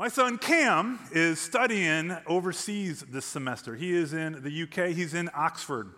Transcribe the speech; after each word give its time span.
My 0.00 0.08
son 0.08 0.38
Cam 0.38 0.98
is 1.12 1.38
studying 1.38 2.16
overseas 2.26 3.02
this 3.10 3.26
semester. 3.26 3.74
He 3.74 3.92
is 3.92 4.14
in 4.14 4.42
the 4.42 4.62
UK, 4.62 4.94
he's 4.94 5.12
in 5.12 5.28
Oxford. 5.34 5.90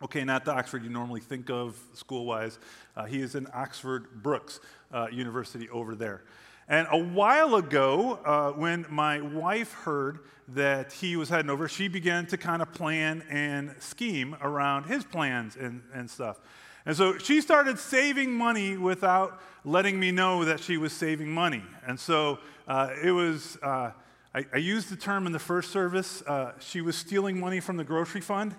Okay, 0.00 0.22
not 0.22 0.44
the 0.44 0.52
Oxford 0.52 0.84
you 0.84 0.90
normally 0.90 1.18
think 1.18 1.50
of 1.50 1.76
school 1.92 2.24
wise. 2.24 2.60
Uh, 2.96 3.06
he 3.06 3.20
is 3.20 3.34
in 3.34 3.48
Oxford 3.52 4.22
Brookes 4.22 4.60
uh, 4.92 5.08
University 5.10 5.68
over 5.70 5.96
there. 5.96 6.22
And 6.68 6.86
a 6.92 6.98
while 6.98 7.56
ago, 7.56 8.20
uh, 8.24 8.52
when 8.52 8.86
my 8.88 9.20
wife 9.20 9.72
heard 9.72 10.20
that 10.46 10.92
he 10.92 11.16
was 11.16 11.28
heading 11.28 11.50
over, 11.50 11.66
she 11.66 11.88
began 11.88 12.26
to 12.26 12.36
kind 12.36 12.62
of 12.62 12.72
plan 12.72 13.24
and 13.28 13.74
scheme 13.80 14.36
around 14.40 14.84
his 14.84 15.02
plans 15.02 15.56
and, 15.56 15.82
and 15.92 16.08
stuff. 16.08 16.38
And 16.86 16.96
so 16.96 17.18
she 17.18 17.40
started 17.40 17.80
saving 17.80 18.30
money 18.30 18.76
without 18.76 19.42
letting 19.64 19.98
me 19.98 20.12
know 20.12 20.44
that 20.44 20.60
she 20.60 20.76
was 20.76 20.92
saving 20.92 21.28
money. 21.28 21.64
And 21.84 21.98
so 21.98 22.38
uh, 22.66 22.90
it 23.02 23.12
was, 23.12 23.56
uh, 23.62 23.92
I, 24.34 24.44
I, 24.52 24.56
used 24.56 24.90
the 24.90 24.96
term 24.96 25.26
in 25.26 25.32
the 25.32 25.38
first 25.38 25.70
service, 25.70 26.22
uh, 26.22 26.52
she 26.58 26.80
was 26.80 26.96
stealing 26.96 27.38
money 27.38 27.60
from 27.60 27.76
the 27.76 27.84
grocery 27.84 28.20
fund. 28.20 28.54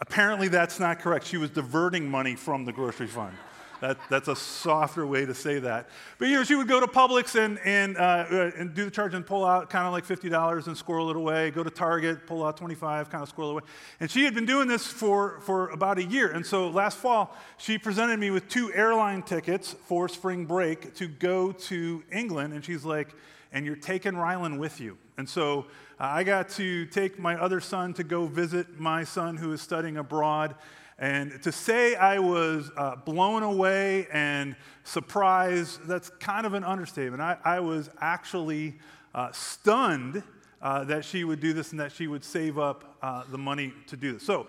Apparently, 0.00 0.48
that's 0.48 0.78
not 0.78 1.00
correct. 1.00 1.26
She 1.26 1.38
was 1.38 1.50
diverting 1.50 2.08
money 2.10 2.36
from 2.36 2.64
the 2.64 2.72
grocery 2.72 3.06
fund. 3.06 3.34
That, 3.80 3.96
that's 4.10 4.26
a 4.26 4.34
softer 4.34 5.06
way 5.06 5.24
to 5.24 5.34
say 5.34 5.60
that. 5.60 5.88
But 6.18 6.28
you 6.28 6.34
know, 6.34 6.44
she 6.44 6.56
would 6.56 6.66
go 6.66 6.80
to 6.80 6.86
Publix 6.86 7.38
and, 7.38 7.60
and, 7.64 7.96
uh, 7.96 8.26
uh 8.30 8.50
and 8.56 8.74
do 8.74 8.84
the 8.84 8.90
charge 8.90 9.14
and 9.14 9.24
pull 9.24 9.44
out 9.44 9.70
kind 9.70 9.86
of 9.86 9.92
like 9.92 10.04
$50 10.04 10.66
and 10.66 10.76
squirrel 10.76 11.10
it 11.10 11.16
away. 11.16 11.52
Go 11.52 11.62
to 11.62 11.70
Target, 11.70 12.26
pull 12.26 12.44
out 12.44 12.56
25, 12.56 13.08
kind 13.08 13.22
of 13.22 13.28
squirrel 13.28 13.50
it 13.50 13.52
away. 13.52 13.62
And 14.00 14.10
she 14.10 14.24
had 14.24 14.34
been 14.34 14.46
doing 14.46 14.66
this 14.66 14.86
for, 14.86 15.40
for 15.40 15.68
about 15.68 15.98
a 15.98 16.04
year. 16.04 16.30
And 16.32 16.44
so 16.44 16.68
last 16.68 16.98
fall, 16.98 17.36
she 17.56 17.78
presented 17.78 18.18
me 18.18 18.30
with 18.30 18.48
two 18.48 18.72
airline 18.74 19.22
tickets 19.22 19.76
for 19.86 20.08
spring 20.08 20.44
break 20.44 20.94
to 20.96 21.06
go 21.06 21.52
to 21.52 22.02
England. 22.10 22.54
And 22.54 22.64
she's 22.64 22.84
like, 22.84 23.14
and 23.52 23.64
you're 23.64 23.76
taking 23.76 24.12
Rylan 24.12 24.58
with 24.58 24.80
you. 24.80 24.98
And 25.16 25.28
so 25.28 25.66
uh, 25.98 26.04
I 26.04 26.24
got 26.24 26.48
to 26.50 26.86
take 26.86 27.18
my 27.18 27.36
other 27.36 27.60
son 27.60 27.94
to 27.94 28.04
go 28.04 28.26
visit 28.26 28.78
my 28.78 29.04
son 29.04 29.36
who 29.36 29.52
is 29.52 29.60
studying 29.60 29.96
abroad. 29.96 30.54
And 30.98 31.40
to 31.42 31.52
say 31.52 31.94
I 31.94 32.18
was 32.18 32.70
uh, 32.76 32.96
blown 32.96 33.42
away 33.42 34.06
and 34.12 34.56
surprised, 34.84 35.86
that's 35.86 36.10
kind 36.20 36.46
of 36.46 36.54
an 36.54 36.64
understatement. 36.64 37.22
I, 37.22 37.36
I 37.44 37.60
was 37.60 37.88
actually 38.00 38.78
uh, 39.14 39.32
stunned 39.32 40.22
uh, 40.60 40.84
that 40.84 41.04
she 41.04 41.24
would 41.24 41.40
do 41.40 41.52
this 41.52 41.70
and 41.70 41.80
that 41.80 41.92
she 41.92 42.06
would 42.06 42.24
save 42.24 42.58
up 42.58 42.96
uh, 43.00 43.22
the 43.30 43.38
money 43.38 43.72
to 43.86 43.96
do 43.96 44.14
this. 44.14 44.24
So 44.24 44.48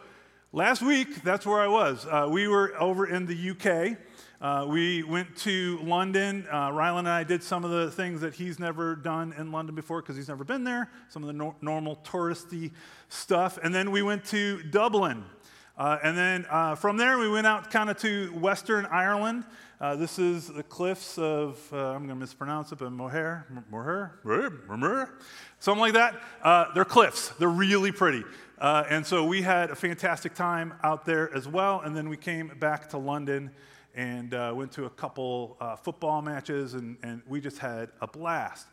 last 0.52 0.82
week, 0.82 1.24
that's 1.24 1.46
where 1.46 1.60
I 1.60 1.68
was. 1.68 2.06
Uh, 2.06 2.28
we 2.30 2.48
were 2.48 2.80
over 2.80 3.08
in 3.08 3.26
the 3.26 3.52
UK. 3.52 3.98
Uh, 4.42 4.66
we 4.70 5.04
went 5.04 5.36
to 5.36 5.80
London. 5.84 6.48
Uh, 6.50 6.70
Rylan 6.70 7.00
and 7.00 7.10
I 7.10 7.24
did 7.24 7.44
some 7.44 7.66
of 7.66 7.72
the 7.72 7.92
things 7.92 8.22
that 8.22 8.34
he's 8.34 8.58
never 8.58 8.96
done 8.96 9.34
in 9.38 9.52
London 9.52 9.76
before 9.76 10.02
because 10.02 10.16
he's 10.16 10.30
never 10.30 10.44
been 10.44 10.64
there, 10.64 10.90
some 11.10 11.24
of 11.24 11.28
the 11.28 11.34
no- 11.34 11.56
normal 11.62 11.98
touristy 11.98 12.72
stuff. 13.10 13.60
And 13.62 13.76
then 13.76 13.92
we 13.92 14.02
went 14.02 14.24
to 14.26 14.64
Dublin. 14.64 15.26
Uh, 15.78 15.98
and 16.04 16.18
then 16.18 16.46
uh, 16.50 16.76
from 16.76 16.98
there, 16.98 17.18
we 17.18 17.30
went 17.30 17.48
out 17.48 17.70
kind 17.72 17.90
of 17.90 17.98
to 17.98 18.28
Western 18.34 18.86
Ireland. 18.86 19.46
Uh, 19.80 19.96
this 19.96 20.20
is 20.20 20.48
the 20.48 20.64
cliffs 20.64 21.18
of, 21.18 21.58
uh, 21.72 21.78
I'm 21.78 22.00
going 22.00 22.10
to 22.10 22.16
mispronounce 22.16 22.74
it, 22.74 22.80
but 22.80 22.92
Moher, 22.92 23.46
Moher, 23.72 24.20
Moher, 24.68 25.10
something 25.60 25.80
like 25.80 25.94
that. 25.94 26.22
Uh, 26.44 26.66
they're 26.74 26.84
cliffs. 26.84 27.30
They're 27.40 27.48
really 27.48 27.94
pretty. 27.94 28.26
Uh, 28.60 28.84
and 28.90 29.06
so 29.06 29.24
we 29.26 29.42
had 29.42 29.70
a 29.70 29.76
fantastic 29.76 30.36
time 30.36 30.74
out 30.84 31.06
there 31.06 31.34
as 31.34 31.48
well. 31.48 31.82
And 31.82 31.96
then 31.96 32.10
we 32.10 32.18
came 32.18 32.52
back 32.60 32.90
to 32.90 32.98
London 32.98 33.52
and 33.96 34.32
went 34.56 34.72
to 34.74 34.86
a 34.86 34.90
couple 34.90 35.58
football 35.84 36.22
matches, 36.22 36.74
and, 36.74 36.98
and 37.04 37.22
we 37.28 37.42
just 37.42 37.58
had 37.58 37.90
a 38.02 38.08
blast. 38.08 38.68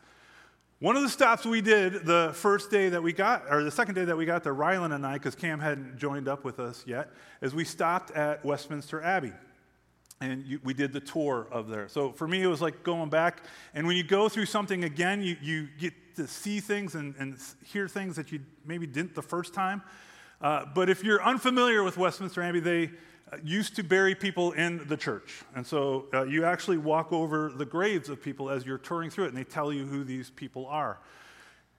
One 0.79 0.95
of 0.95 1.01
the 1.01 1.09
stops 1.09 1.43
we 1.43 1.61
did 1.61 2.05
the 2.05 2.31
first 2.35 2.69
day 2.69 2.89
that 2.89 3.01
we 3.01 3.11
got, 3.11 3.45
or 3.49 3.63
the 3.63 3.71
second 3.71 3.95
day 3.95 4.05
that 4.05 4.15
we 4.15 4.25
got 4.25 4.43
there, 4.43 4.53
Rylan 4.53 4.93
and 4.93 5.05
I, 5.05 5.13
because 5.13 5.33
Cam 5.33 5.59
hadn't 5.59 5.97
joined 5.97 6.27
up 6.27 6.43
with 6.43 6.59
us 6.59 6.83
yet, 6.85 7.09
is 7.41 7.55
we 7.55 7.63
stopped 7.63 8.11
at 8.11 8.45
Westminster 8.45 9.01
Abbey. 9.01 9.33
And 10.19 10.45
you, 10.45 10.59
we 10.63 10.73
did 10.73 10.93
the 10.93 10.99
tour 10.99 11.47
of 11.51 11.67
there. 11.67 11.87
So 11.87 12.11
for 12.11 12.27
me, 12.27 12.41
it 12.41 12.47
was 12.47 12.61
like 12.61 12.83
going 12.83 13.09
back. 13.09 13.43
And 13.73 13.85
when 13.85 13.95
you 13.95 14.03
go 14.03 14.29
through 14.29 14.47
something 14.47 14.83
again, 14.83 15.21
you, 15.21 15.37
you 15.41 15.67
get 15.77 15.93
to 16.15 16.27
see 16.27 16.59
things 16.59 16.95
and, 16.95 17.13
and 17.19 17.37
hear 17.63 17.87
things 17.87 18.15
that 18.15 18.31
you 18.31 18.39
maybe 18.65 18.87
didn't 18.87 19.13
the 19.13 19.21
first 19.21 19.53
time. 19.53 19.83
Uh, 20.41 20.65
but 20.73 20.89
if 20.89 21.03
you're 21.03 21.23
unfamiliar 21.23 21.83
with 21.83 21.97
Westminster 21.97 22.41
Abbey, 22.41 22.59
they, 22.59 22.89
used 23.43 23.75
to 23.75 23.83
bury 23.83 24.15
people 24.15 24.53
in 24.53 24.87
the 24.87 24.97
church. 24.97 25.43
And 25.55 25.65
so 25.65 26.05
uh, 26.13 26.23
you 26.23 26.45
actually 26.45 26.77
walk 26.77 27.11
over 27.11 27.51
the 27.55 27.65
graves 27.65 28.09
of 28.09 28.21
people 28.21 28.49
as 28.49 28.65
you're 28.65 28.77
touring 28.77 29.09
through 29.09 29.25
it, 29.25 29.27
and 29.29 29.37
they 29.37 29.43
tell 29.43 29.73
you 29.73 29.85
who 29.85 30.03
these 30.03 30.29
people 30.29 30.65
are. 30.67 30.99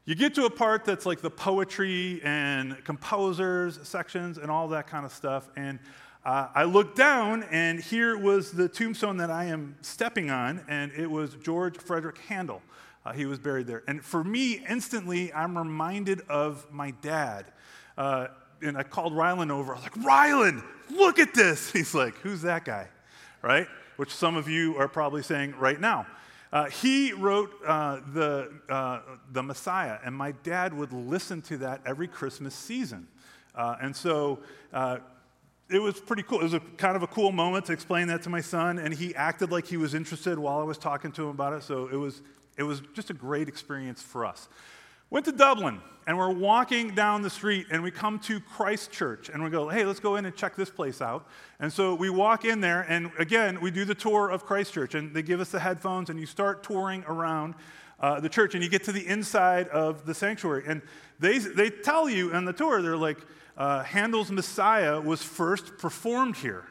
You 0.05 0.15
get 0.15 0.35
to 0.37 0.47
a 0.47 0.51
part 0.51 0.85
that's 0.85 1.05
like 1.05 1.21
the 1.21 1.31
poetry 1.31 2.21
and 2.25 2.83
composers 2.85 3.79
sections 3.87 4.39
and 4.39 4.51
all 4.51 4.69
that 4.69 4.87
kind 4.87 5.05
of 5.05 5.13
stuff. 5.13 5.51
And 5.57 5.79
uh, 6.29 6.47
I 6.55 6.65
looked 6.65 6.95
down, 6.95 7.43
and 7.45 7.81
here 7.81 8.19
was 8.19 8.53
the 8.53 8.69
tombstone 8.69 9.17
that 9.17 9.31
I 9.31 9.47
am 9.47 9.77
stepping 9.81 10.29
on, 10.29 10.61
and 10.69 10.93
it 10.93 11.11
was 11.11 11.33
George 11.37 11.79
Frederick 11.79 12.19
Handel. 12.19 12.61
Uh, 13.07 13.15
he 13.15 13.25
was 13.25 13.39
buried 13.39 13.67
there. 13.67 13.83
And 13.89 14.05
for 14.05 14.23
me, 14.23 14.63
instantly, 14.69 15.33
I'm 15.33 15.57
reminded 15.57 16.21
of 16.29 16.71
my 16.71 16.91
dad. 17.01 17.47
Uh, 17.97 18.27
and 18.61 18.77
I 18.77 18.83
called 18.83 19.15
Rylan 19.15 19.51
over. 19.51 19.73
I 19.73 19.77
was 19.77 19.85
like, 19.85 19.95
Rylan, 19.95 20.63
look 20.91 21.19
at 21.19 21.33
this. 21.33 21.73
He's 21.73 21.95
like, 21.95 22.15
who's 22.19 22.43
that 22.43 22.67
guy? 22.67 22.89
Right? 23.41 23.67
Which 23.97 24.15
some 24.15 24.37
of 24.37 24.51
you 24.51 24.77
are 24.77 24.87
probably 24.87 25.23
saying 25.23 25.55
right 25.59 25.81
now. 25.81 26.07
Uh, 26.53 26.67
he 26.67 27.15
wrote 27.15 27.55
uh, 27.67 28.01
the, 28.13 28.53
uh, 28.69 29.01
the 29.33 29.43
Messiah, 29.43 29.97
and 30.05 30.15
my 30.15 30.33
dad 30.43 30.75
would 30.75 30.93
listen 30.93 31.41
to 31.41 31.57
that 31.57 31.81
every 31.87 32.07
Christmas 32.07 32.55
season. 32.55 33.09
Uh, 33.55 33.77
and 33.81 33.97
so 33.97 34.41
uh, 34.75 34.99
it 35.71 35.81
was 35.81 36.01
pretty 36.01 36.23
cool. 36.23 36.41
It 36.41 36.45
was 36.45 36.55
a, 36.55 36.61
kind 36.61 36.97
of 36.97 37.03
a 37.03 37.07
cool 37.07 37.31
moment 37.31 37.67
to 37.67 37.73
explain 37.73 38.09
that 38.09 38.23
to 38.23 38.31
my 38.31 38.41
son, 38.41 38.79
and 38.79 38.95
he 38.95 39.15
acted 39.15 39.51
like 39.51 39.67
he 39.67 39.77
was 39.77 39.95
interested 39.95 40.39
while 40.39 40.61
I 40.61 40.65
was 40.65 40.79
talking 40.79 41.13
to 41.13 41.25
him 41.25 41.29
about 41.29 41.53
it. 41.53 41.63
So 41.63 41.89
it 41.89 41.97
was, 41.97 42.23
it 42.57 42.63
was 42.63 42.81
just 42.95 43.11
a 43.11 43.15
great 43.15 43.49
experience 43.49 44.01
for 44.01 44.25
us. 44.25 44.49
Went 45.11 45.25
to 45.27 45.33
Dublin, 45.33 45.81
and 46.07 46.19
we're 46.19 46.33
walking 46.33 46.95
down 46.95 47.23
the 47.23 47.31
street, 47.31 47.67
and 47.71 47.83
we 47.83 47.91
come 47.91 48.19
to 48.21 48.41
Christ 48.41 48.91
Church, 48.91 49.31
and 49.31 49.43
we 49.43 49.51
go, 49.51 49.69
hey, 49.69 49.85
let's 49.85 50.01
go 50.01 50.17
in 50.17 50.25
and 50.27 50.37
check 50.37 50.55
this 50.55 50.71
place 50.71 51.01
out. 51.01 51.27
And 51.61 51.73
so 51.73 51.95
we 51.95 52.11
walk 52.11 52.45
in 52.45 52.61
there, 52.61 52.83
and 52.89 53.11
again, 53.19 53.61
we 53.61 53.71
do 53.71 53.85
the 53.85 53.95
tour 53.95 54.31
of 54.31 54.45
Christ 54.45 54.75
Church, 54.75 54.95
and 54.95 55.15
they 55.15 55.23
give 55.23 55.41
us 55.41 55.51
the 55.51 55.61
headphones, 55.61 56.11
and 56.11 56.21
you 56.21 56.27
start 56.27 56.63
touring 56.63 57.05
around 57.09 57.55
uh, 58.01 58.21
the 58.21 58.29
church, 58.29 58.55
and 58.55 58.63
you 58.63 58.71
get 58.71 58.85
to 58.85 58.93
the 58.93 59.07
inside 59.07 59.69
of 59.69 60.07
the 60.07 60.15
sanctuary. 60.15 60.65
And 60.67 60.83
they, 61.19 61.39
they 61.39 61.71
tell 61.71 62.09
you 62.09 62.35
in 62.35 62.45
the 62.45 62.53
tour, 62.53 62.81
they're 62.81 62.97
like, 62.97 63.19
uh, 63.59 63.83
Handel's 63.83 64.31
Messiah 64.31 65.01
was 65.01 65.23
first 65.23 65.77
performed 65.79 66.37
here. 66.37 66.65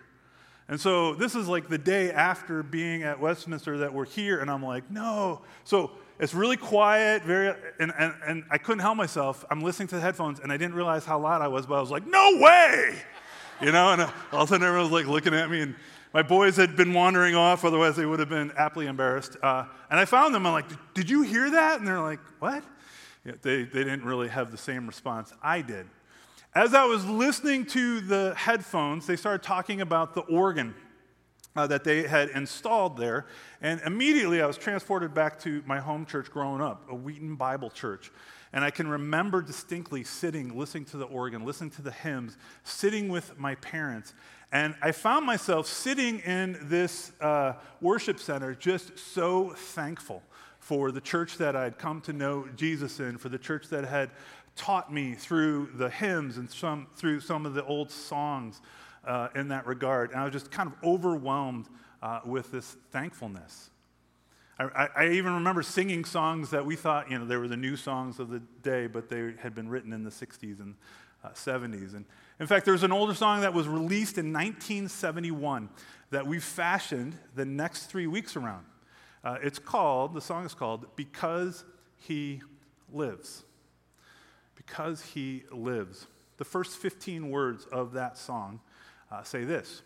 And 0.70 0.80
so 0.80 1.14
this 1.14 1.36
is 1.36 1.48
like 1.48 1.68
the 1.68 1.78
day 1.78 2.12
after 2.12 2.64
being 2.64 3.03
at 3.03 3.20
Westminster 3.20 3.80
that 3.80 3.94
we're 3.94 4.06
here, 4.06 4.40
and 4.40 4.50
I'm 4.50 4.64
like, 4.64 4.90
no. 4.90 5.42
So 5.66 5.92
it's 6.20 6.34
really 6.34 6.58
quiet, 6.58 7.24
very, 7.24 7.53
and, 7.80 7.94
and, 7.98 8.14
and 8.25 8.44
I 8.50 8.58
couldn't 8.58 8.80
help 8.80 8.98
myself. 8.98 9.46
I'm 9.52 9.62
listening 9.62 9.90
to 9.90 9.96
the 9.96 10.02
headphones, 10.02 10.40
and 10.40 10.52
I 10.52 10.58
didn't 10.58 10.75
realize 10.75 11.06
how 11.06 11.20
loud 11.20 11.42
I 11.42 11.50
was, 11.50 11.66
but 11.66 11.75
I 11.75 11.81
was 11.81 11.92
like, 11.92 12.08
no 12.08 12.38
way! 12.40 12.96
You 13.59 13.72
know, 13.72 13.90
and 13.92 14.04
all 14.04 14.12
of 14.34 14.44
a 14.44 14.48
sudden 14.50 14.68
everyone 14.68 14.92
was 14.92 15.04
like 15.04 15.12
looking 15.12 15.34
at 15.34 15.50
me, 15.50 15.62
and 15.62 15.74
my 16.14 16.22
boys 16.22 16.58
had 16.58 16.75
been 16.75 16.94
wandering 16.94 17.34
off, 17.34 17.66
otherwise 17.66 17.96
they 17.96 18.06
would 18.06 18.19
have 18.19 18.30
been 18.30 18.52
aptly 18.56 18.86
embarrassed. 18.86 19.36
Uh, 19.42 19.66
and 19.90 20.00
I 20.00 20.06
found 20.06 20.36
them, 20.36 20.46
I'm 20.46 20.54
like, 20.54 20.68
did 20.94 21.09
you 21.09 21.24
hear 21.24 21.50
that? 21.50 21.80
And 21.80 21.88
they're 21.88 22.00
like, 22.00 22.19
what? 22.38 22.64
Yeah, 23.25 23.31
they, 23.42 23.64
they 23.64 23.84
didn't 23.84 24.06
really 24.06 24.28
have 24.28 24.52
the 24.52 24.59
same 24.59 24.86
response 24.86 25.34
I 25.42 25.64
did. 25.64 25.88
As 26.57 26.73
I 26.73 26.85
was 26.85 27.06
listening 27.06 27.68
to 27.68 28.01
the 28.01 28.34
headphones, 28.35 29.06
they 29.06 29.16
started 29.16 29.44
talking 29.44 29.81
about 29.81 30.16
the 30.16 30.22
organ 30.22 30.73
uh, 31.56 31.68
that 31.68 31.84
they 31.84 32.07
had 32.07 32.29
installed 32.29 32.97
there. 32.97 33.28
And 33.62 33.79
immediately 33.85 34.42
I 34.42 34.48
was 34.48 34.57
transported 34.57 35.13
back 35.13 35.39
to 35.42 35.62
my 35.68 35.80
home 35.80 36.04
church 36.07 36.31
growing 36.31 36.59
up, 36.59 36.89
a 36.89 36.95
Wheaton 36.95 37.36
Bible 37.36 37.69
church. 37.69 38.12
And 38.54 38.65
I 38.65 38.71
can 38.71 38.88
remember 38.88 39.44
distinctly 39.44 40.04
sitting, 40.04 40.57
listening 40.57 40.86
to 40.86 40.98
the 40.98 41.06
organ, 41.06 41.45
listening 41.45 41.69
to 41.71 41.83
the 41.83 41.92
hymns, 41.92 42.38
sitting 42.63 43.10
with 43.10 43.38
my 43.38 43.53
parents. 43.53 44.15
And 44.51 44.74
I 44.81 44.94
found 44.94 45.27
myself 45.27 45.68
sitting 45.68 46.21
in 46.21 46.57
this 46.63 47.12
uh, 47.21 47.53
worship 47.81 48.19
center 48.19 48.56
just 48.56 48.98
so 48.98 49.51
thankful 49.51 50.24
for 50.68 50.92
the 50.92 51.00
church 51.00 51.38
that 51.38 51.56
I'd 51.56 51.77
come 51.77 52.01
to 52.01 52.12
know 52.12 52.45
Jesus 52.57 53.00
in, 53.00 53.18
for 53.18 53.30
the 53.30 53.38
church 53.38 53.69
that 53.69 53.86
had 53.86 54.10
taught 54.57 54.92
me 54.92 55.13
through 55.13 55.69
the 55.75 55.89
hymns 55.89 56.38
and 56.38 56.50
some, 56.50 56.88
through 56.95 57.21
some 57.21 57.45
of 57.45 57.54
the 57.54 57.63
old 57.65 57.92
songs 57.92 58.62
uh, 59.06 59.30
in 59.36 59.48
that 59.50 59.65
regard. 59.65 60.12
And 60.12 60.19
I 60.19 60.24
was 60.25 60.33
just 60.33 60.51
kind 60.51 60.69
of 60.69 60.75
overwhelmed 60.83 61.68
uh, 62.01 62.19
with 62.25 62.51
this 62.51 62.75
thankfulness. 62.92 63.69
I, 64.59 64.89
I, 64.95 65.09
even 65.09 65.33
remember 65.33 65.62
singing 65.62 66.04
songs 66.04 66.50
that 66.50 66.65
we 66.65 66.75
thought, 66.75 67.12
you 67.12 67.19
know, 67.19 67.25
they 67.25 67.38
were 67.38 67.48
the 67.48 67.56
new 67.56 67.75
songs 67.75 68.19
of 68.19 68.30
the 68.30 68.42
day, 68.63 68.88
but 68.88 69.07
they 69.07 69.36
had 69.39 69.54
been 69.54 69.69
written 69.69 69.94
in 69.94 70.04
the 70.04 70.09
60s 70.09 70.60
and 70.60 70.74
uh, 71.24 71.30
70s. 71.30 71.94
And 71.94 72.06
in 72.39 72.48
fact, 72.48 72.65
there's 72.65 72.81
an 72.81 72.92
older 72.92 73.13
song 73.13 73.42
that 73.42 73.53
was 73.53 73.68
released 73.68 74.18
in 74.18 74.33
1971 74.33 75.69
that 76.10 76.25
we 76.25 76.39
fashioned 76.39 77.15
the 77.36 77.45
next 77.45 77.86
three 77.86 78.07
weeks 78.07 78.36
around. 78.36 78.65
Uh, 79.24 79.38
it's 79.44 79.60
called, 79.60 80.15
the 80.15 80.21
song 80.21 80.44
is 80.44 80.56
called 80.56 80.88
Because 80.95 81.63
he 81.98 82.42
lives. 82.92 83.44
Because 84.57 85.01
he 85.01 85.44
lives. 85.51 86.07
The 86.38 86.45
first 86.45 86.77
15 86.77 87.30
words 87.30 87.65
of 87.71 87.94
that 87.94 88.18
song 88.18 88.59
uh, 89.12 89.24
say 89.24 89.44
this 89.45 89.81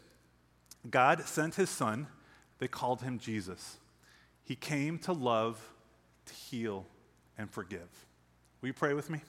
God 0.90 1.22
sent 1.26 1.56
his 1.56 1.70
son, 1.70 2.08
they 2.60 2.68
called 2.68 3.02
him 3.02 3.20
Jesus. 3.20 3.78
He 4.44 4.56
came 4.56 4.98
to 5.00 5.14
love, 5.14 5.62
to 6.26 6.34
heal, 6.34 6.86
and 7.38 7.50
forgive. 7.50 7.88
Will 8.62 8.68
you 8.68 8.74
pray 8.74 8.94
with 8.94 9.10
me? 9.10 9.22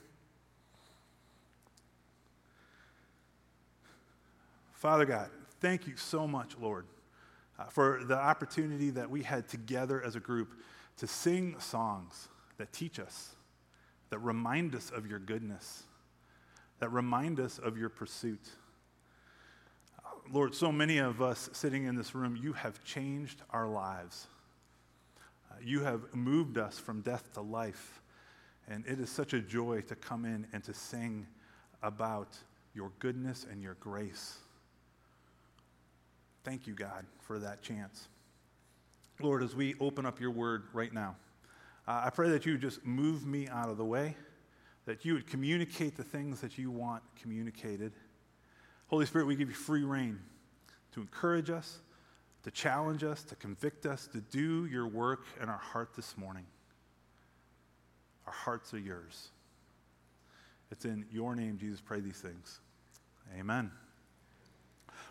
Father 4.72 5.04
God, 5.04 5.30
thank 5.60 5.86
you 5.86 5.96
so 5.96 6.26
much, 6.26 6.56
Lord, 6.60 6.86
uh, 7.56 7.66
for 7.66 8.02
the 8.04 8.18
opportunity 8.18 8.90
that 8.90 9.08
we 9.08 9.22
had 9.22 9.48
together 9.48 10.02
as 10.02 10.16
a 10.16 10.20
group 10.20 10.54
to 10.96 11.06
sing 11.06 11.54
songs 11.60 12.28
that 12.58 12.72
teach 12.72 12.98
us, 12.98 13.36
that 14.12 14.18
remind 14.18 14.74
us 14.74 14.90
of 14.90 15.06
your 15.06 15.18
goodness, 15.18 15.84
that 16.80 16.92
remind 16.92 17.40
us 17.40 17.58
of 17.58 17.78
your 17.78 17.88
pursuit. 17.88 18.46
Lord, 20.30 20.54
so 20.54 20.70
many 20.70 20.98
of 20.98 21.22
us 21.22 21.48
sitting 21.54 21.84
in 21.84 21.96
this 21.96 22.14
room, 22.14 22.36
you 22.36 22.52
have 22.52 22.84
changed 22.84 23.40
our 23.48 23.66
lives. 23.66 24.26
Uh, 25.50 25.54
you 25.64 25.80
have 25.80 26.14
moved 26.14 26.58
us 26.58 26.78
from 26.78 27.00
death 27.00 27.32
to 27.32 27.40
life. 27.40 28.02
And 28.68 28.84
it 28.86 29.00
is 29.00 29.08
such 29.08 29.32
a 29.32 29.40
joy 29.40 29.80
to 29.88 29.94
come 29.94 30.26
in 30.26 30.46
and 30.52 30.62
to 30.64 30.74
sing 30.74 31.26
about 31.82 32.36
your 32.74 32.92
goodness 32.98 33.46
and 33.50 33.62
your 33.62 33.78
grace. 33.80 34.36
Thank 36.44 36.66
you, 36.66 36.74
God, 36.74 37.06
for 37.22 37.38
that 37.38 37.62
chance. 37.62 38.08
Lord, 39.22 39.42
as 39.42 39.54
we 39.54 39.74
open 39.80 40.04
up 40.04 40.20
your 40.20 40.32
word 40.32 40.64
right 40.74 40.92
now, 40.92 41.16
uh, 41.86 42.02
I 42.04 42.10
pray 42.10 42.28
that 42.30 42.46
you 42.46 42.52
would 42.52 42.60
just 42.60 42.84
move 42.84 43.26
me 43.26 43.48
out 43.48 43.68
of 43.68 43.76
the 43.76 43.84
way, 43.84 44.16
that 44.86 45.04
you 45.04 45.14
would 45.14 45.26
communicate 45.26 45.96
the 45.96 46.04
things 46.04 46.40
that 46.40 46.58
you 46.58 46.70
want 46.70 47.02
communicated. 47.20 47.92
Holy 48.86 49.06
Spirit, 49.06 49.26
we 49.26 49.36
give 49.36 49.48
you 49.48 49.54
free 49.54 49.82
reign 49.82 50.18
to 50.92 51.00
encourage 51.00 51.50
us, 51.50 51.80
to 52.44 52.50
challenge 52.50 53.02
us, 53.02 53.22
to 53.24 53.34
convict 53.36 53.86
us, 53.86 54.06
to 54.08 54.20
do 54.20 54.66
your 54.66 54.86
work 54.86 55.24
in 55.40 55.48
our 55.48 55.58
heart 55.58 55.94
this 55.96 56.16
morning. 56.16 56.44
Our 58.26 58.32
hearts 58.32 58.72
are 58.74 58.78
yours. 58.78 59.30
It's 60.70 60.84
in 60.84 61.04
your 61.10 61.34
name, 61.34 61.58
Jesus, 61.58 61.80
pray 61.80 62.00
these 62.00 62.18
things. 62.18 62.60
Amen. 63.38 63.70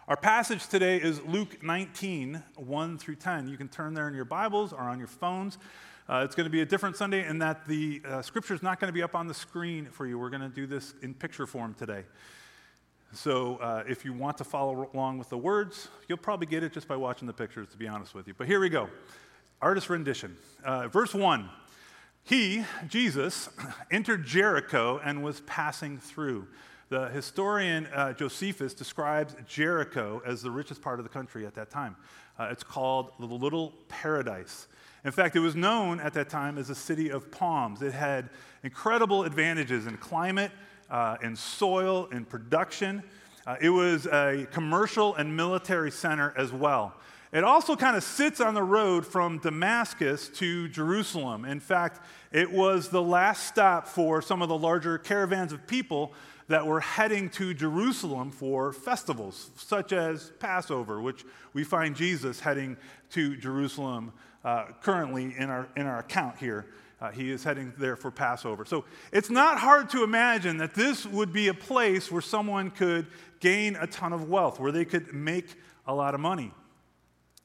Our 0.07 0.17
passage 0.17 0.67
today 0.67 0.97
is 0.97 1.21
Luke 1.23 1.63
19, 1.63 2.41
1 2.55 2.97
through 2.97 3.15
10. 3.15 3.47
You 3.47 3.57
can 3.57 3.69
turn 3.69 3.93
there 3.93 4.07
in 4.07 4.13
your 4.13 4.25
Bibles 4.25 4.73
or 4.73 4.79
on 4.79 4.97
your 4.97 5.07
phones. 5.07 5.57
Uh, 6.09 6.23
it's 6.25 6.35
going 6.35 6.45
to 6.45 6.51
be 6.51 6.61
a 6.61 6.65
different 6.65 6.97
Sunday 6.97 7.25
in 7.27 7.39
that 7.39 7.67
the 7.67 8.01
uh, 8.07 8.21
scripture 8.21 8.53
is 8.53 8.63
not 8.63 8.79
going 8.79 8.89
to 8.89 8.93
be 8.93 9.03
up 9.03 9.15
on 9.15 9.27
the 9.27 9.33
screen 9.33 9.85
for 9.85 10.05
you. 10.05 10.17
We're 10.17 10.29
going 10.29 10.41
to 10.41 10.49
do 10.49 10.65
this 10.67 10.93
in 11.01 11.13
picture 11.13 11.45
form 11.45 11.73
today. 11.73 12.03
So 13.13 13.57
uh, 13.57 13.83
if 13.87 14.05
you 14.05 14.13
want 14.13 14.37
to 14.37 14.43
follow 14.43 14.89
along 14.93 15.19
with 15.19 15.29
the 15.29 15.37
words, 15.37 15.89
you'll 16.07 16.17
probably 16.17 16.47
get 16.47 16.63
it 16.63 16.73
just 16.73 16.87
by 16.87 16.95
watching 16.95 17.27
the 17.27 17.33
pictures, 17.33 17.67
to 17.69 17.77
be 17.77 17.87
honest 17.87 18.15
with 18.15 18.27
you. 18.27 18.33
But 18.37 18.47
here 18.47 18.59
we 18.59 18.69
go 18.69 18.89
artist 19.61 19.89
rendition. 19.89 20.35
Uh, 20.63 20.87
verse 20.87 21.13
1 21.13 21.49
He, 22.23 22.65
Jesus, 22.87 23.49
entered 23.91 24.25
Jericho 24.25 24.99
and 25.03 25.23
was 25.23 25.41
passing 25.41 25.97
through. 25.99 26.47
The 26.89 27.07
historian 27.09 27.85
uh, 27.87 28.13
Josephus 28.13 28.73
describes 28.73 29.35
Jericho 29.47 30.21
as 30.25 30.41
the 30.41 30.51
richest 30.51 30.81
part 30.81 30.99
of 30.99 31.05
the 31.05 31.09
country 31.09 31.45
at 31.45 31.53
that 31.55 31.69
time. 31.69 31.95
Uh, 32.37 32.49
it's 32.51 32.63
called 32.63 33.11
the 33.19 33.25
Little 33.25 33.73
Paradise. 33.87 34.67
In 35.03 35.11
fact, 35.11 35.35
it 35.35 35.39
was 35.39 35.55
known 35.55 35.99
at 35.99 36.13
that 36.13 36.29
time 36.29 36.57
as 36.57 36.69
a 36.69 36.75
city 36.75 37.09
of 37.09 37.31
palms. 37.31 37.81
It 37.81 37.93
had 37.93 38.29
incredible 38.63 39.23
advantages 39.23 39.87
in 39.87 39.97
climate, 39.97 40.51
uh, 40.89 41.17
in 41.23 41.35
soil, 41.35 42.07
in 42.11 42.23
production. 42.23 43.01
Uh, 43.47 43.55
it 43.59 43.69
was 43.69 44.05
a 44.05 44.47
commercial 44.51 45.15
and 45.15 45.35
military 45.35 45.89
center 45.89 46.33
as 46.37 46.53
well. 46.53 46.93
It 47.31 47.43
also 47.43 47.75
kind 47.75 47.95
of 47.95 48.03
sits 48.03 48.41
on 48.41 48.53
the 48.53 48.61
road 48.61 49.07
from 49.07 49.39
Damascus 49.39 50.27
to 50.35 50.67
Jerusalem. 50.67 51.45
In 51.45 51.59
fact, 51.59 52.01
it 52.31 52.51
was 52.51 52.89
the 52.89 53.01
last 53.01 53.47
stop 53.47 53.87
for 53.87 54.21
some 54.21 54.41
of 54.41 54.49
the 54.49 54.57
larger 54.57 54.97
caravans 54.97 55.53
of 55.53 55.65
people 55.65 56.13
that 56.49 56.67
were 56.67 56.81
heading 56.81 57.29
to 57.29 57.53
Jerusalem 57.53 58.29
for 58.29 58.73
festivals, 58.73 59.49
such 59.55 59.93
as 59.93 60.31
Passover, 60.39 61.01
which 61.01 61.23
we 61.53 61.63
find 61.63 61.95
Jesus 61.95 62.41
heading 62.41 62.75
to 63.11 63.37
Jerusalem 63.37 64.11
currently 64.81 65.35
in 65.37 65.49
our, 65.49 65.67
in 65.75 65.85
our 65.85 65.99
account 65.99 66.37
here. 66.37 66.67
Uh, 67.01 67.09
he 67.09 67.31
is 67.31 67.43
heading 67.43 67.73
there 67.79 67.95
for 67.95 68.11
Passover. 68.11 68.63
So 68.63 68.85
it's 69.11 69.31
not 69.31 69.57
hard 69.57 69.89
to 69.89 70.03
imagine 70.03 70.57
that 70.57 70.75
this 70.75 71.03
would 71.05 71.33
be 71.33 71.47
a 71.47 71.53
place 71.53 72.11
where 72.11 72.21
someone 72.21 72.69
could 72.69 73.07
gain 73.39 73.75
a 73.75 73.87
ton 73.87 74.13
of 74.13 74.29
wealth, 74.29 74.59
where 74.59 74.71
they 74.71 74.85
could 74.85 75.11
make 75.11 75.55
a 75.87 75.95
lot 75.95 76.13
of 76.13 76.19
money. 76.19 76.51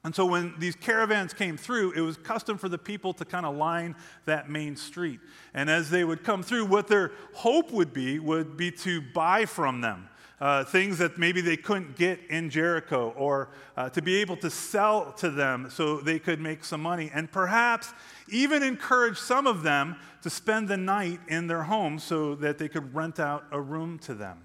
And 0.03 0.15
so 0.15 0.25
when 0.25 0.53
these 0.59 0.75
caravans 0.75 1.33
came 1.33 1.57
through, 1.57 1.91
it 1.91 2.01
was 2.01 2.17
custom 2.17 2.57
for 2.57 2.69
the 2.69 2.77
people 2.77 3.13
to 3.15 3.25
kind 3.25 3.45
of 3.45 3.55
line 3.55 3.95
that 4.25 4.49
main 4.49 4.75
street. 4.75 5.19
And 5.53 5.69
as 5.69 5.89
they 5.89 6.03
would 6.03 6.23
come 6.23 6.43
through, 6.43 6.67
what 6.67 6.87
their 6.87 7.11
hope 7.33 7.71
would 7.71 7.93
be 7.93 8.19
would 8.19 8.55
be 8.55 8.71
to 8.71 9.01
buy 9.01 9.45
from 9.45 9.81
them. 9.81 10.07
Uh, 10.39 10.63
things 10.63 10.99
that 10.99 11.17
maybe 11.17 11.41
they 11.41 11.57
couldn't 11.57 11.95
get 11.95 12.19
in 12.29 12.47
Jericho, 12.47 13.11
or 13.17 13.49
uh, 13.75 13.89
to 13.89 14.03
be 14.03 14.17
able 14.17 14.37
to 14.37 14.51
sell 14.51 15.11
to 15.13 15.31
them 15.31 15.67
so 15.71 15.97
they 15.97 16.19
could 16.19 16.39
make 16.39 16.63
some 16.63 16.79
money, 16.79 17.09
and 17.11 17.31
perhaps 17.31 17.91
even 18.29 18.61
encourage 18.61 19.17
some 19.17 19.47
of 19.47 19.63
them 19.63 19.95
to 20.21 20.29
spend 20.29 20.67
the 20.67 20.77
night 20.77 21.19
in 21.27 21.47
their 21.47 21.63
home 21.63 21.97
so 21.97 22.35
that 22.35 22.59
they 22.59 22.69
could 22.69 22.93
rent 22.93 23.19
out 23.19 23.45
a 23.51 23.59
room 23.59 23.97
to 23.97 24.13
them. 24.13 24.37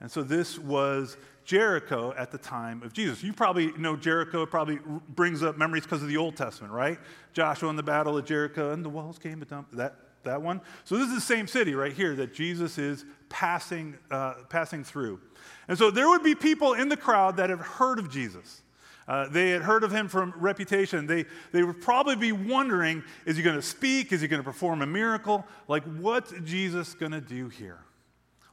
And 0.00 0.08
so 0.08 0.22
this 0.22 0.60
was 0.60 1.16
Jericho 1.44 2.14
at 2.16 2.30
the 2.30 2.38
time 2.38 2.82
of 2.84 2.92
Jesus. 2.92 3.24
You 3.24 3.32
probably 3.32 3.72
know 3.72 3.96
Jericho, 3.96 4.46
probably 4.46 4.78
brings 5.08 5.42
up 5.42 5.56
memories 5.56 5.84
because 5.84 6.02
of 6.02 6.08
the 6.08 6.16
Old 6.16 6.36
Testament, 6.36 6.72
right? 6.72 6.98
Joshua 7.32 7.68
in 7.70 7.76
the 7.76 7.82
Battle 7.82 8.16
of 8.16 8.26
Jericho, 8.26 8.72
and 8.72 8.84
the 8.84 8.88
walls 8.88 9.18
came 9.18 9.40
down. 9.40 9.66
That, 9.72 9.96
that 10.26 10.42
one. 10.42 10.60
So 10.84 10.96
this 10.96 11.08
is 11.08 11.14
the 11.14 11.20
same 11.20 11.46
city 11.46 11.74
right 11.74 11.92
here 11.92 12.14
that 12.16 12.34
Jesus 12.34 12.78
is 12.78 13.04
passing, 13.28 13.96
uh, 14.10 14.34
passing 14.48 14.84
through. 14.84 15.20
And 15.68 15.76
so 15.76 15.90
there 15.90 16.08
would 16.08 16.22
be 16.22 16.34
people 16.34 16.74
in 16.74 16.88
the 16.88 16.96
crowd 16.96 17.38
that 17.38 17.50
have 17.50 17.60
heard 17.60 17.98
of 17.98 18.10
Jesus. 18.10 18.62
Uh, 19.08 19.28
they 19.28 19.50
had 19.50 19.62
heard 19.62 19.84
of 19.84 19.92
him 19.92 20.08
from 20.08 20.34
reputation. 20.36 21.06
They, 21.06 21.26
they 21.52 21.62
would 21.62 21.80
probably 21.80 22.16
be 22.16 22.32
wondering 22.32 23.04
is 23.24 23.36
he 23.36 23.42
going 23.42 23.56
to 23.56 23.62
speak? 23.62 24.12
Is 24.12 24.20
he 24.20 24.28
going 24.28 24.42
to 24.42 24.44
perform 24.44 24.82
a 24.82 24.86
miracle? 24.86 25.44
Like, 25.68 25.84
what's 25.84 26.32
Jesus 26.44 26.94
going 26.94 27.12
to 27.12 27.20
do 27.20 27.48
here? 27.48 27.78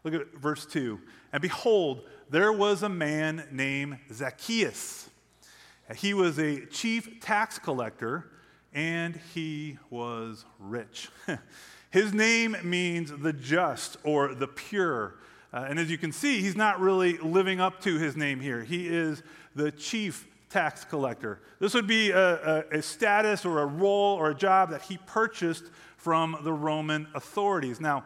Look 0.04 0.14
at 0.14 0.34
verse 0.36 0.66
2. 0.66 1.00
And 1.32 1.42
behold, 1.42 2.04
there 2.30 2.54
was 2.54 2.84
a 2.84 2.90
man 2.90 3.48
named 3.52 4.00
Zacchaeus. 4.12 5.10
He 5.96 6.14
was 6.14 6.40
a 6.40 6.66
chief 6.68 7.20
tax 7.20 7.58
collector 7.60 8.30
and 8.74 9.20
he 9.34 9.78
was 9.90 10.46
rich. 10.60 11.10
His 11.92 12.14
name 12.14 12.56
means 12.64 13.12
the 13.12 13.34
just 13.34 13.98
or 14.04 14.34
the 14.34 14.48
pure. 14.48 15.16
Uh, 15.54 15.66
and 15.70 15.80
as 15.80 15.92
you 15.92 15.98
can 15.98 16.12
see, 16.12 16.42
he's 16.42 16.56
not 16.56 16.80
really 16.80 17.18
living 17.20 17.62
up 17.62 17.80
to 17.82 18.00
his 18.00 18.18
name 18.18 18.40
here. 18.40 18.64
He 18.64 18.88
is 18.88 19.22
the 19.56 19.72
chief 19.72 20.28
tax 20.50 20.84
collector. 20.84 21.40
This 21.60 21.76
would 21.76 21.86
be 21.86 22.10
a, 22.10 22.64
a, 22.72 22.80
a 22.80 22.82
status 22.82 23.46
or 23.46 23.60
a 23.60 23.66
role 23.68 24.16
or 24.16 24.32
a 24.32 24.36
job 24.36 24.72
that 24.72 24.82
he 24.82 24.98
purchased 25.06 25.66
from 25.98 26.38
the 26.44 26.52
Roman 26.52 27.08
authorities. 27.14 27.80
Now, 27.80 28.06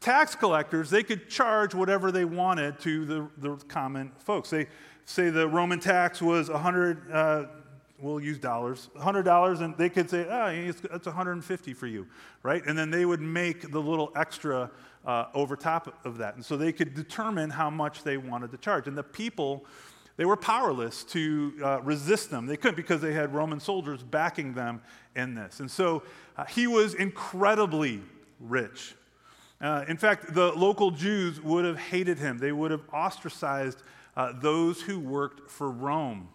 tax 0.00 0.34
collectors, 0.34 0.90
they 0.90 1.02
could 1.02 1.28
charge 1.28 1.74
whatever 1.74 2.10
they 2.10 2.24
wanted 2.24 2.80
to 2.80 3.04
the, 3.04 3.28
the 3.38 3.56
common 3.68 4.12
folks. 4.18 4.50
They 4.50 4.66
say 5.04 5.30
the 5.30 5.48
Roman 5.48 5.80
tax 5.80 6.20
was 6.20 6.50
100, 6.50 7.10
uh, 7.10 7.44
we'll 8.00 8.20
use 8.20 8.38
dollars, 8.38 8.90
$100, 8.96 9.60
and 9.60 9.76
they 9.76 9.88
could 9.88 10.08
say, 10.08 10.26
oh, 10.28 10.46
it's, 10.46 10.80
it's 10.92 11.06
150 11.06 11.74
for 11.74 11.86
you, 11.86 12.06
right? 12.42 12.64
And 12.66 12.78
then 12.78 12.90
they 12.90 13.04
would 13.04 13.20
make 13.20 13.70
the 13.72 13.80
little 13.80 14.12
extra 14.14 14.70
uh, 15.04 15.26
over 15.34 15.56
top 15.56 16.04
of 16.04 16.18
that. 16.18 16.36
And 16.36 16.44
so 16.44 16.56
they 16.56 16.72
could 16.72 16.94
determine 16.94 17.50
how 17.50 17.70
much 17.70 18.04
they 18.04 18.16
wanted 18.16 18.50
to 18.52 18.58
charge. 18.58 18.86
And 18.86 18.96
the 18.96 19.02
people, 19.02 19.64
they 20.16 20.24
were 20.24 20.36
powerless 20.36 21.02
to 21.04 21.52
uh, 21.62 21.80
resist 21.82 22.30
them. 22.30 22.46
They 22.46 22.56
couldn't 22.56 22.76
because 22.76 23.00
they 23.00 23.12
had 23.12 23.34
Roman 23.34 23.58
soldiers 23.58 24.02
backing 24.02 24.54
them 24.54 24.80
in 25.16 25.34
this. 25.34 25.60
And 25.60 25.70
so 25.70 26.02
uh, 26.36 26.44
he 26.44 26.66
was 26.66 26.94
incredibly 26.94 28.02
rich. 28.40 28.94
Uh, 29.60 29.84
in 29.88 29.96
fact, 29.96 30.34
the 30.34 30.52
local 30.52 30.92
Jews 30.92 31.40
would 31.40 31.64
have 31.64 31.78
hated 31.78 32.18
him. 32.18 32.38
They 32.38 32.52
would 32.52 32.70
have 32.70 32.82
ostracized 32.92 33.82
uh, 34.16 34.32
those 34.40 34.80
who 34.80 35.00
worked 35.00 35.50
for 35.50 35.70
Rome. 35.70 36.28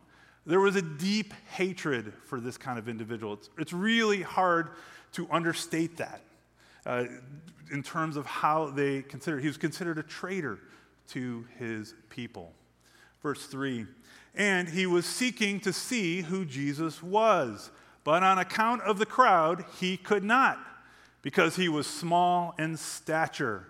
There 0.45 0.59
was 0.59 0.75
a 0.75 0.81
deep 0.81 1.33
hatred 1.51 2.13
for 2.25 2.39
this 2.39 2.57
kind 2.57 2.77
of 2.77 2.89
individual. 2.89 3.33
It's, 3.33 3.49
it's 3.57 3.73
really 3.73 4.21
hard 4.21 4.71
to 5.13 5.27
understate 5.31 5.97
that 5.97 6.21
uh, 6.85 7.05
in 7.71 7.81
terms 7.83 8.17
of 8.17 8.25
how 8.25 8.69
they 8.69 9.03
considered. 9.03 9.41
He 9.41 9.47
was 9.47 9.57
considered 9.57 9.97
a 9.97 10.03
traitor 10.03 10.59
to 11.09 11.45
his 11.57 11.93
people. 12.09 12.51
Verse 13.21 13.45
3 13.45 13.85
And 14.35 14.67
he 14.67 14.85
was 14.85 15.05
seeking 15.05 15.59
to 15.61 15.71
see 15.71 16.21
who 16.21 16.43
Jesus 16.45 17.01
was, 17.01 17.71
but 18.03 18.21
on 18.23 18.37
account 18.37 18.81
of 18.81 18.99
the 18.99 19.05
crowd, 19.05 19.63
he 19.79 19.95
could 19.97 20.23
not 20.23 20.59
because 21.21 21.55
he 21.55 21.69
was 21.69 21.87
small 21.87 22.53
in 22.59 22.75
stature. 22.75 23.65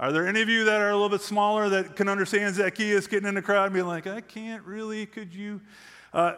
Are 0.00 0.12
there 0.12 0.26
any 0.26 0.42
of 0.42 0.48
you 0.48 0.64
that 0.64 0.80
are 0.80 0.90
a 0.90 0.92
little 0.92 1.08
bit 1.08 1.22
smaller 1.22 1.68
that 1.70 1.96
can 1.96 2.08
understand 2.08 2.54
Zacchaeus 2.54 3.06
getting 3.06 3.28
in 3.28 3.34
the 3.34 3.42
crowd 3.42 3.66
and 3.66 3.74
being 3.74 3.86
like, 3.86 4.06
I 4.06 4.20
can't 4.20 4.62
really, 4.64 5.06
could 5.06 5.32
you? 5.34 5.60
Uh, 6.12 6.34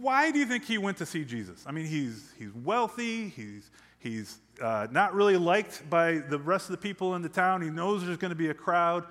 why 0.00 0.30
do 0.30 0.38
you 0.38 0.46
think 0.46 0.64
he 0.64 0.78
went 0.78 0.98
to 0.98 1.06
see 1.06 1.24
Jesus? 1.24 1.64
I 1.66 1.72
mean, 1.72 1.86
he's, 1.86 2.30
he's 2.38 2.52
wealthy, 2.54 3.28
he's, 3.30 3.70
he's 3.98 4.38
uh, 4.60 4.86
not 4.90 5.14
really 5.14 5.36
liked 5.36 5.88
by 5.88 6.18
the 6.18 6.38
rest 6.38 6.66
of 6.66 6.72
the 6.72 6.78
people 6.78 7.14
in 7.14 7.22
the 7.22 7.28
town, 7.28 7.62
he 7.62 7.70
knows 7.70 8.04
there's 8.04 8.18
going 8.18 8.30
to 8.30 8.36
be 8.36 8.50
a 8.50 8.54
crowd. 8.54 9.04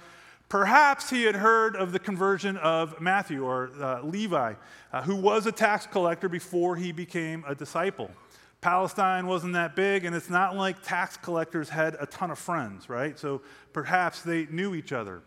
Perhaps 0.50 1.10
he 1.10 1.24
had 1.24 1.36
heard 1.36 1.78
of 1.78 1.94
the 1.94 2.00
conversion 2.00 2.58
of 2.58 3.00
Matthew 3.00 3.46
or 3.46 3.72
uh, 3.80 4.02
Levi, 4.04 4.54
uh, 4.92 5.02
who 5.02 5.16
was 5.16 5.46
a 5.46 5.52
tax 5.52 5.88
collector 5.88 6.28
before 6.28 6.76
he 6.76 6.92
became 6.92 7.44
a 7.48 7.56
disciple. 7.56 8.12
Palestine 8.60 9.26
wasn't 9.26 9.54
that 9.54 9.76
big, 9.76 10.06
and 10.06 10.16
it's 10.16 10.30
not 10.30 10.56
like 10.56 10.84
tax 10.84 11.18
collectors 11.18 11.70
had 11.70 11.96
a 12.00 12.06
ton 12.06 12.30
of 12.30 12.38
friends, 12.38 12.90
right? 12.90 13.18
So 13.18 13.42
perhaps 13.74 14.22
they 14.22 14.46
knew 14.52 14.76
each 14.76 14.92
other. 14.92 15.22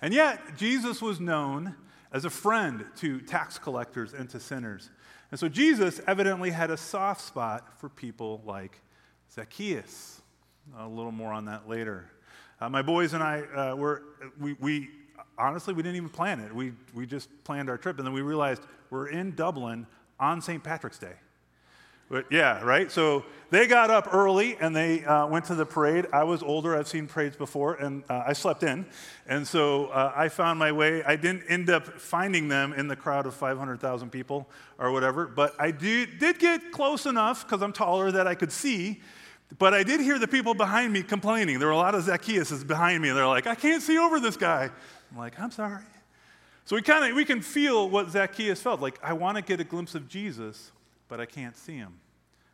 And 0.00 0.14
yet, 0.14 0.56
Jesus 0.56 1.02
was 1.02 1.20
known 1.20 1.74
as 2.12 2.24
a 2.24 2.30
friend 2.30 2.84
to 2.96 3.20
tax 3.20 3.58
collectors 3.58 4.12
and 4.12 4.28
to 4.30 4.40
sinners. 4.40 4.90
And 5.30 5.40
so 5.40 5.48
Jesus 5.48 6.00
evidently 6.06 6.50
had 6.50 6.70
a 6.70 6.76
soft 6.76 7.20
spot 7.20 7.80
for 7.80 7.88
people 7.88 8.42
like 8.44 8.80
Zacchaeus. 9.32 10.20
A 10.78 10.88
little 10.88 11.12
more 11.12 11.32
on 11.32 11.44
that 11.46 11.68
later. 11.68 12.10
Uh, 12.60 12.68
my 12.68 12.82
boys 12.82 13.12
and 13.12 13.22
I 13.22 13.40
uh, 13.42 13.74
were, 13.76 14.02
we, 14.40 14.54
we, 14.54 14.90
honestly, 15.38 15.74
we 15.74 15.82
didn't 15.82 15.96
even 15.96 16.08
plan 16.08 16.40
it. 16.40 16.54
We, 16.54 16.72
we 16.94 17.06
just 17.06 17.28
planned 17.44 17.68
our 17.68 17.76
trip, 17.76 17.98
and 17.98 18.06
then 18.06 18.14
we 18.14 18.22
realized 18.22 18.62
we're 18.90 19.08
in 19.08 19.34
Dublin 19.34 19.86
on 20.18 20.40
St. 20.40 20.62
Patrick's 20.62 20.98
Day. 20.98 21.14
But 22.08 22.26
yeah, 22.30 22.62
right? 22.62 22.90
So 22.90 23.24
they 23.50 23.66
got 23.66 23.90
up 23.90 24.12
early 24.12 24.56
and 24.60 24.74
they 24.74 25.04
uh, 25.04 25.26
went 25.26 25.44
to 25.46 25.54
the 25.54 25.66
parade. 25.66 26.06
I 26.12 26.24
was 26.24 26.42
older, 26.42 26.76
I've 26.76 26.86
seen 26.86 27.06
parades 27.06 27.36
before, 27.36 27.74
and 27.74 28.04
uh, 28.08 28.24
I 28.26 28.32
slept 28.32 28.62
in. 28.62 28.86
And 29.26 29.46
so 29.46 29.86
uh, 29.86 30.12
I 30.14 30.28
found 30.28 30.58
my 30.58 30.72
way. 30.72 31.02
I 31.04 31.16
didn't 31.16 31.44
end 31.48 31.68
up 31.68 32.00
finding 32.00 32.48
them 32.48 32.72
in 32.72 32.88
the 32.88 32.96
crowd 32.96 33.26
of 33.26 33.34
500,000 33.34 34.10
people 34.10 34.48
or 34.78 34.92
whatever, 34.92 35.26
but 35.26 35.54
I 35.58 35.70
did, 35.70 36.18
did 36.18 36.38
get 36.38 36.70
close 36.70 37.06
enough 37.06 37.46
because 37.46 37.62
I'm 37.62 37.72
taller 37.72 38.12
that 38.12 38.26
I 38.26 38.34
could 38.34 38.52
see. 38.52 39.00
But 39.58 39.74
I 39.74 39.84
did 39.84 40.00
hear 40.00 40.18
the 40.18 40.26
people 40.26 40.54
behind 40.54 40.92
me 40.92 41.02
complaining. 41.02 41.60
There 41.60 41.68
were 41.68 41.74
a 41.74 41.76
lot 41.76 41.94
of 41.94 42.04
Zacchaeuses 42.04 42.66
behind 42.66 43.00
me, 43.00 43.10
and 43.10 43.18
they're 43.18 43.28
like, 43.28 43.46
I 43.46 43.54
can't 43.54 43.80
see 43.80 43.96
over 43.96 44.18
this 44.18 44.36
guy. 44.36 44.70
I'm 45.10 45.16
like, 45.16 45.38
I'm 45.38 45.52
sorry. 45.52 45.84
So 46.64 46.74
we 46.74 46.82
kind 46.82 47.08
of 47.08 47.16
we 47.16 47.24
can 47.24 47.40
feel 47.40 47.88
what 47.88 48.10
Zacchaeus 48.10 48.60
felt 48.60 48.80
like. 48.80 48.98
I 49.04 49.12
want 49.12 49.36
to 49.36 49.42
get 49.42 49.60
a 49.60 49.64
glimpse 49.64 49.94
of 49.94 50.08
Jesus, 50.08 50.72
but 51.08 51.20
I 51.20 51.26
can't 51.26 51.56
see 51.56 51.76
him. 51.76 52.00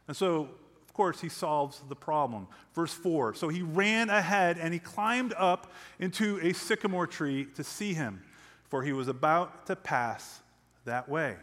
And 0.08 0.16
so, 0.16 0.48
of 0.82 0.92
course, 0.92 1.20
he 1.20 1.28
solves 1.28 1.80
the 1.88 1.96
problem. 1.96 2.48
Verse 2.74 2.92
4 2.92 3.34
So 3.34 3.48
he 3.48 3.62
ran 3.62 4.10
ahead 4.10 4.58
and 4.58 4.72
he 4.72 4.80
climbed 4.80 5.34
up 5.38 5.72
into 5.98 6.38
a 6.40 6.52
sycamore 6.52 7.06
tree 7.06 7.46
to 7.54 7.64
see 7.64 7.94
him, 7.94 8.22
for 8.68 8.82
he 8.82 8.92
was 8.92 9.08
about 9.08 9.66
to 9.66 9.76
pass 9.76 10.40
that 10.84 11.08
way. 11.08 11.36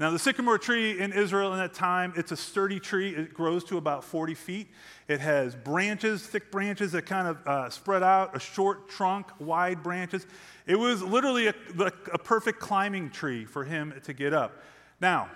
Now, 0.00 0.10
the 0.10 0.18
sycamore 0.18 0.56
tree 0.56 0.98
in 0.98 1.12
Israel 1.12 1.52
in 1.52 1.58
that 1.58 1.74
time, 1.74 2.14
it's 2.16 2.32
a 2.32 2.36
sturdy 2.36 2.80
tree. 2.80 3.14
It 3.14 3.34
grows 3.34 3.64
to 3.64 3.76
about 3.76 4.02
40 4.02 4.32
feet. 4.32 4.68
It 5.08 5.20
has 5.20 5.54
branches, 5.54 6.26
thick 6.26 6.50
branches 6.50 6.92
that 6.92 7.04
kind 7.04 7.28
of 7.28 7.46
uh, 7.46 7.68
spread 7.68 8.02
out, 8.02 8.34
a 8.34 8.40
short 8.40 8.88
trunk, 8.88 9.26
wide 9.38 9.82
branches. 9.82 10.26
It 10.66 10.76
was 10.76 11.02
literally 11.02 11.48
a, 11.48 11.54
a 11.78 12.18
perfect 12.18 12.60
climbing 12.60 13.10
tree 13.10 13.44
for 13.44 13.62
him 13.62 13.92
to 14.04 14.14
get 14.14 14.32
up. 14.32 14.62
Now, 15.02 15.28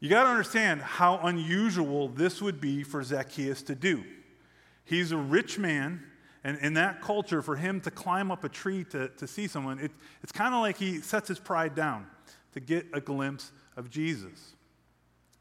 you 0.00 0.10
got 0.10 0.24
to 0.24 0.28
understand 0.28 0.82
how 0.82 1.18
unusual 1.18 2.08
this 2.08 2.42
would 2.42 2.60
be 2.60 2.82
for 2.82 3.02
Zacchaeus 3.02 3.62
to 3.62 3.74
do. 3.74 4.04
He's 4.84 5.10
a 5.10 5.16
rich 5.16 5.58
man, 5.58 6.02
and 6.44 6.58
in 6.58 6.74
that 6.74 7.00
culture, 7.00 7.42
for 7.42 7.56
him 7.56 7.80
to 7.80 7.90
climb 7.90 8.30
up 8.30 8.44
a 8.44 8.48
tree 8.48 8.84
to, 8.90 9.08
to 9.08 9.26
see 9.26 9.46
someone, 9.46 9.78
it, 9.78 9.90
it's 10.22 10.32
kind 10.32 10.54
of 10.54 10.60
like 10.60 10.76
he 10.76 11.00
sets 11.00 11.28
his 11.28 11.38
pride 11.38 11.74
down 11.74 12.06
to 12.52 12.60
get 12.60 12.86
a 12.92 13.00
glimpse 13.00 13.52
of 13.76 13.90
Jesus. 13.90 14.54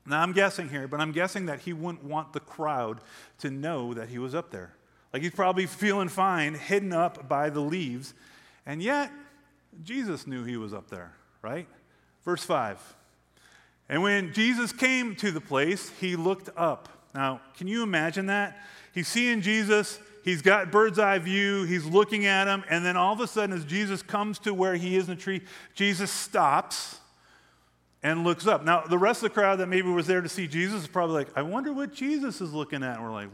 Now, 0.06 0.22
I'm 0.22 0.34
guessing 0.34 0.70
here, 0.70 0.88
but 0.88 1.00
I'm 1.00 1.12
guessing 1.12 1.48
that 1.48 1.60
he 1.62 1.74
wouldn't 1.74 2.04
want 2.04 2.34
the 2.34 2.40
crowd 2.40 3.02
to 3.40 3.50
know 3.50 3.94
that 3.94 4.10
he 4.10 4.20
was 4.20 4.36
up 4.36 4.52
there. 4.52 4.74
Like 5.12 5.22
he's 5.22 5.32
probably 5.32 5.66
feeling 5.66 6.10
fine, 6.10 6.54
hidden 6.54 6.94
up 6.94 7.28
by 7.28 7.50
the 7.50 7.62
leaves, 7.62 8.14
and 8.66 8.82
yet 8.82 9.12
Jesus 9.84 10.28
knew 10.28 10.44
he 10.44 10.58
was 10.58 10.74
up 10.74 10.90
there, 10.90 11.14
right? 11.42 11.68
Verse 12.24 12.44
5. 12.44 12.96
And 13.88 14.02
when 14.02 14.34
Jesus 14.34 14.72
came 14.72 15.16
to 15.18 15.32
the 15.32 15.42
place, 15.42 15.92
he 16.00 16.16
looked 16.16 16.50
up. 16.58 16.90
Now, 17.14 17.42
can 17.58 17.68
you 17.68 17.84
imagine 17.84 18.26
that? 18.28 18.58
He's 18.94 19.08
seeing 19.08 19.42
Jesus, 19.42 20.00
he's 20.24 20.42
got 20.42 20.72
bird's 20.72 21.00
eye 21.00 21.20
view, 21.20 21.64
he's 21.64 21.86
looking 21.86 22.26
at 22.26 22.48
him, 22.48 22.64
and 22.70 22.86
then 22.86 22.98
all 22.98 23.14
of 23.14 23.20
a 23.20 23.28
sudden, 23.28 23.56
as 23.56 23.66
Jesus 23.66 24.02
comes 24.02 24.40
to 24.40 24.54
where 24.54 24.76
he 24.76 24.96
is 24.96 25.08
in 25.08 25.16
the 25.16 25.22
tree, 25.22 25.42
Jesus 25.74 26.10
stops 26.10 27.00
and 28.02 28.24
looks 28.24 28.48
up. 28.48 28.64
Now, 28.64 28.82
the 28.82 28.98
rest 28.98 29.24
of 29.24 29.30
the 29.30 29.34
crowd 29.34 29.60
that 29.60 29.68
maybe 29.68 29.90
was 29.90 30.08
there 30.08 30.22
to 30.22 30.30
see 30.30 30.48
Jesus 30.48 30.84
is 30.84 30.88
probably 30.88 31.16
like, 31.16 31.30
I 31.36 31.42
wonder 31.42 31.74
what 31.74 31.94
Jesus 31.94 32.40
is 32.40 32.54
looking 32.54 32.84
at. 32.84 32.98
And 32.98 33.04
we're 33.04 33.12
like, 33.12 33.30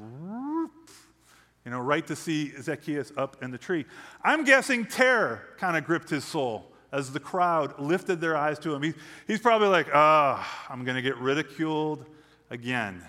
you 1.66 1.72
know, 1.72 1.80
right 1.80 2.06
to 2.08 2.16
see 2.16 2.54
Zacchaeus 2.62 3.12
up 3.18 3.44
in 3.44 3.52
the 3.52 3.58
tree. 3.58 3.86
I'm 4.24 4.46
guessing 4.46 4.86
terror 4.86 5.42
kind 5.58 5.76
of 5.76 5.84
gripped 5.84 6.10
his 6.10 6.24
soul 6.24 6.71
as 6.92 7.12
the 7.12 7.20
crowd 7.20 7.80
lifted 7.80 8.20
their 8.20 8.36
eyes 8.36 8.60
to 8.60 8.74
him. 8.74 8.84
He, 8.84 8.94
he's 9.28 9.40
probably 9.40 9.70
like, 9.70 9.88
ah, 9.94 10.68
oh, 10.70 10.74
I'm 10.74 10.84
going 10.84 10.96
to 10.96 11.02
get 11.02 11.18
ridiculed 11.18 12.06
again. 12.50 13.04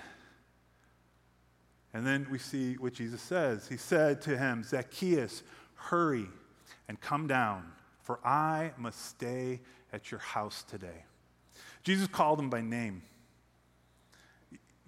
And 1.94 2.06
then 2.06 2.26
we 2.30 2.38
see 2.38 2.74
what 2.74 2.94
Jesus 2.94 3.20
says. 3.20 3.68
He 3.68 3.76
said 3.76 4.22
to 4.22 4.36
him, 4.38 4.62
Zacchaeus, 4.64 5.42
hurry 5.74 6.26
and 6.88 7.00
come 7.00 7.26
down, 7.26 7.64
for 8.00 8.18
I 8.24 8.72
must 8.78 9.06
stay 9.06 9.60
at 9.92 10.10
your 10.10 10.20
house 10.20 10.62
today. 10.62 11.04
Jesus 11.82 12.06
called 12.06 12.38
him 12.38 12.48
by 12.48 12.62
name. 12.62 13.02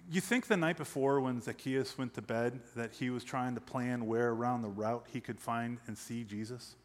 You 0.09 0.21
think 0.21 0.47
the 0.47 0.57
night 0.57 0.77
before 0.77 1.19
when 1.19 1.41
Zacchaeus 1.41 1.97
went 1.97 2.13
to 2.13 2.21
bed 2.21 2.59
that 2.75 2.93
he 2.93 3.09
was 3.09 3.23
trying 3.23 3.55
to 3.55 3.61
plan 3.61 4.05
where 4.05 4.29
around 4.29 4.61
the 4.61 4.69
route 4.69 5.05
he 5.11 5.19
could 5.19 5.39
find 5.39 5.79
and 5.87 5.97
see 5.97 6.23
Jesus? 6.23 6.75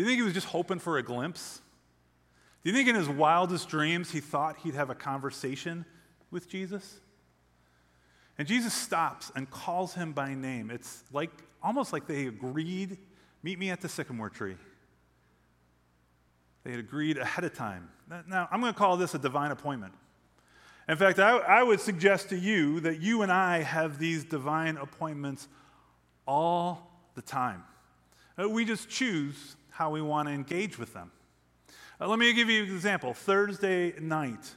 Do 0.00 0.04
you 0.04 0.08
think 0.08 0.18
he 0.20 0.24
was 0.24 0.32
just 0.32 0.46
hoping 0.46 0.78
for 0.78 0.96
a 0.96 1.02
glimpse? 1.02 1.60
Do 2.64 2.70
you 2.70 2.74
think 2.74 2.88
in 2.88 2.94
his 2.94 3.06
wildest 3.06 3.68
dreams 3.68 4.10
he 4.10 4.20
thought 4.20 4.56
he'd 4.62 4.72
have 4.72 4.88
a 4.88 4.94
conversation 4.94 5.84
with 6.30 6.48
Jesus? 6.48 7.00
And 8.38 8.48
Jesus 8.48 8.72
stops 8.72 9.30
and 9.36 9.50
calls 9.50 9.92
him 9.92 10.12
by 10.12 10.32
name. 10.32 10.70
It's 10.70 11.04
like 11.12 11.28
almost 11.62 11.92
like 11.92 12.06
they 12.06 12.28
agreed, 12.28 12.96
meet 13.42 13.58
me 13.58 13.68
at 13.68 13.82
the 13.82 13.90
sycamore 13.90 14.30
tree. 14.30 14.56
They 16.64 16.70
had 16.70 16.80
agreed 16.80 17.18
ahead 17.18 17.44
of 17.44 17.52
time. 17.52 17.90
Now, 18.26 18.48
I'm 18.50 18.62
going 18.62 18.72
to 18.72 18.78
call 18.78 18.96
this 18.96 19.14
a 19.14 19.18
divine 19.18 19.50
appointment. 19.50 19.92
In 20.88 20.96
fact, 20.96 21.18
I, 21.18 21.36
I 21.36 21.62
would 21.62 21.78
suggest 21.78 22.30
to 22.30 22.38
you 22.38 22.80
that 22.80 23.02
you 23.02 23.20
and 23.20 23.30
I 23.30 23.58
have 23.58 23.98
these 23.98 24.24
divine 24.24 24.78
appointments 24.78 25.46
all 26.26 26.90
the 27.16 27.22
time. 27.22 27.64
Uh, 28.38 28.48
we 28.48 28.64
just 28.64 28.88
choose 28.88 29.56
how 29.70 29.90
we 29.90 30.00
want 30.00 30.28
to 30.28 30.34
engage 30.34 30.78
with 30.78 30.94
them. 30.94 31.10
Uh, 32.00 32.08
let 32.08 32.18
me 32.18 32.32
give 32.32 32.48
you 32.48 32.64
an 32.64 32.70
example. 32.70 33.12
Thursday 33.12 33.92
night, 34.00 34.54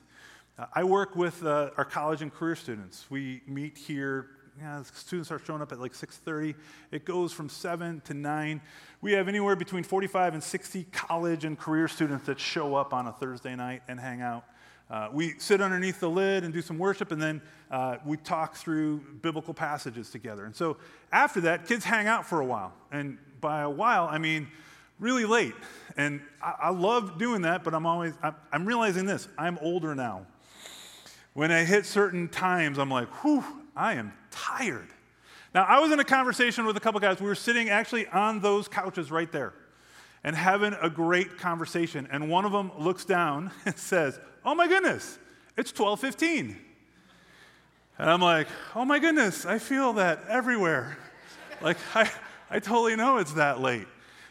uh, 0.58 0.66
I 0.74 0.84
work 0.84 1.16
with 1.16 1.44
uh, 1.44 1.72
our 1.78 1.86
college 1.86 2.22
and 2.22 2.34
career 2.34 2.56
students. 2.56 3.06
We 3.10 3.42
meet 3.48 3.78
here. 3.78 4.28
Yeah, 4.60 4.84
students 4.84 5.32
are 5.32 5.40
showing 5.40 5.62
up 5.62 5.72
at 5.72 5.80
like 5.80 5.94
6:30. 5.94 6.54
It 6.92 7.06
goes 7.06 7.34
from 7.34 7.50
7 7.50 8.02
to 8.06 8.14
9. 8.14 8.62
We 9.02 9.14
have 9.14 9.28
anywhere 9.28 9.56
between 9.56 9.84
45 9.84 10.36
and 10.36 10.44
60 10.44 10.84
college 10.92 11.44
and 11.44 11.58
career 11.58 11.88
students 11.88 12.28
that 12.28 12.40
show 12.40 12.76
up 12.76 12.94
on 12.94 13.08
a 13.08 13.12
Thursday 13.12 13.56
night 13.56 13.82
and 13.88 14.00
hang 14.00 14.22
out. 14.22 14.46
Uh, 14.90 15.10
we 15.12 15.34
sit 15.40 15.60
underneath 15.60 16.00
the 16.00 16.10
lid 16.10 16.44
and 16.44 16.54
do 16.54 16.62
some 16.62 16.78
worship, 16.78 17.12
and 17.12 17.22
then 17.22 17.42
uh, 17.72 17.98
we 18.06 18.16
talk 18.18 18.56
through 18.56 19.00
biblical 19.22 19.54
passages 19.54 20.12
together. 20.12 20.46
And 20.46 20.56
so 20.56 20.78
after 21.12 21.42
that, 21.42 21.66
kids 21.66 21.84
hang 21.84 22.08
out 22.08 22.26
for 22.28 22.42
a 22.42 22.46
while. 22.46 22.74
And 22.92 23.18
by 23.44 23.62
a 23.62 23.70
while, 23.70 24.08
I 24.10 24.18
mean 24.18 24.48
really 25.00 25.26
late. 25.26 25.54
And 25.98 26.22
I, 26.42 26.56
I 26.64 26.70
love 26.72 27.20
doing 27.20 27.44
that, 27.44 27.64
but 27.64 27.76
I'm 27.76 27.86
always, 27.86 28.14
I'm, 28.24 28.36
I'm 28.52 28.66
realizing 28.66 29.06
this 29.06 29.28
I'm 29.38 29.60
older 29.62 29.94
now. 29.94 30.26
When 31.34 31.52
I 31.52 31.64
hit 31.64 31.86
certain 31.86 32.30
times, 32.30 32.80
I'm 32.80 32.90
like, 32.90 33.08
whew, 33.24 33.44
I 33.76 33.96
am 33.96 34.14
tired. 34.32 34.88
Now, 35.54 35.64
I 35.64 35.80
was 35.80 35.92
in 35.92 36.00
a 36.00 36.04
conversation 36.04 36.66
with 36.66 36.78
a 36.78 36.80
couple 36.80 37.00
guys. 37.00 37.20
We 37.20 37.28
were 37.28 37.36
sitting 37.36 37.70
actually 37.70 38.08
on 38.08 38.40
those 38.40 38.68
couches 38.68 39.12
right 39.12 39.32
there 39.32 39.54
and 40.24 40.36
having 40.36 40.76
a 40.82 40.90
great 40.90 41.38
conversation. 41.38 42.08
And 42.12 42.30
one 42.30 42.46
of 42.46 42.52
them 42.52 42.72
looks 42.80 43.06
down 43.06 43.52
and 43.66 43.78
says, 43.78 44.20
Oh 44.46 44.56
my 44.56 44.68
goodness, 44.68 45.20
it's 45.58 45.72
12:15. 45.72 46.56
And 48.00 48.10
I'm 48.10 48.22
like, 48.22 48.48
Oh 48.76 48.86
my 48.86 49.00
goodness, 49.00 49.46
I 49.46 49.60
feel 49.60 49.94
that 49.94 50.24
everywhere. 50.28 50.98
like 51.62 51.78
I, 51.96 52.10
I 52.54 52.60
totally 52.60 52.96
know 52.96 53.18
it's 53.18 53.34
that 53.34 53.62
late. 53.62 53.88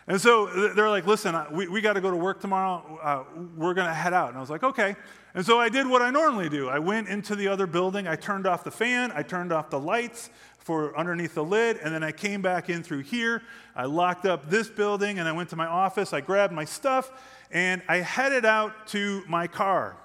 And 0.07 0.21
so 0.21 0.47
they're 0.77 0.89
like, 0.89 1.09
listen, 1.09 1.35
we, 1.51 1.67
we 1.67 1.81
got 1.81 1.95
to 1.95 2.01
go 2.01 2.09
to 2.09 2.17
work 2.17 2.41
tomorrow. 2.41 3.01
Uh, 3.03 3.25
we're 3.57 3.75
going 3.75 3.89
to 3.89 3.93
head 3.93 4.13
out. 4.13 4.29
And 4.29 4.37
I 4.37 4.41
was 4.41 4.49
like, 4.49 4.63
okay. 4.63 4.95
And 5.35 5.45
so 5.45 5.59
I 5.59 5.69
did 5.69 5.89
what 5.89 6.03
I 6.03 6.11
normally 6.11 6.49
do. 6.49 6.69
I 6.69 6.79
went 6.79 7.09
into 7.09 7.35
the 7.35 7.49
other 7.49 7.67
building. 7.67 8.07
I 8.07 8.15
turned 8.15 8.47
off 8.47 8.63
the 8.63 8.71
fan. 8.71 9.11
I 9.13 9.25
turned 9.25 9.53
off 9.53 9.71
the 9.71 9.81
lights 9.81 10.31
for 10.59 10.97
underneath 10.97 11.35
the 11.35 11.43
lid. 11.43 11.79
And 11.79 11.93
then 11.93 12.05
I 12.05 12.13
came 12.13 12.43
back 12.43 12.71
in 12.71 12.85
through 12.85 13.01
here. 13.01 13.43
I 13.75 13.87
locked 13.87 14.25
up 14.25 14.49
this 14.49 14.69
building 14.69 15.19
and 15.19 15.27
I 15.27 15.33
went 15.33 15.49
to 15.51 15.57
my 15.57 15.67
office. 15.67 16.13
I 16.13 16.21
grabbed 16.21 16.53
my 16.53 16.65
stuff 16.65 17.11
and 17.51 17.83
I 17.89 17.97
headed 17.97 18.45
out 18.45 18.87
to 18.89 19.25
my 19.27 19.49
car. 19.49 19.97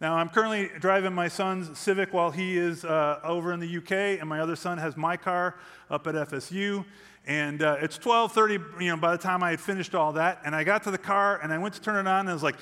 Now, 0.00 0.14
I'm 0.14 0.28
currently 0.28 0.70
driving 0.78 1.12
my 1.12 1.26
son's 1.26 1.76
Civic 1.76 2.14
while 2.14 2.30
he 2.30 2.56
is 2.56 2.84
uh, 2.84 3.18
over 3.24 3.52
in 3.52 3.58
the 3.58 3.78
UK, 3.78 4.20
and 4.20 4.28
my 4.28 4.38
other 4.38 4.54
son 4.54 4.78
has 4.78 4.96
my 4.96 5.16
car 5.16 5.56
up 5.90 6.06
at 6.06 6.14
FSU. 6.14 6.84
And 7.28 7.62
uh, 7.62 7.76
it's 7.82 7.98
12:30, 7.98 8.80
you 8.80 8.88
know, 8.88 8.96
by 8.96 9.12
the 9.12 9.22
time 9.22 9.42
I 9.42 9.50
had 9.50 9.60
finished 9.60 9.94
all 9.94 10.12
that, 10.14 10.40
and 10.46 10.56
I 10.56 10.64
got 10.64 10.82
to 10.84 10.90
the 10.90 10.96
car 10.98 11.38
and 11.42 11.52
I 11.52 11.58
went 11.58 11.74
to 11.74 11.80
turn 11.80 11.94
it 11.96 12.08
on, 12.08 12.20
and 12.20 12.30
it 12.30 12.32
was 12.32 12.42
like, 12.42 12.56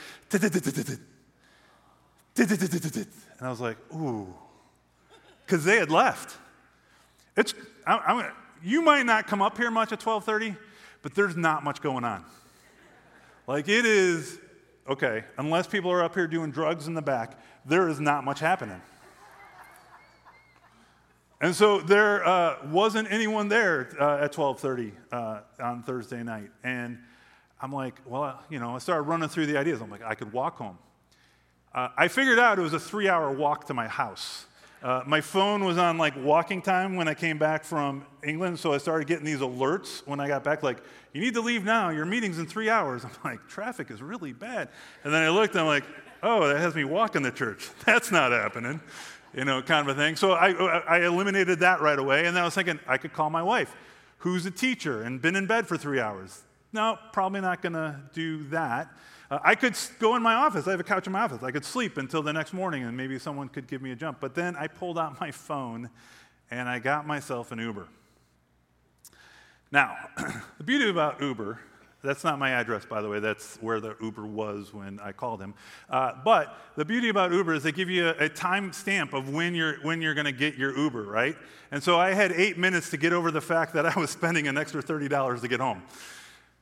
and 3.38 3.46
I 3.46 3.48
was 3.48 3.60
like, 3.60 3.76
ooh, 3.94 4.26
because 5.46 5.64
they 5.64 5.76
had 5.76 5.90
left. 5.90 6.36
It's, 7.36 7.54
I, 7.86 7.98
I'm, 7.98 8.32
you 8.60 8.82
might 8.82 9.06
not 9.06 9.28
come 9.28 9.40
up 9.40 9.56
here 9.56 9.70
much 9.70 9.92
at 9.92 10.00
12:30, 10.00 10.56
but 11.00 11.14
there's 11.14 11.36
not 11.36 11.62
much 11.62 11.80
going 11.80 12.02
on. 12.02 12.24
Like 13.46 13.68
it 13.68 13.86
is, 13.86 14.40
okay, 14.88 15.22
unless 15.38 15.68
people 15.68 15.92
are 15.92 16.02
up 16.02 16.14
here 16.14 16.26
doing 16.26 16.50
drugs 16.50 16.88
in 16.88 16.94
the 16.94 17.02
back, 17.02 17.38
there 17.64 17.88
is 17.88 18.00
not 18.00 18.24
much 18.24 18.40
happening. 18.40 18.82
And 21.40 21.54
so 21.54 21.80
there 21.80 22.26
uh, 22.26 22.56
wasn't 22.70 23.12
anyone 23.12 23.48
there 23.48 23.90
uh, 24.00 24.24
at 24.24 24.32
12:30 24.32 24.92
uh, 25.12 25.40
on 25.62 25.82
Thursday 25.82 26.22
night, 26.22 26.50
and 26.64 26.98
I'm 27.60 27.72
like, 27.72 28.00
well, 28.06 28.42
you 28.48 28.58
know, 28.58 28.74
I 28.74 28.78
started 28.78 29.02
running 29.02 29.28
through 29.28 29.46
the 29.46 29.58
ideas. 29.58 29.82
I'm 29.82 29.90
like, 29.90 30.02
I 30.02 30.14
could 30.14 30.32
walk 30.32 30.56
home. 30.56 30.78
Uh, 31.74 31.88
I 31.96 32.08
figured 32.08 32.38
out 32.38 32.58
it 32.58 32.62
was 32.62 32.72
a 32.72 32.80
three-hour 32.80 33.32
walk 33.32 33.66
to 33.66 33.74
my 33.74 33.86
house. 33.86 34.46
Uh, 34.82 35.02
my 35.06 35.20
phone 35.20 35.64
was 35.64 35.76
on 35.76 35.98
like 35.98 36.14
walking 36.16 36.62
time 36.62 36.96
when 36.96 37.08
I 37.08 37.12
came 37.12 37.36
back 37.36 37.64
from 37.64 38.06
England, 38.24 38.58
so 38.58 38.72
I 38.72 38.78
started 38.78 39.06
getting 39.06 39.24
these 39.24 39.40
alerts 39.40 40.06
when 40.06 40.20
I 40.20 40.28
got 40.28 40.42
back, 40.42 40.62
like, 40.62 40.78
you 41.12 41.20
need 41.20 41.34
to 41.34 41.40
leave 41.42 41.64
now. 41.64 41.90
Your 41.90 42.06
meeting's 42.06 42.38
in 42.38 42.46
three 42.46 42.70
hours. 42.70 43.04
I'm 43.04 43.10
like, 43.24 43.46
traffic 43.46 43.90
is 43.90 44.00
really 44.00 44.32
bad. 44.32 44.70
And 45.04 45.12
then 45.12 45.22
I 45.22 45.28
looked, 45.28 45.54
and 45.54 45.60
I'm 45.60 45.66
like, 45.66 45.84
oh, 46.22 46.48
that 46.48 46.58
has 46.58 46.74
me 46.74 46.84
walking 46.84 47.22
to 47.24 47.30
church. 47.30 47.68
That's 47.84 48.10
not 48.10 48.32
happening 48.32 48.80
you 49.36 49.44
know, 49.44 49.60
kind 49.60 49.88
of 49.88 49.96
a 49.96 50.00
thing. 50.00 50.16
So 50.16 50.32
I, 50.32 50.50
I 50.50 51.04
eliminated 51.04 51.60
that 51.60 51.82
right 51.82 51.98
away. 51.98 52.26
And 52.26 52.34
then 52.34 52.42
I 52.42 52.46
was 52.46 52.54
thinking, 52.54 52.80
I 52.88 52.96
could 52.96 53.12
call 53.12 53.28
my 53.28 53.42
wife, 53.42 53.76
who's 54.18 54.46
a 54.46 54.50
teacher 54.50 55.02
and 55.02 55.20
been 55.20 55.36
in 55.36 55.46
bed 55.46 55.68
for 55.68 55.76
three 55.76 56.00
hours. 56.00 56.42
No, 56.72 56.98
probably 57.12 57.42
not 57.42 57.60
going 57.60 57.74
to 57.74 58.00
do 58.14 58.44
that. 58.44 58.90
Uh, 59.30 59.38
I 59.44 59.54
could 59.54 59.76
go 59.98 60.16
in 60.16 60.22
my 60.22 60.34
office. 60.34 60.66
I 60.66 60.70
have 60.70 60.80
a 60.80 60.84
couch 60.84 61.06
in 61.06 61.12
my 61.12 61.20
office. 61.20 61.42
I 61.42 61.50
could 61.50 61.64
sleep 61.66 61.98
until 61.98 62.22
the 62.22 62.32
next 62.32 62.54
morning 62.54 62.84
and 62.84 62.96
maybe 62.96 63.18
someone 63.18 63.48
could 63.48 63.66
give 63.66 63.82
me 63.82 63.92
a 63.92 63.96
jump. 63.96 64.20
But 64.20 64.34
then 64.34 64.56
I 64.56 64.68
pulled 64.68 64.98
out 64.98 65.20
my 65.20 65.30
phone 65.30 65.90
and 66.50 66.68
I 66.68 66.78
got 66.78 67.06
myself 67.06 67.52
an 67.52 67.58
Uber. 67.58 67.88
Now, 69.70 69.96
the 70.58 70.64
beauty 70.64 70.88
about 70.88 71.20
Uber 71.20 71.60
that's 72.06 72.24
not 72.24 72.38
my 72.38 72.50
address, 72.50 72.84
by 72.86 73.02
the 73.02 73.08
way. 73.08 73.20
That's 73.20 73.56
where 73.56 73.80
the 73.80 73.96
Uber 74.00 74.24
was 74.24 74.72
when 74.72 74.98
I 75.00 75.12
called 75.12 75.40
him. 75.40 75.54
Uh, 75.90 76.12
but 76.24 76.58
the 76.76 76.84
beauty 76.84 77.08
about 77.08 77.32
Uber 77.32 77.54
is 77.54 77.62
they 77.62 77.72
give 77.72 77.90
you 77.90 78.08
a, 78.08 78.24
a 78.24 78.28
time 78.28 78.72
stamp 78.72 79.12
of 79.12 79.28
when 79.28 79.54
you're, 79.54 79.76
when 79.82 80.00
you're 80.00 80.14
going 80.14 80.26
to 80.26 80.32
get 80.32 80.56
your 80.56 80.76
Uber, 80.76 81.02
right? 81.04 81.36
And 81.70 81.82
so 81.82 81.98
I 81.98 82.14
had 82.14 82.32
eight 82.32 82.56
minutes 82.56 82.90
to 82.90 82.96
get 82.96 83.12
over 83.12 83.30
the 83.30 83.40
fact 83.40 83.74
that 83.74 83.84
I 83.84 83.98
was 83.98 84.10
spending 84.10 84.48
an 84.48 84.56
extra 84.56 84.82
$30 84.82 85.40
to 85.40 85.48
get 85.48 85.60
home. 85.60 85.82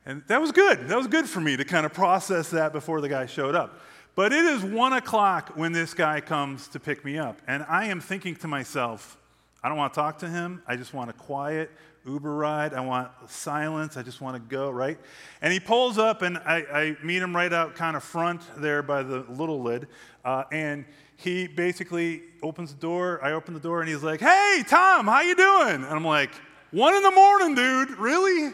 And 0.05 0.23
that 0.27 0.41
was 0.41 0.51
good. 0.51 0.87
That 0.87 0.97
was 0.97 1.07
good 1.07 1.27
for 1.27 1.41
me 1.41 1.57
to 1.57 1.65
kind 1.65 1.85
of 1.85 1.93
process 1.93 2.49
that 2.51 2.73
before 2.73 3.01
the 3.01 3.09
guy 3.09 3.25
showed 3.25 3.55
up. 3.55 3.79
But 4.15 4.31
it 4.31 4.45
is 4.45 4.63
one 4.63 4.93
o'clock 4.93 5.53
when 5.55 5.73
this 5.73 5.93
guy 5.93 6.21
comes 6.21 6.67
to 6.69 6.79
pick 6.79 7.03
me 7.03 7.17
up. 7.17 7.41
And 7.47 7.65
I 7.67 7.85
am 7.85 7.99
thinking 7.99 8.35
to 8.37 8.47
myself, 8.47 9.17
I 9.61 9.67
don't 9.67 9.77
want 9.77 9.93
to 9.93 9.99
talk 9.99 10.19
to 10.19 10.29
him. 10.29 10.61
I 10.67 10.75
just 10.75 10.93
want 10.93 11.09
a 11.09 11.13
quiet, 11.13 11.71
Uber 12.05 12.35
ride. 12.35 12.73
I 12.73 12.81
want 12.81 13.09
silence. 13.27 13.97
I 13.97 14.03
just 14.03 14.21
want 14.21 14.35
to 14.35 14.55
go, 14.55 14.69
right? 14.69 14.97
And 15.41 15.51
he 15.51 15.59
pulls 15.59 15.97
up, 15.97 16.21
and 16.21 16.37
I, 16.37 16.57
I 16.71 16.97
meet 17.03 17.21
him 17.21 17.35
right 17.35 17.51
out 17.51 17.75
kind 17.75 17.95
of 17.95 18.03
front 18.03 18.41
there 18.57 18.83
by 18.83 19.03
the 19.03 19.25
little 19.29 19.61
lid. 19.61 19.87
Uh, 20.23 20.43
and 20.51 20.85
he 21.17 21.47
basically 21.47 22.21
opens 22.43 22.73
the 22.73 22.79
door. 22.79 23.19
I 23.23 23.31
open 23.31 23.53
the 23.53 23.59
door, 23.59 23.81
and 23.81 23.89
he's 23.89 24.03
like, 24.03 24.19
"Hey, 24.19 24.63
Tom, 24.67 25.07
how 25.07 25.21
you 25.21 25.35
doing?" 25.35 25.83
And 25.83 25.85
I'm 25.85 26.05
like, 26.05 26.31
"One 26.71 26.93
in 26.95 27.03
the 27.03 27.11
morning, 27.11 27.55
dude. 27.55 27.91
Really?" 27.91 28.53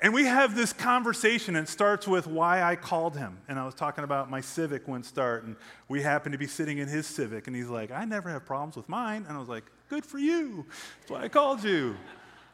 And 0.00 0.12
we 0.12 0.24
have 0.26 0.54
this 0.54 0.74
conversation, 0.74 1.56
and 1.56 1.66
it 1.66 1.70
starts 1.70 2.06
with 2.06 2.26
why 2.26 2.62
I 2.62 2.76
called 2.76 3.16
him. 3.16 3.38
And 3.48 3.58
I 3.58 3.64
was 3.64 3.74
talking 3.74 4.04
about 4.04 4.30
my 4.30 4.42
Civic 4.42 4.86
wouldn't 4.86 5.06
start, 5.06 5.44
and 5.44 5.56
we 5.88 6.02
happened 6.02 6.34
to 6.34 6.38
be 6.38 6.46
sitting 6.46 6.78
in 6.78 6.86
his 6.86 7.06
Civic, 7.06 7.46
and 7.46 7.56
he's 7.56 7.68
like, 7.68 7.90
I 7.90 8.04
never 8.04 8.28
have 8.28 8.44
problems 8.44 8.76
with 8.76 8.90
mine. 8.90 9.24
And 9.26 9.36
I 9.36 9.40
was 9.40 9.48
like, 9.48 9.64
Good 9.88 10.04
for 10.04 10.18
you. 10.18 10.66
That's 11.00 11.12
why 11.12 11.22
I 11.22 11.28
called 11.28 11.62
you 11.62 11.96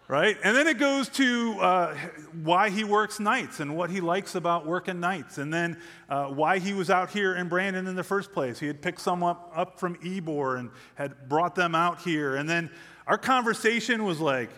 right? 0.09 0.37
And 0.45 0.57
then 0.57 0.67
it 0.67 0.79
goes 0.79 1.09
to 1.11 1.59
uh, 1.61 1.97
why 2.43 2.71
he 2.71 2.85
works 2.85 3.21
nights 3.21 3.61
and 3.61 3.77
what 3.77 3.91
he 3.91 4.01
likes 4.01 4.35
about 4.35 4.67
working 4.67 5.01
nights, 5.01 5.38
and 5.38 5.53
then 5.53 5.79
uh, 6.09 6.27
why 6.27 6.59
he 6.59 6.73
was 6.75 6.91
out 6.91 7.11
here 7.11 7.35
in 7.35 7.49
Brandon 7.49 7.87
in 7.87 7.97
the 7.97 8.05
first 8.05 8.33
place. 8.33 8.59
He 8.59 8.67
had 8.67 8.83
picked 8.83 9.01
someone 9.01 9.37
up 9.55 9.79
from 9.79 9.97
Ybor 9.97 10.59
and 10.59 10.71
had 10.97 11.29
brought 11.29 11.55
them 11.55 11.75
out 11.75 12.01
here, 12.01 12.37
and 12.37 12.49
then 12.49 12.71
our 13.07 13.19
conversation 13.19 14.05
was 14.05 14.21
like, 14.21 14.51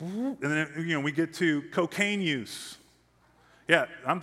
and 0.00 0.36
then 0.40 0.68
you 0.78 0.94
know 0.94 1.00
we 1.00 1.12
get 1.12 1.32
to 1.34 1.62
cocaine 1.72 2.20
use. 2.20 2.76
Yeah, 3.68 3.86
I'm. 4.06 4.22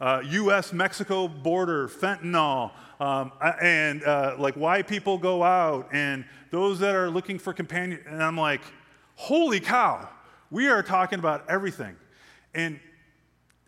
Uh, 0.00 0.22
U.S. 0.24 0.72
Mexico 0.72 1.26
border, 1.26 1.88
fentanyl, 1.88 2.70
um, 3.00 3.32
and 3.60 4.04
uh, 4.04 4.36
like 4.38 4.54
why 4.54 4.80
people 4.80 5.18
go 5.18 5.42
out, 5.42 5.88
and 5.92 6.24
those 6.52 6.78
that 6.78 6.94
are 6.94 7.10
looking 7.10 7.36
for 7.36 7.52
companion. 7.52 8.00
And 8.06 8.22
I'm 8.22 8.38
like, 8.38 8.60
holy 9.18 9.58
cow, 9.58 10.08
we 10.48 10.68
are 10.68 10.80
talking 10.80 11.18
about 11.18 11.44
everything. 11.50 11.96
And 12.54 12.78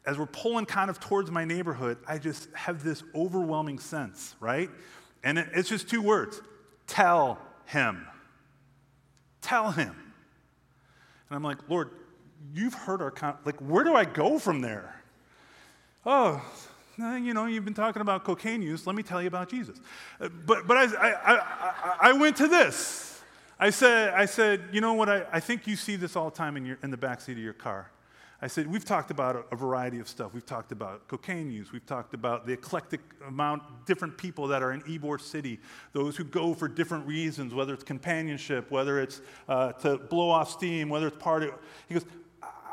as 0.07 0.17
we're 0.17 0.27
pulling 0.27 0.65
kind 0.65 0.89
of 0.89 1.01
towards 1.01 1.29
my 1.29 1.45
neighborhood, 1.45 1.99
I 2.07 2.19
just 2.19 2.49
have 2.55 2.85
this 2.85 3.03
overwhelming 3.17 3.81
sense, 3.81 4.37
right? 4.39 4.71
And 5.25 5.39
it's 5.39 5.69
just 5.69 5.91
two 5.91 6.03
words 6.03 6.41
tell 6.87 7.39
him. 7.67 8.07
Tell 9.41 9.73
him. 9.73 9.91
And 9.91 11.37
I'm 11.37 11.43
like, 11.43 11.59
Lord, 11.69 11.91
you've 12.55 12.75
heard 12.75 13.03
our, 13.03 13.11
con- 13.11 13.39
like, 13.45 13.59
where 13.59 13.83
do 13.83 13.95
I 13.95 14.05
go 14.05 14.39
from 14.39 14.61
there? 14.61 15.03
Oh, 16.07 16.41
you 16.97 17.35
know, 17.35 17.47
you've 17.47 17.65
been 17.65 17.75
talking 17.75 18.03
about 18.03 18.23
cocaine 18.23 18.63
use. 18.63 18.87
Let 18.87 18.95
me 18.95 19.03
tell 19.03 19.21
you 19.21 19.29
about 19.29 19.51
Jesus. 19.51 19.81
Uh, 20.21 20.29
but, 20.47 20.69
but 20.69 20.77
I, 20.77 20.85
I, 20.95 21.35
I, 21.35 21.97
I 22.03 22.13
went 22.13 22.37
to 22.37 22.47
this. 22.47 23.10
I 23.63 23.69
said, 23.69 24.15
I 24.15 24.25
said, 24.25 24.63
you 24.73 24.81
know 24.81 24.95
what? 24.95 25.11
I, 25.11 25.27
I 25.31 25.39
think 25.39 25.67
you 25.67 25.77
see 25.77 25.97
this 25.97 26.17
all 26.17 26.31
the 26.31 26.37
time 26.37 26.57
in, 26.57 26.65
your, 26.65 26.79
in 26.83 26.91
the 26.91 26.97
backseat 26.97 27.33
of 27.33 27.39
your 27.39 27.53
car. 27.53 27.91
I 28.41 28.47
said, 28.47 28.67
we've 28.67 28.87
talked 28.87 29.11
about 29.11 29.37
a, 29.37 29.45
a, 29.53 29.57
variety 29.57 29.99
of 29.99 30.09
stuff. 30.09 30.33
We've 30.33 30.47
talked 30.47 30.73
about 30.73 31.07
cocaine 31.09 31.51
use. 31.51 31.71
We've 31.71 31.85
talked 31.85 32.15
about 32.15 32.47
the 32.47 32.55
eclectic 32.55 33.03
amount, 33.29 33.85
different 33.85 34.17
people 34.17 34.47
that 34.47 34.63
are 34.63 34.73
in 34.73 34.81
Ybor 34.83 35.21
City, 35.21 35.61
those 35.93 36.17
who 36.17 36.25
go 36.25 36.55
for 36.55 36.69
different 36.69 37.07
reasons, 37.07 37.53
whether 37.53 37.75
it's 37.75 37.85
companionship, 37.85 38.71
whether 38.71 38.99
it's 38.99 39.21
uh, 39.47 39.73
to 39.73 39.99
blow 39.99 40.31
off 40.31 40.51
steam, 40.51 40.89
whether 40.89 41.09
it's 41.09 41.19
part 41.19 41.43
of. 41.43 41.53
He 41.87 41.93
goes, 41.93 42.07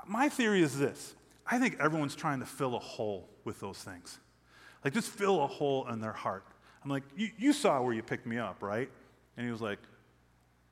my 0.05 0.29
theory 0.29 0.61
is 0.61 0.79
this. 0.79 1.15
I 1.45 1.59
think 1.59 1.77
everyone's 1.81 2.15
trying 2.15 2.39
to 2.39 2.45
fill 2.45 2.75
a 2.77 2.79
hole 2.79 3.27
with 3.43 3.59
those 3.59 3.79
things. 3.79 4.19
Like, 4.85 4.93
just 4.93 5.09
fill 5.09 5.43
a 5.43 5.47
hole 5.47 5.85
in 5.89 5.99
their 5.99 6.13
heart. 6.13 6.45
I'm 6.81 6.89
like, 6.89 7.03
you 7.17 7.51
saw 7.51 7.81
where 7.81 7.93
you 7.93 8.03
picked 8.03 8.25
me 8.25 8.37
up, 8.37 8.63
right? 8.63 8.89
And 9.35 9.45
he 9.45 9.51
was 9.51 9.59
like, 9.59 9.79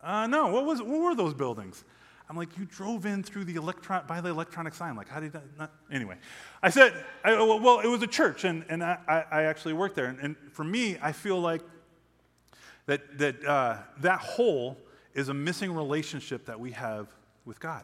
uh, 0.06 0.28
no, 0.28 0.48
what, 0.48 0.66
was, 0.66 0.82
what 0.82 1.02
were 1.02 1.16
those 1.16 1.34
buildings? 1.34 1.84
I'm 2.30 2.38
like, 2.38 2.58
you 2.58 2.66
drove 2.66 3.06
in 3.06 3.24
through 3.24 3.46
the 3.46 3.56
electron, 3.56 4.06
by 4.08 4.22
the 4.22 4.30
electronic 4.30 4.74
sign. 4.74 4.96
Like, 4.96 5.10
how 5.10 5.20
did 5.20 5.34
that 5.34 5.44
not? 5.58 5.72
Anyway, 5.92 6.18
I 6.62 6.70
said, 6.70 6.94
I, 7.24 7.34
well, 7.34 7.80
it 7.82 7.88
was 7.88 8.02
a 8.02 8.08
church, 8.08 8.46
and, 8.46 8.66
and 8.70 8.84
I, 8.84 9.26
I 9.32 9.44
actually 9.44 9.74
worked 9.74 9.96
there. 9.96 10.06
And, 10.06 10.20
and, 10.20 10.36
for 10.52 10.64
me, 10.64 10.98
I 11.02 11.12
feel 11.12 11.40
like 11.40 11.62
that, 12.86 13.18
that, 13.18 13.46
uh, 13.46 13.78
that 14.00 14.20
hole 14.20 14.78
is 15.14 15.30
a 15.30 15.34
missing 15.34 15.74
relationship 15.74 16.46
that 16.46 16.60
we 16.60 16.72
have 16.72 17.08
with 17.46 17.60
God. 17.60 17.84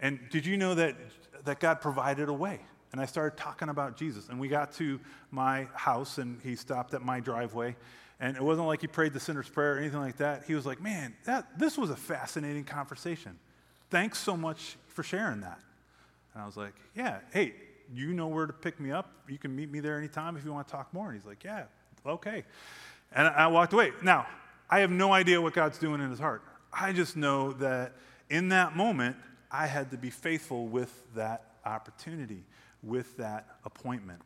And 0.00 0.18
did 0.30 0.46
you 0.46 0.56
know 0.56 0.74
that, 0.74 0.96
that 1.44 1.60
God 1.60 1.80
provided 1.80 2.28
a 2.28 2.32
way? 2.32 2.60
And 2.92 3.00
I 3.00 3.06
started 3.06 3.38
talking 3.38 3.68
about 3.68 3.96
Jesus. 3.96 4.28
And 4.28 4.40
we 4.40 4.48
got 4.48 4.72
to 4.72 5.00
my 5.30 5.66
house, 5.74 6.18
and 6.18 6.40
he 6.42 6.56
stopped 6.56 6.92
at 6.94 7.02
my 7.02 7.20
driveway. 7.20 7.76
And 8.20 8.36
it 8.36 8.42
wasn't 8.42 8.66
like 8.66 8.82
he 8.82 8.86
prayed 8.86 9.12
the 9.12 9.20
sinner's 9.20 9.48
prayer 9.48 9.76
or 9.76 9.78
anything 9.78 10.00
like 10.00 10.18
that. 10.18 10.44
He 10.46 10.54
was 10.54 10.66
like, 10.66 10.80
man, 10.80 11.14
that, 11.24 11.58
this 11.58 11.78
was 11.78 11.90
a 11.90 11.96
fascinating 11.96 12.64
conversation. 12.64 13.38
Thanks 13.88 14.18
so 14.18 14.36
much 14.36 14.76
for 14.88 15.02
sharing 15.02 15.40
that. 15.40 15.58
And 16.34 16.42
I 16.42 16.46
was 16.46 16.56
like, 16.56 16.74
yeah, 16.94 17.20
hey, 17.32 17.54
you 17.92 18.12
know 18.12 18.28
where 18.28 18.46
to 18.46 18.52
pick 18.52 18.78
me 18.78 18.92
up. 18.92 19.10
You 19.28 19.38
can 19.38 19.56
meet 19.56 19.70
me 19.70 19.80
there 19.80 19.98
anytime 19.98 20.36
if 20.36 20.44
you 20.44 20.52
want 20.52 20.68
to 20.68 20.72
talk 20.72 20.92
more. 20.92 21.06
And 21.06 21.18
he's 21.18 21.26
like, 21.26 21.42
yeah, 21.42 21.64
okay. 22.06 22.44
And 23.12 23.26
I 23.26 23.46
walked 23.48 23.72
away. 23.72 23.92
Now, 24.02 24.26
I 24.68 24.80
have 24.80 24.90
no 24.90 25.12
idea 25.12 25.40
what 25.40 25.54
God's 25.54 25.78
doing 25.78 26.00
in 26.00 26.10
his 26.10 26.20
heart. 26.20 26.42
I 26.72 26.92
just 26.92 27.16
know 27.16 27.52
that 27.54 27.94
in 28.28 28.50
that 28.50 28.76
moment, 28.76 29.16
I 29.50 29.66
had 29.66 29.90
to 29.90 29.96
be 29.96 30.10
faithful 30.10 30.66
with 30.66 31.02
that 31.14 31.46
opportunity 31.64 32.44
with 32.82 33.16
that 33.18 33.46
appointment. 33.64 34.20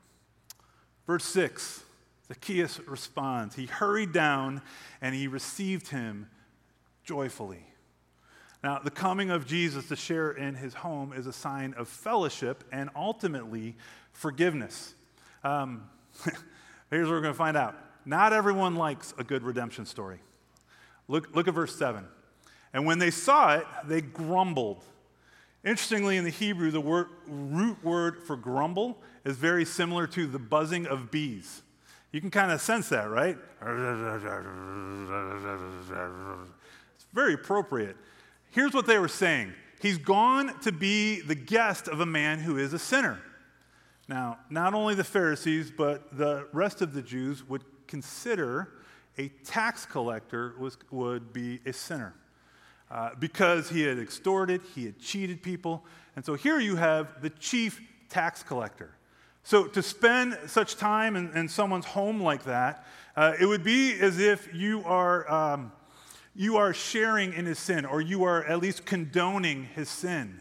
Verse 1.07 1.25
6 1.25 1.84
Zacchaeus 2.29 2.81
responds. 2.87 3.55
He 3.55 3.67
hurried 3.67 4.13
down 4.13 4.63
and 5.01 5.15
he 5.15 5.29
received 5.29 5.89
him 5.89 6.29
joyfully. 7.05 7.67
Now, 8.63 8.79
the 8.79 8.91
coming 8.91 9.31
of 9.31 9.47
Jesus 9.47 9.89
to 9.89 9.97
share 9.97 10.31
in 10.31 10.55
his 10.55 10.73
home 10.73 11.13
is 11.13 11.27
a 11.27 11.33
sign 11.35 11.75
of 11.77 11.87
fellowship 11.87 12.65
and 12.73 12.89
ultimately 12.97 13.77
forgiveness. 14.13 14.95
Um, 15.43 15.91
here's 16.91 17.07
what 17.07 17.15
we're 17.15 17.21
going 17.21 17.35
to 17.35 17.39
find 17.39 17.59
out. 17.59 17.77
Not 18.07 18.33
everyone 18.33 18.77
likes 18.77 19.13
a 19.19 19.25
good 19.25 19.43
redemption 19.43 19.85
story. 19.85 20.19
Look, 21.09 21.37
look 21.37 21.47
at 21.47 21.53
verse 21.53 21.77
7. 21.77 22.07
And 22.73 22.87
when 22.87 22.99
they 22.99 23.11
saw 23.11 23.57
it, 23.57 23.67
they 23.87 24.01
grumbled. 24.01 24.83
Interestingly, 25.63 26.17
in 26.17 26.25
the 26.25 26.31
Hebrew, 26.31 26.71
the 26.71 26.81
word, 26.81 27.09
root 27.27 27.83
word 27.85 28.23
for 28.23 28.37
grumble 28.37 28.99
is 29.25 29.37
very 29.37 29.65
similar 29.67 30.07
to 30.09 30.27
the 30.27 30.39
buzzing 30.39 30.87
of 30.87 31.11
bees. 31.11 31.63
You 32.15 32.21
can 32.21 32.31
kind 32.31 32.53
of 32.53 32.61
sense 32.61 32.91
that, 32.91 33.11
right? 33.11 33.37
It's 36.95 37.07
very 37.13 37.35
appropriate. 37.35 37.97
Here's 38.51 38.73
what 38.73 38.87
they 38.87 39.01
were 39.01 39.09
saying 39.09 39.53
He's 39.81 39.99
gone 39.99 40.57
to 40.61 40.71
be 40.71 41.23
the 41.23 41.35
guest 41.35 41.89
of 41.89 41.99
a 41.99 42.07
man 42.07 42.39
who 42.39 42.57
is 42.57 42.73
a 42.73 42.79
sinner. 42.79 43.21
Now, 44.07 44.39
not 44.49 44.75
only 44.75 44.95
the 44.95 45.03
Pharisees, 45.03 45.73
but 45.77 46.17
the 46.17 46.47
rest 46.53 46.83
of 46.83 46.95
the 46.95 47.03
Jews 47.03 47.43
would 47.49 47.65
consider 47.89 48.69
a 49.19 49.27
tax 49.43 49.85
collector 49.85 50.55
was, 50.57 50.79
would 50.93 51.33
be 51.33 51.59
a 51.67 51.73
sinner 51.73 52.15
uh, 52.93 53.11
because 53.19 53.71
he 53.71 53.83
had 53.83 53.99
extorted, 53.99 54.61
he 54.73 54.85
had 54.85 55.01
cheated 55.01 55.43
people. 55.43 55.85
And 56.15 56.25
so 56.25 56.35
here 56.35 56.61
you 56.61 56.77
have 56.77 57.23
the 57.23 57.31
chief 57.31 57.81
tax 58.09 58.45
collector. 58.45 58.95
So 59.45 59.67
to 59.67 59.83
spend 59.83 60.39
such 60.47 60.77
time 60.77 61.17
in, 61.17 61.31
in 61.37 61.49
someone's 61.49 61.85
home 61.85 62.21
like 62.23 62.45
that, 62.45 62.87
uh, 63.15 63.35
it 63.39 63.45
would 63.45 63.63
be 63.63 63.93
as 63.93 64.19
if 64.19 64.53
you 64.55 64.83
are, 64.85 65.31
um, 65.31 65.73
you 66.35 66.57
are 66.57 66.73
sharing 66.73 67.35
in 67.35 67.45
his 67.45 67.59
sin, 67.59 67.85
or 67.85 68.01
you 68.01 68.25
are 68.25 68.43
at 68.45 68.61
least 68.61 68.87
condoning 68.87 69.65
his 69.65 69.91
sin. 69.91 70.41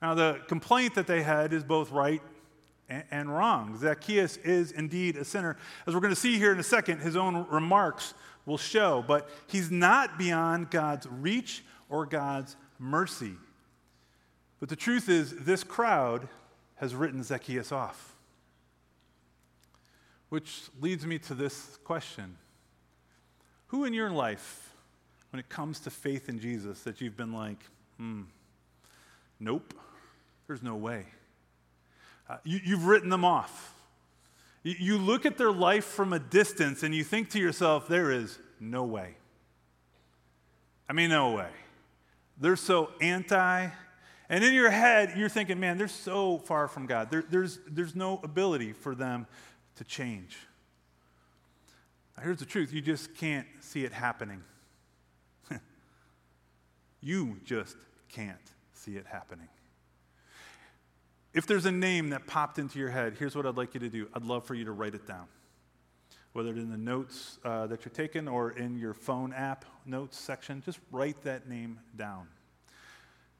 Now, 0.00 0.14
the 0.14 0.40
complaint 0.46 0.94
that 0.94 1.08
they 1.08 1.22
had 1.22 1.52
is 1.52 1.64
both 1.64 1.90
right 1.90 2.22
and, 2.88 3.02
and 3.10 3.36
wrong. 3.36 3.76
Zacchaeus 3.76 4.36
is 4.38 4.70
indeed 4.70 5.16
a 5.16 5.24
sinner. 5.24 5.56
As 5.84 5.92
we're 5.92 6.00
going 6.00 6.14
to 6.14 6.20
see 6.20 6.38
here 6.38 6.52
in 6.52 6.60
a 6.60 6.62
second, 6.64 7.00
his 7.00 7.16
own 7.16 7.44
remarks 7.50 8.14
will 8.46 8.56
show, 8.56 9.04
but 9.06 9.28
he's 9.48 9.70
not 9.70 10.16
beyond 10.16 10.70
God's 10.70 11.08
reach 11.08 11.64
or 11.88 12.06
God's 12.06 12.56
mercy. 12.78 13.34
But 14.60 14.68
the 14.68 14.76
truth 14.76 15.08
is, 15.08 15.34
this 15.38 15.64
crowd 15.64 16.28
has 16.80 16.94
written 16.94 17.22
Zacchaeus 17.22 17.72
off. 17.72 18.14
Which 20.30 20.62
leads 20.80 21.04
me 21.04 21.18
to 21.20 21.34
this 21.34 21.78
question 21.84 22.36
Who 23.68 23.84
in 23.84 23.92
your 23.92 24.10
life, 24.10 24.74
when 25.30 25.38
it 25.38 25.48
comes 25.48 25.80
to 25.80 25.90
faith 25.90 26.28
in 26.28 26.40
Jesus, 26.40 26.82
that 26.82 27.00
you've 27.00 27.16
been 27.16 27.32
like, 27.32 27.58
hmm, 27.98 28.22
nope, 29.38 29.74
there's 30.46 30.62
no 30.62 30.74
way? 30.74 31.06
Uh, 32.28 32.38
you, 32.44 32.76
have 32.76 32.86
written 32.86 33.10
them 33.10 33.24
off. 33.24 33.74
You, 34.62 34.74
you 34.78 34.98
look 34.98 35.26
at 35.26 35.36
their 35.36 35.52
life 35.52 35.84
from 35.84 36.12
a 36.12 36.18
distance 36.18 36.82
and 36.82 36.94
you 36.94 37.04
think 37.04 37.30
to 37.30 37.38
yourself, 37.38 37.88
there 37.88 38.10
is 38.10 38.38
no 38.58 38.84
way. 38.84 39.16
I 40.88 40.92
mean, 40.92 41.10
no 41.10 41.32
way. 41.32 41.50
They're 42.38 42.56
so 42.56 42.90
anti 43.00 43.68
and 44.30 44.44
in 44.44 44.54
your 44.54 44.70
head, 44.70 45.14
you're 45.16 45.28
thinking, 45.28 45.58
man, 45.58 45.76
they're 45.76 45.88
so 45.88 46.38
far 46.38 46.68
from 46.68 46.86
God. 46.86 47.10
There, 47.10 47.24
there's, 47.28 47.58
there's 47.68 47.96
no 47.96 48.20
ability 48.22 48.72
for 48.72 48.94
them 48.94 49.26
to 49.74 49.84
change. 49.84 50.38
Now, 52.16 52.22
here's 52.22 52.38
the 52.38 52.44
truth 52.44 52.72
you 52.72 52.80
just 52.80 53.16
can't 53.16 53.48
see 53.58 53.84
it 53.84 53.92
happening. 53.92 54.42
you 57.00 57.38
just 57.44 57.76
can't 58.08 58.38
see 58.72 58.92
it 58.92 59.04
happening. 59.04 59.48
If 61.34 61.48
there's 61.48 61.66
a 61.66 61.72
name 61.72 62.10
that 62.10 62.28
popped 62.28 62.60
into 62.60 62.78
your 62.78 62.90
head, 62.90 63.16
here's 63.18 63.34
what 63.34 63.46
I'd 63.46 63.56
like 63.56 63.74
you 63.74 63.80
to 63.80 63.88
do 63.88 64.08
I'd 64.14 64.24
love 64.24 64.44
for 64.44 64.54
you 64.54 64.64
to 64.64 64.72
write 64.72 64.94
it 64.94 65.08
down. 65.08 65.26
Whether 66.34 66.50
it's 66.50 66.60
in 66.60 66.70
the 66.70 66.78
notes 66.78 67.40
uh, 67.44 67.66
that 67.66 67.84
you're 67.84 67.92
taking 67.92 68.28
or 68.28 68.52
in 68.52 68.78
your 68.78 68.94
phone 68.94 69.32
app 69.32 69.64
notes 69.84 70.16
section, 70.16 70.62
just 70.64 70.78
write 70.92 71.20
that 71.22 71.48
name 71.48 71.80
down. 71.96 72.28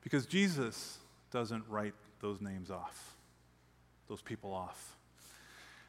Because 0.02 0.26
Jesus 0.26 0.98
doesn't 1.30 1.64
write 1.68 1.94
those 2.20 2.40
names 2.40 2.70
off, 2.70 3.16
those 4.08 4.22
people 4.22 4.52
off. 4.52 4.96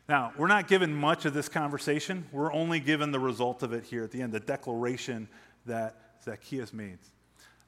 Now, 0.10 0.34
we're 0.38 0.48
not 0.48 0.68
given 0.68 0.94
much 0.94 1.26
of 1.26 1.34
this 1.34 1.48
conversation. 1.48 2.26
We're 2.32 2.52
only 2.52 2.80
given 2.80 3.12
the 3.12 3.20
result 3.20 3.64
of 3.64 3.72
it 3.72 3.86
here 3.86 4.04
at 4.04 4.12
the 4.12 4.22
end, 4.22 4.34
the 4.34 4.40
declaration 4.40 5.30
that 5.66 5.96
Zacchaeus 6.24 6.74
made. 6.74 6.98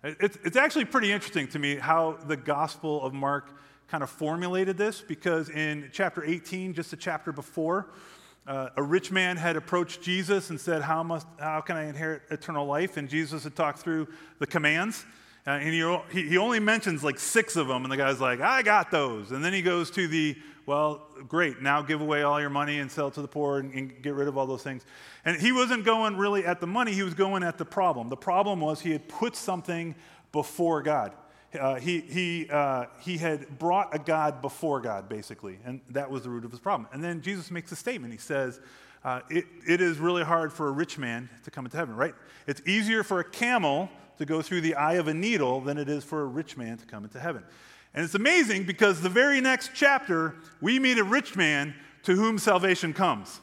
It's, 0.03 0.38
it's 0.43 0.58
actually 0.58 0.86
pretty 0.86 1.12
interesting 1.12 1.47
to 1.49 1.60
me 1.60 1.75
how 1.75 2.17
the 2.27 2.36
Gospel 2.36 3.01
of 3.01 3.13
Mark 3.13 3.58
kind 3.88 4.03
of 4.03 4.10
formulated 4.10 4.77
this 4.77 5.01
because 5.01 5.49
in 5.49 5.89
chapter 5.93 6.23
18, 6.23 6.73
just 6.73 6.91
a 6.91 6.97
chapter 6.97 7.32
before, 7.32 7.88
uh, 8.45 8.69
a 8.75 8.84
rich 8.84 9.12
man 9.12 9.38
had 9.38 9.56
approached 9.56 10.01
Jesus 10.01 10.49
and 10.49 10.60
said, 10.60 10.82
how, 10.82 11.03
must, 11.03 11.27
how 11.39 11.62
can 11.62 11.77
I 11.77 11.86
inherit 11.86 12.23
eternal 12.29 12.65
life? 12.65 12.97
And 12.97 13.08
Jesus 13.08 13.45
had 13.45 13.56
talked 13.56 13.79
through 13.79 14.08
the 14.39 14.47
commands. 14.47 15.06
Uh, 15.45 15.51
and 15.51 15.73
he, 16.12 16.29
he 16.29 16.38
only 16.38 16.60
mentions 16.60 17.03
like 17.03 17.19
six 17.19 17.56
of 17.56 17.67
them, 17.67 17.84
and 17.84 17.91
the 17.91 17.97
guy's 17.97 18.21
like, 18.21 18.39
I 18.39 18.62
got 18.62 18.91
those. 18.91 19.32
And 19.32 19.43
then 19.43 19.51
he 19.51 19.62
goes 19.62 19.91
to 19.91 20.08
the, 20.08 20.38
well, 20.65 21.01
great, 21.27 21.62
now 21.62 21.82
give 21.82 21.99
away 21.99 22.23
all 22.23 22.39
your 22.39 22.49
money 22.49 22.79
and 22.79 22.89
sell 22.89 23.12
to 23.12 23.21
the 23.21 23.27
poor 23.27 23.60
and, 23.60 23.73
and 23.73 24.01
get 24.01 24.13
rid 24.13 24.29
of 24.29 24.38
all 24.38 24.47
those 24.47 24.63
things. 24.63 24.86
And 25.25 25.39
he 25.39 25.51
wasn't 25.51 25.84
going 25.84 26.15
really 26.15 26.45
at 26.45 26.62
the 26.62 26.67
money, 26.67 26.93
he 26.93 27.03
was 27.03 27.13
going 27.13 27.43
at 27.43 27.58
the 27.58 27.65
problem. 27.65 28.08
The 28.08 28.15
problem 28.15 28.62
was 28.62 28.79
he 28.79 28.91
had 28.91 29.08
put 29.10 29.36
something 29.36 29.95
before 30.32 30.82
God. 30.82 31.13
Uh, 31.60 31.75
he, 31.75 31.99
he, 31.99 32.49
uh, 32.49 32.86
he 33.01 33.17
had 33.17 33.60
brought 33.60 33.93
a 33.93 33.99
God 33.99 34.41
before 34.41 34.79
God, 34.79 35.08
basically, 35.10 35.60
and 35.65 35.82
that 35.89 36.10
was 36.10 36.23
the 36.23 36.29
root 36.29 36.45
of 36.45 36.51
his 36.51 36.60
problem. 36.60 36.89
And 36.93 37.03
then 37.03 37.21
Jesus 37.21 37.51
makes 37.51 37.71
a 37.71 37.75
statement. 37.75 38.13
He 38.13 38.17
says, 38.17 38.60
uh, 39.03 39.19
it, 39.29 39.45
it 39.67 39.82
is 39.82 39.99
really 39.99 40.23
hard 40.23 40.53
for 40.53 40.69
a 40.69 40.71
rich 40.71 40.97
man 40.97 41.29
to 41.43 41.51
come 41.51 41.65
into 41.65 41.77
heaven, 41.77 41.95
right? 41.95 42.15
It's 42.47 42.62
easier 42.65 43.03
for 43.03 43.19
a 43.19 43.23
camel 43.23 43.89
to 44.17 44.26
go 44.26 44.41
through 44.41 44.62
the 44.62 44.76
eye 44.76 44.93
of 44.93 45.08
a 45.08 45.13
needle 45.13 45.62
than 45.62 45.78
it 45.78 45.89
is 45.89 46.04
for 46.04 46.21
a 46.21 46.26
rich 46.26 46.58
man 46.58 46.78
to 46.78 46.86
come 46.86 47.04
into 47.04 47.19
heaven. 47.19 47.43
And 47.93 48.04
it's 48.04 48.15
amazing 48.15 48.63
because 48.63 49.02
the 49.02 49.10
very 49.10 49.41
next 49.41 49.71
chapter, 49.73 50.36
we 50.62 50.80
meet 50.80 50.97
a 50.97 51.04
rich 51.04 51.36
man 51.36 51.76
to 52.04 52.15
whom 52.15 52.38
salvation 52.38 52.93
comes. 52.93 53.39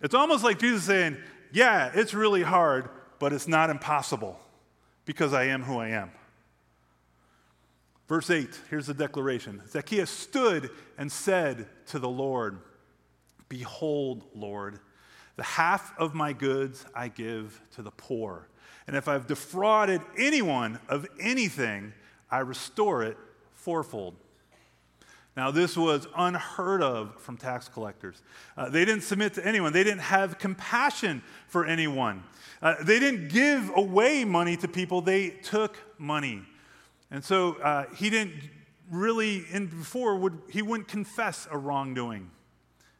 It's 0.00 0.14
almost 0.14 0.44
like 0.44 0.58
Jesus 0.58 0.84
saying, 0.84 1.16
Yeah, 1.52 1.90
it's 1.94 2.14
really 2.14 2.42
hard, 2.42 2.88
but 3.18 3.32
it's 3.32 3.48
not 3.48 3.70
impossible 3.70 4.38
because 5.04 5.32
I 5.32 5.44
am 5.44 5.62
who 5.62 5.78
I 5.78 5.88
am. 5.88 6.10
Verse 8.08 8.30
8, 8.30 8.48
here's 8.70 8.86
the 8.86 8.94
declaration 8.94 9.62
Zacchaeus 9.68 10.10
stood 10.10 10.70
and 10.96 11.10
said 11.10 11.66
to 11.86 11.98
the 11.98 12.08
Lord, 12.08 12.60
Behold, 13.48 14.24
Lord, 14.34 14.78
the 15.36 15.42
half 15.42 15.96
of 15.98 16.14
my 16.14 16.32
goods 16.32 16.84
I 16.94 17.08
give 17.08 17.60
to 17.74 17.82
the 17.82 17.90
poor. 17.90 18.48
And 18.86 18.96
if 18.96 19.08
I've 19.08 19.26
defrauded 19.26 20.00
anyone 20.16 20.78
of 20.88 21.06
anything, 21.20 21.92
I 22.30 22.38
restore 22.38 23.02
it 23.02 23.16
fourfold. 23.54 24.14
Now, 25.36 25.50
this 25.50 25.76
was 25.76 26.06
unheard 26.16 26.82
of 26.82 27.20
from 27.20 27.36
tax 27.36 27.68
collectors. 27.68 28.22
Uh, 28.56 28.70
they 28.70 28.86
didn't 28.86 29.02
submit 29.02 29.34
to 29.34 29.46
anyone, 29.46 29.72
they 29.72 29.84
didn't 29.84 30.00
have 30.00 30.38
compassion 30.38 31.22
for 31.48 31.66
anyone. 31.66 32.22
Uh, 32.62 32.76
they 32.82 32.98
didn't 32.98 33.28
give 33.28 33.70
away 33.76 34.24
money 34.24 34.56
to 34.56 34.68
people, 34.68 35.02
they 35.02 35.30
took 35.30 35.76
money. 35.98 36.42
And 37.10 37.22
so 37.22 37.54
uh, 37.54 37.84
he 37.94 38.08
didn't 38.08 38.34
really, 38.90 39.40
before, 39.40 40.16
would, 40.16 40.40
he 40.48 40.62
wouldn't 40.62 40.88
confess 40.88 41.46
a 41.50 41.58
wrongdoing 41.58 42.30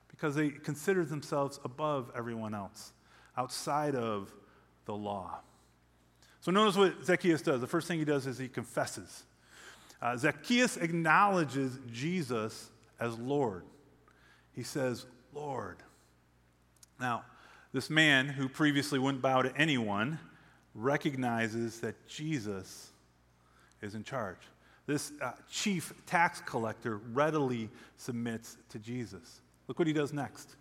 because 0.09 0.35
they 0.35 0.51
considered 0.51 1.09
themselves 1.09 1.59
above 1.65 2.11
everyone 2.15 2.55
else, 2.55 2.93
outside 3.37 3.95
of 3.95 4.33
the 4.85 4.95
law. 4.95 5.41
So 6.47 6.53
notice 6.53 6.77
what 6.77 7.05
Zacchaeus 7.05 7.43
does. 7.43 7.61
The 7.61 7.67
first 7.67 7.89
thing 7.89 7.99
he 7.99 8.05
does 8.05 8.25
is 8.25 8.39
he 8.39 8.47
confesses. 8.47 9.25
Uh, 10.01 10.17
Zacchaeus 10.17 10.77
acknowledges 10.77 11.77
Jesus 11.91 12.71
as 13.01 13.19
Lord. 13.19 13.65
He 14.53 14.63
says, 14.63 15.07
Lord. 15.35 15.79
Now, 17.01 17.25
this 17.73 17.91
man 17.91 18.29
who 18.29 18.49
previously 18.49 19.01
wouldn't 19.01 19.23
bow 19.23 19.43
to 19.43 19.53
anyone 19.57 20.21
recognizes 20.73 21.81
that 21.81 22.07
Jesus 22.07 22.91
is 23.83 23.97
in 23.97 24.05
charge. 24.05 24.39
This 24.87 25.11
uh, 25.21 25.33
chief 25.51 25.93
tax 26.07 26.41
collector 26.47 26.99
readily 27.13 27.71
submits 27.97 28.57
to 28.69 28.79
Jesus. 28.79 29.41
Look 29.67 29.81
what 29.81 29.89
he 29.89 29.93
does 29.93 30.13
next. 30.13 30.55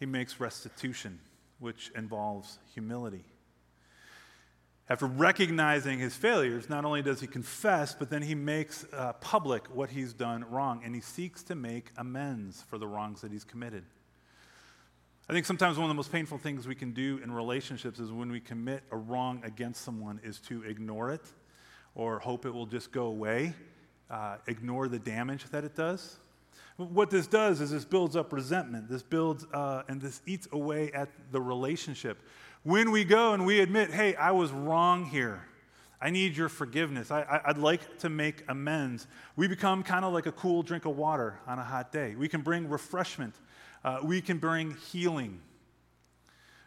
He 0.00 0.06
makes 0.06 0.40
restitution, 0.40 1.20
which 1.60 1.92
involves 1.94 2.58
humility. 2.74 3.22
After 4.88 5.06
recognizing 5.06 5.98
his 5.98 6.14
failures, 6.14 6.68
not 6.68 6.84
only 6.84 7.00
does 7.00 7.20
he 7.20 7.26
confess, 7.26 7.94
but 7.94 8.10
then 8.10 8.20
he 8.20 8.34
makes 8.34 8.84
uh, 8.92 9.14
public 9.14 9.66
what 9.74 9.88
he's 9.88 10.12
done 10.12 10.44
wrong, 10.50 10.82
and 10.84 10.94
he 10.94 11.00
seeks 11.00 11.42
to 11.44 11.54
make 11.54 11.90
amends 11.96 12.62
for 12.68 12.76
the 12.76 12.86
wrongs 12.86 13.22
that 13.22 13.32
he's 13.32 13.44
committed. 13.44 13.84
I 15.26 15.32
think 15.32 15.46
sometimes 15.46 15.78
one 15.78 15.86
of 15.86 15.88
the 15.88 15.94
most 15.94 16.12
painful 16.12 16.36
things 16.36 16.68
we 16.68 16.74
can 16.74 16.92
do 16.92 17.18
in 17.24 17.32
relationships 17.32 17.98
is 17.98 18.12
when 18.12 18.30
we 18.30 18.40
commit 18.40 18.82
a 18.90 18.96
wrong 18.96 19.40
against 19.42 19.82
someone 19.82 20.20
is 20.22 20.38
to 20.40 20.62
ignore 20.64 21.12
it 21.12 21.22
or 21.94 22.18
hope 22.18 22.44
it 22.44 22.50
will 22.50 22.66
just 22.66 22.92
go 22.92 23.06
away, 23.06 23.54
uh, 24.10 24.36
ignore 24.48 24.86
the 24.86 24.98
damage 24.98 25.44
that 25.44 25.64
it 25.64 25.74
does. 25.74 26.18
What 26.76 27.10
this 27.10 27.26
does 27.26 27.60
is 27.60 27.70
this 27.70 27.84
builds 27.84 28.16
up 28.16 28.32
resentment. 28.32 28.88
This 28.88 29.02
builds 29.02 29.46
uh, 29.52 29.82
and 29.88 30.00
this 30.00 30.20
eats 30.26 30.48
away 30.52 30.90
at 30.92 31.08
the 31.30 31.40
relationship. 31.40 32.18
When 32.64 32.90
we 32.90 33.04
go 33.04 33.32
and 33.32 33.46
we 33.46 33.60
admit, 33.60 33.90
hey, 33.90 34.16
I 34.16 34.32
was 34.32 34.50
wrong 34.50 35.04
here. 35.04 35.46
I 36.00 36.10
need 36.10 36.36
your 36.36 36.48
forgiveness. 36.48 37.10
I, 37.10 37.40
would 37.46 37.58
like 37.58 37.98
to 38.00 38.08
make 38.08 38.42
amends. 38.48 39.06
We 39.36 39.48
become 39.48 39.82
kind 39.82 40.04
of 40.04 40.12
like 40.12 40.26
a 40.26 40.32
cool 40.32 40.62
drink 40.62 40.84
of 40.84 40.96
water 40.96 41.38
on 41.46 41.58
a 41.58 41.64
hot 41.64 41.92
day. 41.92 42.14
We 42.14 42.28
can 42.28 42.42
bring 42.42 42.68
refreshment 42.68 43.34
uh, 43.84 43.98
we 44.02 44.20
can 44.20 44.38
bring 44.38 44.76
healing. 44.90 45.40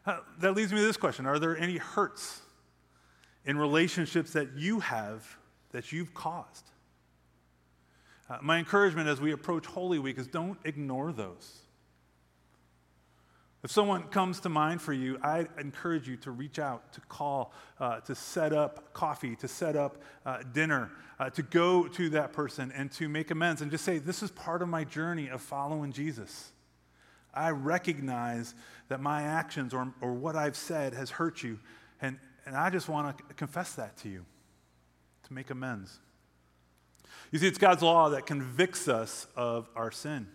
Uh, 0.05 0.19
that 0.39 0.53
leads 0.53 0.71
me 0.71 0.79
to 0.79 0.85
this 0.85 0.97
question 0.97 1.25
Are 1.25 1.39
there 1.39 1.57
any 1.57 1.77
hurts 1.77 2.41
in 3.45 3.57
relationships 3.57 4.31
that 4.33 4.55
you 4.55 4.79
have 4.79 5.37
that 5.71 5.91
you've 5.91 6.13
caused? 6.13 6.69
Uh, 8.29 8.37
my 8.41 8.57
encouragement 8.57 9.07
as 9.07 9.21
we 9.21 9.31
approach 9.31 9.65
Holy 9.65 9.99
Week 9.99 10.17
is 10.17 10.27
don't 10.27 10.57
ignore 10.65 11.11
those. 11.11 11.61
If 13.63 13.71
someone 13.71 14.03
comes 14.03 14.39
to 14.41 14.49
mind 14.49 14.81
for 14.81 14.93
you, 14.93 15.17
I 15.23 15.47
encourage 15.57 16.07
you 16.07 16.15
to 16.17 16.31
reach 16.31 16.59
out, 16.59 16.93
to 16.93 17.01
call, 17.01 17.53
uh, 17.79 18.01
to 18.01 18.13
set 18.13 18.53
up 18.53 18.93
coffee, 18.93 19.35
to 19.37 19.47
set 19.47 19.75
up 19.75 19.97
uh, 20.25 20.43
dinner, 20.53 20.91
uh, 21.19 21.31
to 21.31 21.41
go 21.41 21.87
to 21.87 22.09
that 22.11 22.33
person 22.33 22.71
and 22.75 22.91
to 22.93 23.09
make 23.09 23.31
amends 23.31 23.61
and 23.61 23.71
just 23.71 23.83
say, 23.83 23.97
This 23.97 24.21
is 24.21 24.29
part 24.31 24.61
of 24.61 24.69
my 24.69 24.83
journey 24.83 25.27
of 25.29 25.41
following 25.41 25.91
Jesus. 25.91 26.51
I 27.33 27.49
recognize 27.49 28.55
that 28.89 29.01
my 29.01 29.23
actions 29.23 29.73
or, 29.73 29.93
or 30.01 30.13
what 30.13 30.35
I've 30.35 30.55
said 30.55 30.93
has 30.93 31.09
hurt 31.09 31.43
you. 31.43 31.59
And, 32.01 32.19
and 32.45 32.55
I 32.55 32.69
just 32.69 32.87
want 32.87 33.17
to 33.17 33.33
confess 33.33 33.73
that 33.73 33.97
to 33.97 34.09
you, 34.09 34.25
to 35.23 35.33
make 35.33 35.49
amends. 35.49 35.99
You 37.31 37.39
see, 37.39 37.47
it's 37.47 37.57
God's 37.57 37.83
law 37.83 38.09
that 38.09 38.25
convicts 38.25 38.87
us 38.87 39.27
of 39.35 39.69
our 39.75 39.91
sin, 39.91 40.27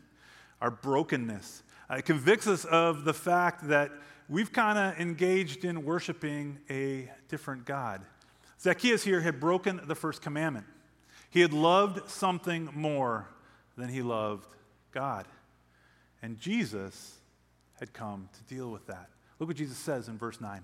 our 0.60 0.70
brokenness. 0.70 1.62
Uh, 1.90 1.96
it 1.96 2.04
convicts 2.04 2.46
us 2.46 2.64
of 2.66 3.04
the 3.04 3.14
fact 3.14 3.68
that 3.68 3.90
we've 4.28 4.52
kind 4.52 4.78
of 4.78 5.00
engaged 5.00 5.64
in 5.64 5.84
worshiping 5.84 6.58
a 6.68 7.10
different 7.28 7.64
God. 7.64 8.02
Zacchaeus 8.60 9.02
here 9.02 9.20
had 9.20 9.40
broken 9.40 9.80
the 9.86 9.94
first 9.94 10.20
commandment. 10.20 10.66
He 11.30 11.40
had 11.40 11.52
loved 11.52 12.10
something 12.10 12.68
more 12.74 13.26
than 13.76 13.88
he 13.88 14.02
loved 14.02 14.54
God. 14.92 15.26
And 16.20 16.38
Jesus 16.38 17.18
had 17.80 17.92
come 17.92 18.28
to 18.34 18.54
deal 18.54 18.70
with 18.70 18.86
that. 18.86 19.08
Look 19.38 19.48
what 19.48 19.56
Jesus 19.56 19.78
says 19.78 20.08
in 20.08 20.18
verse 20.18 20.40
9. 20.40 20.62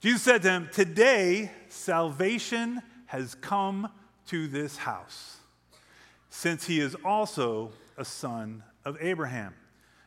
Jesus 0.00 0.22
said 0.22 0.42
to 0.42 0.50
him, 0.50 0.68
Today 0.72 1.50
salvation 1.68 2.82
has 3.06 3.34
come 3.36 3.88
to 4.28 4.48
this 4.48 4.76
house, 4.76 5.38
since 6.30 6.66
he 6.66 6.80
is 6.80 6.96
also 7.04 7.72
a 7.96 8.04
son 8.04 8.62
of 8.84 8.96
Abraham. 9.00 9.54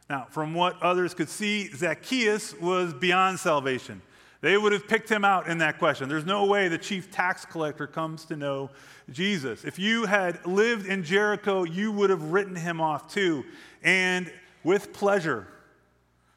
Now, 0.09 0.27
from 0.29 0.53
what 0.53 0.81
others 0.81 1.13
could 1.13 1.29
see, 1.29 1.71
Zacchaeus 1.73 2.53
was 2.59 2.93
beyond 2.93 3.39
salvation. 3.39 4.01
They 4.41 4.57
would 4.57 4.73
have 4.73 4.87
picked 4.87 5.09
him 5.09 5.25
out 5.25 5.47
in 5.47 5.57
that 5.59 5.79
question. 5.79 6.07
There's 6.07 6.25
no 6.25 6.45
way 6.45 6.67
the 6.67 6.77
chief 6.77 7.09
tax 7.09 7.45
collector 7.45 7.87
comes 7.87 8.25
to 8.25 8.35
know 8.35 8.69
Jesus. 9.11 9.63
If 9.65 9.79
you 9.79 10.05
had 10.05 10.45
lived 10.45 10.85
in 10.85 11.03
Jericho, 11.03 11.63
you 11.63 11.91
would 11.91 12.11
have 12.11 12.31
written 12.31 12.55
him 12.55 12.79
off 12.79 13.11
too. 13.11 13.43
And 13.81 14.31
with 14.63 14.93
pleasure 14.93 15.47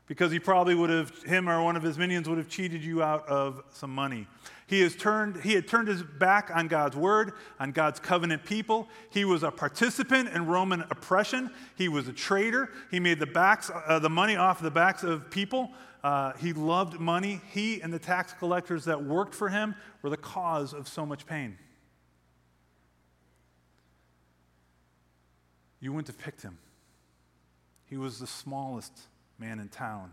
because 0.09 0.33
he 0.33 0.41
probably 0.41 0.75
would 0.75 0.89
have, 0.89 1.23
him 1.23 1.49
or 1.49 1.63
one 1.63 1.77
of 1.77 1.83
his 1.83 1.99
minions 1.99 2.29
would 2.29 2.39
have 2.39 2.49
cheated 2.49 2.83
you 2.83 3.03
out 3.03 3.29
of 3.29 3.63
some 3.71 3.95
money. 3.95 4.27
He, 4.67 4.81
has 4.81 4.97
turned, 4.97 5.43
he 5.43 5.53
had 5.53 5.69
turned 5.69 5.87
his 5.87 6.03
back 6.03 6.51
on 6.53 6.67
God's 6.67 6.97
word, 6.97 7.33
on 7.61 7.73
God's 7.73 8.01
covenant 8.01 8.45
people. 8.45 8.89
He 9.11 9.27
was 9.27 9.43
a 9.43 9.51
participant 9.51 10.31
in 10.31 10.47
Roman 10.47 10.81
oppression. 10.91 11.51
He 11.77 11.89
was 11.89 12.09
a 12.09 12.13
traitor. 12.13 12.71
He 12.91 13.01
made 13.01 13.19
the, 13.19 13.27
backs, 13.27 13.71
uh, 13.71 13.99
the 13.99 14.11
money 14.11 14.37
off 14.37 14.61
the 14.61 14.71
backs 14.71 15.05
of 15.05 15.31
people. 15.31 15.71
Uh, 16.03 16.33
he 16.35 16.55
loved 16.55 16.99
money. 16.99 17.41
He 17.51 17.83
and 17.83 17.93
the 17.93 17.99
tax 17.99 18.33
collectors 18.33 18.87
that 18.87 19.05
worked 19.05 19.35
for 19.35 19.51
him 19.51 19.75
were 20.03 20.11
the 20.11 20.17
cause 20.17 20.73
of 20.73 20.89
so 20.89 21.05
much 21.05 21.27
pain. 21.27 21.59
You 25.81 25.93
wouldn't 25.93 26.09
have 26.09 26.19
picked 26.19 26.43
him. 26.43 26.59
He 27.87 27.97
was 27.97 28.19
the 28.19 28.27
smallest 28.27 28.93
man 29.39 29.61
in 29.61 29.69
town. 29.69 30.13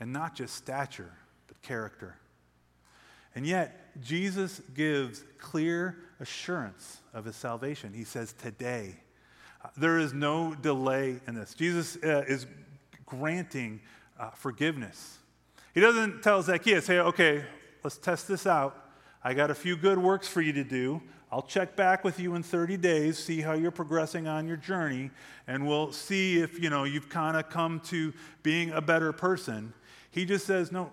And 0.00 0.12
not 0.12 0.34
just 0.34 0.54
stature, 0.54 1.12
but 1.46 1.60
character. 1.62 2.16
And 3.34 3.46
yet, 3.46 3.94
Jesus 4.02 4.60
gives 4.74 5.22
clear 5.38 5.96
assurance 6.20 6.98
of 7.14 7.24
his 7.24 7.36
salvation. 7.36 7.92
He 7.92 8.04
says, 8.04 8.32
Today. 8.32 8.96
Uh, 9.64 9.68
there 9.76 9.98
is 9.98 10.12
no 10.12 10.54
delay 10.54 11.20
in 11.26 11.34
this. 11.34 11.54
Jesus 11.54 11.96
uh, 12.02 12.24
is 12.28 12.46
granting 13.06 13.80
uh, 14.18 14.30
forgiveness. 14.30 15.18
He 15.74 15.80
doesn't 15.80 16.22
tell 16.22 16.42
Zacchaeus, 16.42 16.86
hey, 16.86 16.98
okay, 17.00 17.44
let's 17.82 17.98
test 17.98 18.28
this 18.28 18.46
out. 18.46 18.84
I 19.22 19.34
got 19.34 19.50
a 19.50 19.54
few 19.54 19.76
good 19.76 19.98
works 19.98 20.28
for 20.28 20.40
you 20.40 20.52
to 20.54 20.64
do. 20.64 21.02
I'll 21.30 21.42
check 21.42 21.74
back 21.74 22.04
with 22.04 22.20
you 22.20 22.34
in 22.36 22.42
30 22.42 22.76
days, 22.76 23.18
see 23.18 23.40
how 23.40 23.54
you're 23.54 23.72
progressing 23.72 24.28
on 24.28 24.46
your 24.46 24.56
journey, 24.56 25.10
and 25.46 25.66
we'll 25.66 25.90
see 25.92 26.38
if, 26.38 26.62
you 26.62 26.70
know, 26.70 26.84
you've 26.84 27.08
kind 27.08 27.36
of 27.36 27.50
come 27.50 27.80
to 27.86 28.12
being 28.42 28.70
a 28.70 28.80
better 28.80 29.12
person. 29.12 29.72
He 30.10 30.24
just 30.24 30.46
says, 30.46 30.70
"No, 30.70 30.92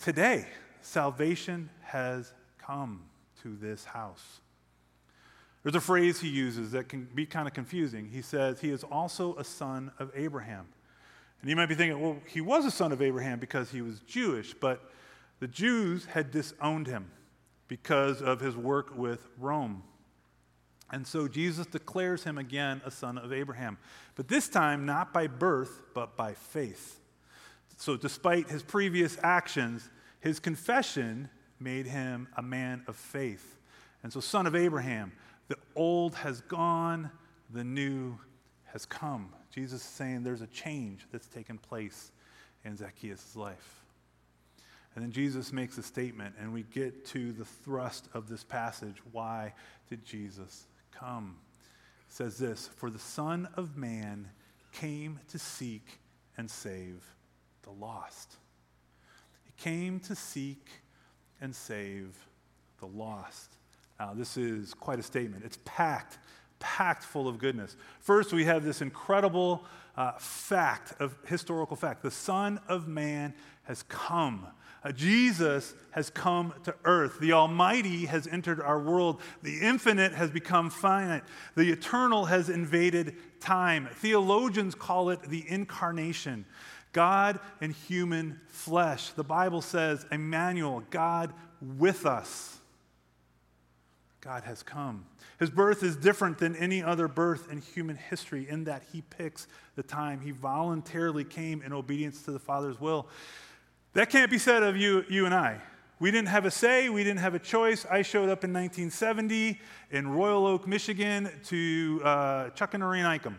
today 0.00 0.46
salvation 0.80 1.68
has 1.82 2.32
come 2.58 3.02
to 3.42 3.54
this 3.56 3.84
house." 3.84 4.40
There's 5.62 5.74
a 5.74 5.80
phrase 5.80 6.20
he 6.20 6.28
uses 6.28 6.70
that 6.70 6.88
can 6.88 7.08
be 7.14 7.26
kind 7.26 7.48
of 7.48 7.52
confusing. 7.52 8.08
He 8.08 8.22
says, 8.22 8.60
He 8.60 8.70
is 8.70 8.84
also 8.84 9.34
a 9.34 9.42
son 9.42 9.90
of 9.98 10.12
Abraham. 10.14 10.68
And 11.40 11.50
you 11.50 11.56
might 11.56 11.66
be 11.66 11.74
thinking, 11.74 12.00
well, 12.00 12.18
he 12.26 12.40
was 12.40 12.64
a 12.64 12.70
son 12.70 12.92
of 12.92 13.02
Abraham 13.02 13.38
because 13.38 13.70
he 13.70 13.82
was 13.82 14.00
Jewish, 14.00 14.54
but 14.54 14.90
the 15.40 15.48
Jews 15.48 16.06
had 16.06 16.30
disowned 16.30 16.86
him 16.86 17.10
because 17.68 18.22
of 18.22 18.40
his 18.40 18.56
work 18.56 18.96
with 18.96 19.26
Rome. 19.38 19.82
And 20.90 21.06
so 21.06 21.26
Jesus 21.26 21.66
declares 21.66 22.24
him 22.24 22.38
again 22.38 22.80
a 22.84 22.90
son 22.90 23.18
of 23.18 23.32
Abraham, 23.32 23.78
but 24.14 24.28
this 24.28 24.48
time 24.48 24.86
not 24.86 25.12
by 25.12 25.26
birth, 25.26 25.82
but 25.94 26.16
by 26.16 26.34
faith. 26.34 27.00
So, 27.78 27.96
despite 27.96 28.48
his 28.48 28.62
previous 28.62 29.18
actions, 29.22 29.90
his 30.20 30.40
confession 30.40 31.28
made 31.60 31.86
him 31.86 32.26
a 32.36 32.42
man 32.42 32.82
of 32.86 32.96
faith. 32.96 33.58
And 34.02 34.10
so, 34.10 34.20
son 34.20 34.46
of 34.46 34.56
Abraham, 34.56 35.12
the 35.48 35.58
old 35.74 36.14
has 36.16 36.40
gone, 36.42 37.10
the 37.50 37.64
new 37.64 38.18
has 38.64 38.86
come. 38.86 39.32
Jesus 39.50 39.82
is 39.82 39.88
saying 39.88 40.22
there's 40.22 40.40
a 40.40 40.46
change 40.48 41.06
that's 41.12 41.28
taken 41.28 41.58
place 41.58 42.12
in 42.64 42.76
Zacchaeus' 42.76 43.36
life. 43.36 43.85
And 44.96 45.04
then 45.04 45.12
Jesus 45.12 45.52
makes 45.52 45.76
a 45.76 45.82
statement, 45.82 46.34
and 46.40 46.54
we 46.54 46.62
get 46.62 47.04
to 47.08 47.30
the 47.32 47.44
thrust 47.44 48.08
of 48.14 48.30
this 48.30 48.42
passage. 48.42 48.96
Why 49.12 49.52
did 49.90 50.02
Jesus 50.06 50.64
come? 50.90 51.36
It 52.08 52.14
says 52.14 52.38
this 52.38 52.70
For 52.76 52.88
the 52.88 52.98
Son 52.98 53.46
of 53.56 53.76
Man 53.76 54.26
came 54.72 55.20
to 55.28 55.38
seek 55.38 56.00
and 56.38 56.50
save 56.50 57.04
the 57.62 57.72
lost. 57.72 58.36
He 59.44 59.52
came 59.62 60.00
to 60.00 60.14
seek 60.14 60.66
and 61.42 61.54
save 61.54 62.16
the 62.80 62.86
lost. 62.86 63.56
Now, 64.00 64.14
this 64.14 64.38
is 64.38 64.72
quite 64.72 64.98
a 64.98 65.02
statement. 65.02 65.44
It's 65.44 65.58
packed, 65.66 66.16
packed 66.58 67.04
full 67.04 67.28
of 67.28 67.36
goodness. 67.36 67.76
First, 68.00 68.32
we 68.32 68.44
have 68.44 68.64
this 68.64 68.80
incredible 68.80 69.66
uh, 69.94 70.12
fact 70.12 70.94
of 71.00 71.18
historical 71.26 71.76
fact. 71.76 72.02
The 72.02 72.10
Son 72.10 72.60
of 72.66 72.88
Man 72.88 73.34
has 73.64 73.82
come. 73.82 74.46
Uh, 74.86 74.92
Jesus 74.92 75.74
has 75.90 76.10
come 76.10 76.54
to 76.62 76.72
earth. 76.84 77.18
The 77.18 77.32
Almighty 77.32 78.06
has 78.06 78.28
entered 78.28 78.60
our 78.60 78.78
world. 78.78 79.20
The 79.42 79.58
infinite 79.58 80.12
has 80.12 80.30
become 80.30 80.70
finite. 80.70 81.24
The 81.56 81.72
eternal 81.72 82.26
has 82.26 82.48
invaded 82.48 83.16
time. 83.40 83.88
Theologians 83.94 84.76
call 84.76 85.10
it 85.10 85.22
the 85.22 85.44
incarnation. 85.48 86.44
God 86.92 87.40
in 87.60 87.72
human 87.72 88.40
flesh. 88.46 89.10
The 89.10 89.24
Bible 89.24 89.60
says, 89.60 90.06
Emmanuel, 90.12 90.84
God 90.90 91.32
with 91.60 92.06
us. 92.06 92.56
God 94.20 94.44
has 94.44 94.62
come. 94.62 95.04
His 95.40 95.50
birth 95.50 95.82
is 95.82 95.96
different 95.96 96.38
than 96.38 96.54
any 96.54 96.80
other 96.80 97.08
birth 97.08 97.50
in 97.50 97.60
human 97.60 97.96
history 97.96 98.48
in 98.48 98.64
that 98.64 98.84
he 98.92 99.02
picks 99.02 99.48
the 99.74 99.82
time. 99.82 100.20
He 100.20 100.30
voluntarily 100.30 101.24
came 101.24 101.60
in 101.62 101.72
obedience 101.72 102.22
to 102.22 102.30
the 102.30 102.38
Father's 102.38 102.80
will. 102.80 103.08
That 103.96 104.10
can't 104.10 104.30
be 104.30 104.36
said 104.36 104.62
of 104.62 104.76
you, 104.76 105.06
you 105.08 105.24
and 105.24 105.34
I. 105.34 105.58
We 106.00 106.10
didn't 106.10 106.28
have 106.28 106.44
a 106.44 106.50
say, 106.50 106.90
we 106.90 107.02
didn't 107.02 107.20
have 107.20 107.34
a 107.34 107.38
choice. 107.38 107.86
I 107.90 108.02
showed 108.02 108.28
up 108.28 108.44
in 108.44 108.52
1970 108.52 109.58
in 109.90 110.08
Royal 110.08 110.46
Oak, 110.46 110.68
Michigan 110.68 111.30
to 111.44 112.02
uh, 112.04 112.50
Chuck 112.50 112.74
and 112.74 112.82
Noreen 112.82 113.06
Icum. 113.06 113.38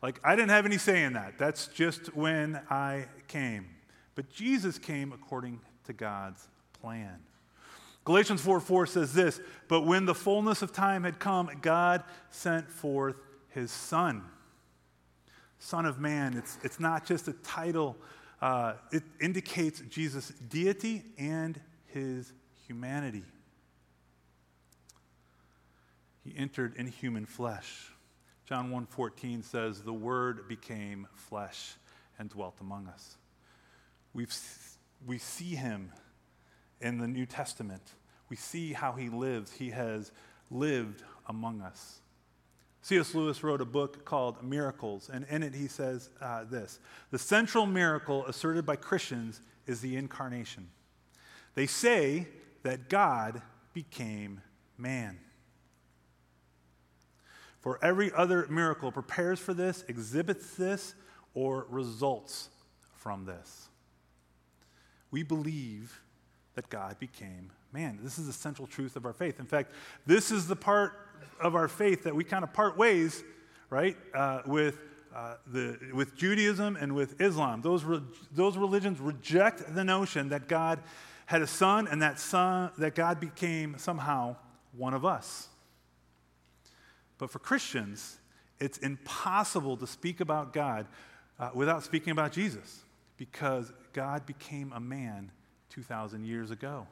Like, 0.00 0.18
I 0.24 0.34
didn't 0.34 0.48
have 0.48 0.64
any 0.64 0.78
say 0.78 1.04
in 1.04 1.12
that. 1.12 1.36
That's 1.36 1.66
just 1.66 2.16
when 2.16 2.58
I 2.70 3.04
came. 3.26 3.66
But 4.14 4.30
Jesus 4.30 4.78
came 4.78 5.12
according 5.12 5.60
to 5.84 5.92
God's 5.92 6.48
plan. 6.80 7.18
Galatians 8.06 8.40
4 8.40 8.60
4 8.60 8.86
says 8.86 9.12
this 9.12 9.42
But 9.68 9.82
when 9.82 10.06
the 10.06 10.14
fullness 10.14 10.62
of 10.62 10.72
time 10.72 11.04
had 11.04 11.18
come, 11.18 11.50
God 11.60 12.02
sent 12.30 12.70
forth 12.70 13.16
his 13.50 13.70
Son. 13.70 14.24
Son 15.58 15.84
of 15.84 16.00
Man. 16.00 16.34
It's, 16.34 16.56
it's 16.62 16.80
not 16.80 17.04
just 17.04 17.28
a 17.28 17.34
title, 17.34 17.98
uh, 18.40 18.74
it 18.92 19.02
indicates 19.20 19.80
Jesus' 19.88 20.28
deity 20.48 21.02
and 21.18 21.60
his 21.86 22.32
humanity. 22.66 23.24
He 26.24 26.36
entered 26.36 26.76
in 26.76 26.86
human 26.86 27.26
flesh. 27.26 27.90
John 28.46 28.70
1:14 28.70 29.44
says 29.44 29.82
the 29.82 29.92
word 29.92 30.48
became 30.48 31.06
flesh 31.14 31.74
and 32.18 32.28
dwelt 32.30 32.56
among 32.60 32.86
us. 32.86 33.16
We've, 34.14 34.34
we 35.06 35.18
see 35.18 35.54
him 35.54 35.92
in 36.80 36.98
the 36.98 37.08
New 37.08 37.26
Testament. 37.26 37.82
We 38.28 38.36
see 38.36 38.72
how 38.72 38.92
he 38.92 39.08
lives. 39.08 39.52
He 39.52 39.70
has 39.70 40.12
lived 40.50 41.02
among 41.26 41.60
us. 41.60 42.00
C.S. 42.88 43.14
Lewis 43.14 43.42
wrote 43.42 43.60
a 43.60 43.66
book 43.66 44.06
called 44.06 44.42
Miracles, 44.42 45.10
and 45.12 45.26
in 45.28 45.42
it 45.42 45.54
he 45.54 45.68
says 45.68 46.08
uh, 46.22 46.44
this 46.44 46.80
The 47.10 47.18
central 47.18 47.66
miracle 47.66 48.24
asserted 48.24 48.64
by 48.64 48.76
Christians 48.76 49.42
is 49.66 49.82
the 49.82 49.94
incarnation. 49.94 50.70
They 51.54 51.66
say 51.66 52.28
that 52.62 52.88
God 52.88 53.42
became 53.74 54.40
man. 54.78 55.18
For 57.60 57.78
every 57.84 58.10
other 58.10 58.46
miracle 58.48 58.90
prepares 58.90 59.38
for 59.38 59.52
this, 59.52 59.84
exhibits 59.86 60.54
this, 60.54 60.94
or 61.34 61.66
results 61.68 62.48
from 62.96 63.26
this. 63.26 63.68
We 65.10 65.24
believe 65.24 66.00
that 66.54 66.70
God 66.70 66.98
became 66.98 67.50
man. 67.70 67.98
This 68.02 68.18
is 68.18 68.28
the 68.28 68.32
central 68.32 68.66
truth 68.66 68.96
of 68.96 69.04
our 69.04 69.12
faith. 69.12 69.40
In 69.40 69.46
fact, 69.46 69.72
this 70.06 70.30
is 70.30 70.46
the 70.48 70.56
part 70.56 71.07
of 71.40 71.54
our 71.54 71.68
faith 71.68 72.04
that 72.04 72.14
we 72.14 72.24
kind 72.24 72.44
of 72.44 72.52
part 72.52 72.76
ways, 72.76 73.22
right, 73.70 73.96
uh, 74.14 74.42
with, 74.46 74.78
uh, 75.14 75.34
the, 75.46 75.78
with 75.94 76.16
Judaism 76.16 76.76
and 76.76 76.94
with 76.94 77.20
Islam. 77.20 77.62
Those, 77.62 77.84
re- 77.84 78.02
those 78.32 78.56
religions 78.56 79.00
reject 79.00 79.74
the 79.74 79.84
notion 79.84 80.30
that 80.30 80.48
God 80.48 80.80
had 81.26 81.42
a 81.42 81.46
son 81.46 81.86
and 81.88 82.02
that, 82.02 82.18
son, 82.18 82.70
that 82.78 82.94
God 82.94 83.20
became 83.20 83.76
somehow 83.78 84.36
one 84.76 84.94
of 84.94 85.04
us. 85.04 85.48
But 87.18 87.30
for 87.30 87.38
Christians, 87.38 88.18
it's 88.60 88.78
impossible 88.78 89.76
to 89.76 89.86
speak 89.86 90.20
about 90.20 90.52
God 90.52 90.86
uh, 91.38 91.50
without 91.54 91.82
speaking 91.82 92.12
about 92.12 92.32
Jesus 92.32 92.82
because 93.16 93.72
God 93.92 94.24
became 94.24 94.72
a 94.72 94.80
man 94.80 95.30
2,000 95.70 96.24
years 96.24 96.50
ago. 96.50 96.86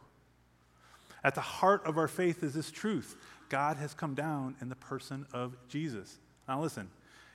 At 1.27 1.35
the 1.35 1.41
heart 1.41 1.85
of 1.85 1.99
our 1.99 2.07
faith 2.07 2.45
is 2.45 2.55
this 2.55 2.71
truth 2.71 3.17
God 3.49 3.79
has 3.79 3.95
come 3.95 4.15
down 4.15 4.55
in 4.61 4.69
the 4.69 4.77
person 4.77 5.27
of 5.33 5.57
Jesus. 5.69 6.19
Now, 6.49 6.63
listen, 6.63 6.89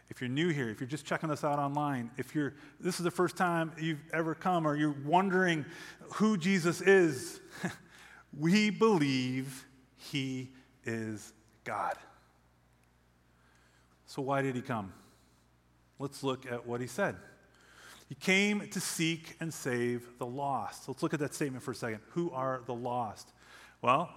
if 0.09 0.21
you're 0.21 0.29
new 0.29 0.47
here, 0.47 0.69
if 0.69 0.79
you're 0.79 0.87
just 0.87 1.05
checking 1.05 1.29
us 1.29 1.43
out 1.43 1.59
online, 1.59 2.09
if 2.17 2.33
you're 2.33 2.53
this 2.79 2.99
is 2.99 3.03
the 3.03 3.11
first 3.11 3.35
time 3.35 3.73
you've 3.77 3.99
ever 4.13 4.33
come 4.33 4.65
or 4.65 4.77
you're 4.77 4.95
wondering 5.05 5.65
who 6.13 6.37
Jesus 6.37 6.79
is, 6.79 7.41
we 8.39 8.69
believe 8.69 9.65
he 9.97 10.51
is 10.85 11.33
God. 11.65 11.95
So, 14.05 14.21
why 14.21 14.41
did 14.41 14.55
he 14.55 14.61
come? 14.61 14.93
Let's 15.99 16.23
look 16.23 16.49
at 16.49 16.65
what 16.65 16.79
he 16.79 16.87
said. 16.87 17.17
He 18.07 18.15
came 18.15 18.69
to 18.69 18.79
seek 18.79 19.35
and 19.41 19.53
save 19.53 20.17
the 20.17 20.25
lost. 20.25 20.87
Let's 20.87 21.03
look 21.03 21.13
at 21.13 21.19
that 21.19 21.33
statement 21.33 21.61
for 21.61 21.71
a 21.71 21.75
second. 21.75 21.99
Who 22.11 22.31
are 22.31 22.61
the 22.65 22.73
lost? 22.73 23.33
Well, 23.81 24.11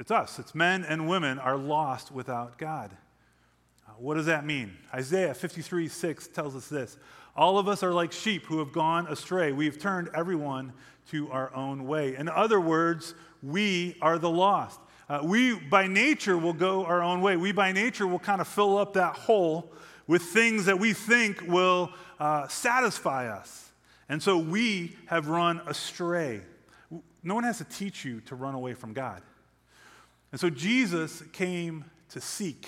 it's 0.00 0.10
us. 0.10 0.40
It's 0.40 0.54
men 0.54 0.84
and 0.84 1.08
women 1.08 1.38
are 1.38 1.56
lost 1.56 2.10
without 2.10 2.58
God. 2.58 2.90
Uh, 3.86 3.92
what 3.98 4.14
does 4.14 4.26
that 4.26 4.44
mean? 4.44 4.76
Isaiah 4.92 5.34
53 5.34 5.86
6 5.86 6.28
tells 6.28 6.56
us 6.56 6.68
this 6.68 6.98
All 7.36 7.58
of 7.58 7.68
us 7.68 7.84
are 7.84 7.92
like 7.92 8.10
sheep 8.10 8.46
who 8.46 8.58
have 8.58 8.72
gone 8.72 9.06
astray. 9.06 9.52
We've 9.52 9.78
turned 9.78 10.10
everyone 10.14 10.72
to 11.10 11.30
our 11.30 11.54
own 11.54 11.86
way. 11.86 12.16
In 12.16 12.28
other 12.28 12.60
words, 12.60 13.14
we 13.42 13.96
are 14.02 14.18
the 14.18 14.30
lost. 14.30 14.80
Uh, 15.08 15.20
we, 15.22 15.54
by 15.54 15.86
nature, 15.86 16.36
will 16.36 16.54
go 16.54 16.84
our 16.84 17.02
own 17.02 17.20
way. 17.20 17.36
We, 17.36 17.52
by 17.52 17.72
nature, 17.72 18.06
will 18.06 18.18
kind 18.18 18.40
of 18.40 18.48
fill 18.48 18.78
up 18.78 18.94
that 18.94 19.14
hole 19.14 19.70
with 20.06 20.22
things 20.22 20.64
that 20.64 20.80
we 20.80 20.92
think 20.92 21.40
will 21.46 21.92
uh, 22.18 22.48
satisfy 22.48 23.28
us. 23.28 23.70
And 24.08 24.22
so 24.22 24.38
we 24.38 24.96
have 25.06 25.28
run 25.28 25.60
astray. 25.66 26.40
No 27.24 27.34
one 27.34 27.44
has 27.44 27.58
to 27.58 27.64
teach 27.64 28.04
you 28.04 28.20
to 28.22 28.34
run 28.34 28.54
away 28.54 28.74
from 28.74 28.92
God. 28.92 29.22
And 30.30 30.40
so 30.40 30.50
Jesus 30.50 31.22
came 31.32 31.84
to 32.10 32.20
seek. 32.20 32.66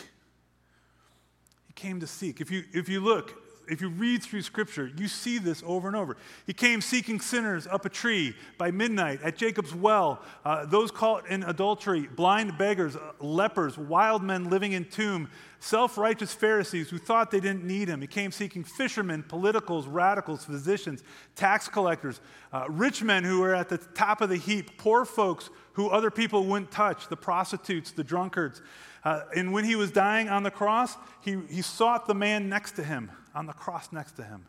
He 1.67 1.73
came 1.75 2.01
to 2.01 2.07
seek. 2.07 2.41
If 2.41 2.51
you, 2.51 2.65
if 2.73 2.89
you 2.89 3.01
look, 3.01 3.43
if 3.69 3.81
you 3.81 3.89
read 3.89 4.23
through 4.23 4.43
Scripture, 4.43 4.91
you 4.97 5.09
see 5.09 5.39
this 5.39 5.63
over 5.67 5.89
and 5.89 5.97
over. 5.97 6.17
He 6.47 6.53
came 6.53 6.81
seeking 6.81 7.21
sinners 7.21 7.67
up 7.67 7.85
a 7.85 7.89
tree 7.89 8.35
by 8.59 8.71
midnight 8.71 9.21
at 9.23 9.37
Jacob's 9.37 9.75
well, 9.75 10.23
uh, 10.45 10.67
those 10.67 10.91
caught 10.91 11.29
in 11.29 11.43
adultery, 11.43 12.09
blind 12.15 12.57
beggars, 12.59 12.97
uh, 12.97 13.13
lepers, 13.21 13.77
wild 13.77 14.23
men 14.23 14.49
living 14.49 14.73
in 14.73 14.85
tomb, 14.85 15.29
self 15.67 15.99
righteous 15.99 16.33
Pharisees 16.33 16.91
who 16.91 16.99
thought 16.99 17.33
they 17.33 17.41
didn't 17.41 17.65
need 17.65 17.89
him. 17.89 18.01
He 18.01 18.07
came 18.07 18.31
seeking 18.31 18.63
fishermen, 18.63 19.25
politicals, 19.25 19.89
radicals, 19.89 20.45
physicians, 20.45 21.03
tax 21.35 21.69
collectors, 21.69 22.21
uh, 22.53 22.67
rich 22.69 23.03
men 23.03 23.25
who 23.25 23.41
were 23.41 23.55
at 23.55 23.69
the 23.69 23.79
top 23.79 24.21
of 24.21 24.29
the 24.29 24.37
heap, 24.37 24.79
poor 24.79 25.05
folks 25.05 25.51
who 25.73 25.89
other 25.89 26.11
people 26.11 26.45
wouldn't 26.45 26.71
touch, 26.71 27.09
the 27.09 27.17
prostitutes, 27.17 27.91
the 27.91 28.05
drunkards. 28.05 28.63
Uh, 29.05 29.23
and 29.35 29.53
when 29.53 29.65
he 29.65 29.75
was 29.75 29.91
dying 29.91 30.29
on 30.29 30.45
the 30.45 30.51
cross, 30.51 30.97
he, 31.21 31.37
he 31.51 31.63
sought 31.63 32.07
the 32.07 32.15
man 32.15 32.49
next 32.49 32.73
to 32.73 32.85
him, 32.85 33.11
on 33.35 33.47
the 33.47 33.53
cross 33.53 33.93
next 33.93 34.13
to 34.13 34.23
him. 34.23 34.47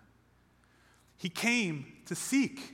He 1.18 1.30
came 1.30 1.94
to 2.06 2.14
seek. 2.14 2.74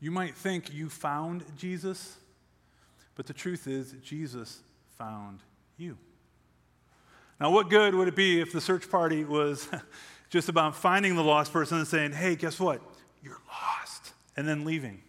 You 0.00 0.10
might 0.10 0.34
think 0.34 0.72
you 0.72 0.88
found 0.88 1.44
Jesus, 1.58 2.16
but 3.14 3.26
the 3.26 3.34
truth 3.34 3.66
is, 3.66 3.94
Jesus 4.02 4.60
found 4.98 5.40
you. 5.76 5.98
Now, 7.40 7.50
what 7.50 7.68
good 7.68 7.94
would 7.94 8.08
it 8.08 8.16
be 8.16 8.40
if 8.40 8.52
the 8.52 8.60
search 8.60 8.90
party 8.90 9.24
was 9.24 9.68
just 10.30 10.48
about 10.48 10.74
finding 10.74 11.16
the 11.16 11.22
lost 11.22 11.52
person 11.52 11.78
and 11.78 11.86
saying, 11.86 12.12
hey, 12.12 12.34
guess 12.34 12.58
what? 12.58 12.80
You're 13.22 13.40
lost, 13.48 14.12
and 14.36 14.48
then 14.48 14.64
leaving? 14.64 15.02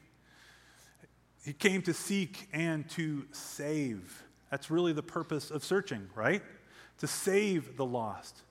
He 1.45 1.53
came 1.53 1.81
to 1.83 1.93
seek 1.93 2.49
and 2.51 2.89
to 2.91 3.25
save. 3.31 4.23
That's 4.51 4.69
really 4.69 4.91
the 4.91 5.03
purpose 5.03 5.49
of 5.49 5.63
searching, 5.63 6.09
right? 6.13 6.41
To 6.99 7.07
save 7.07 7.77
the 7.77 7.85
lost. 7.85 8.41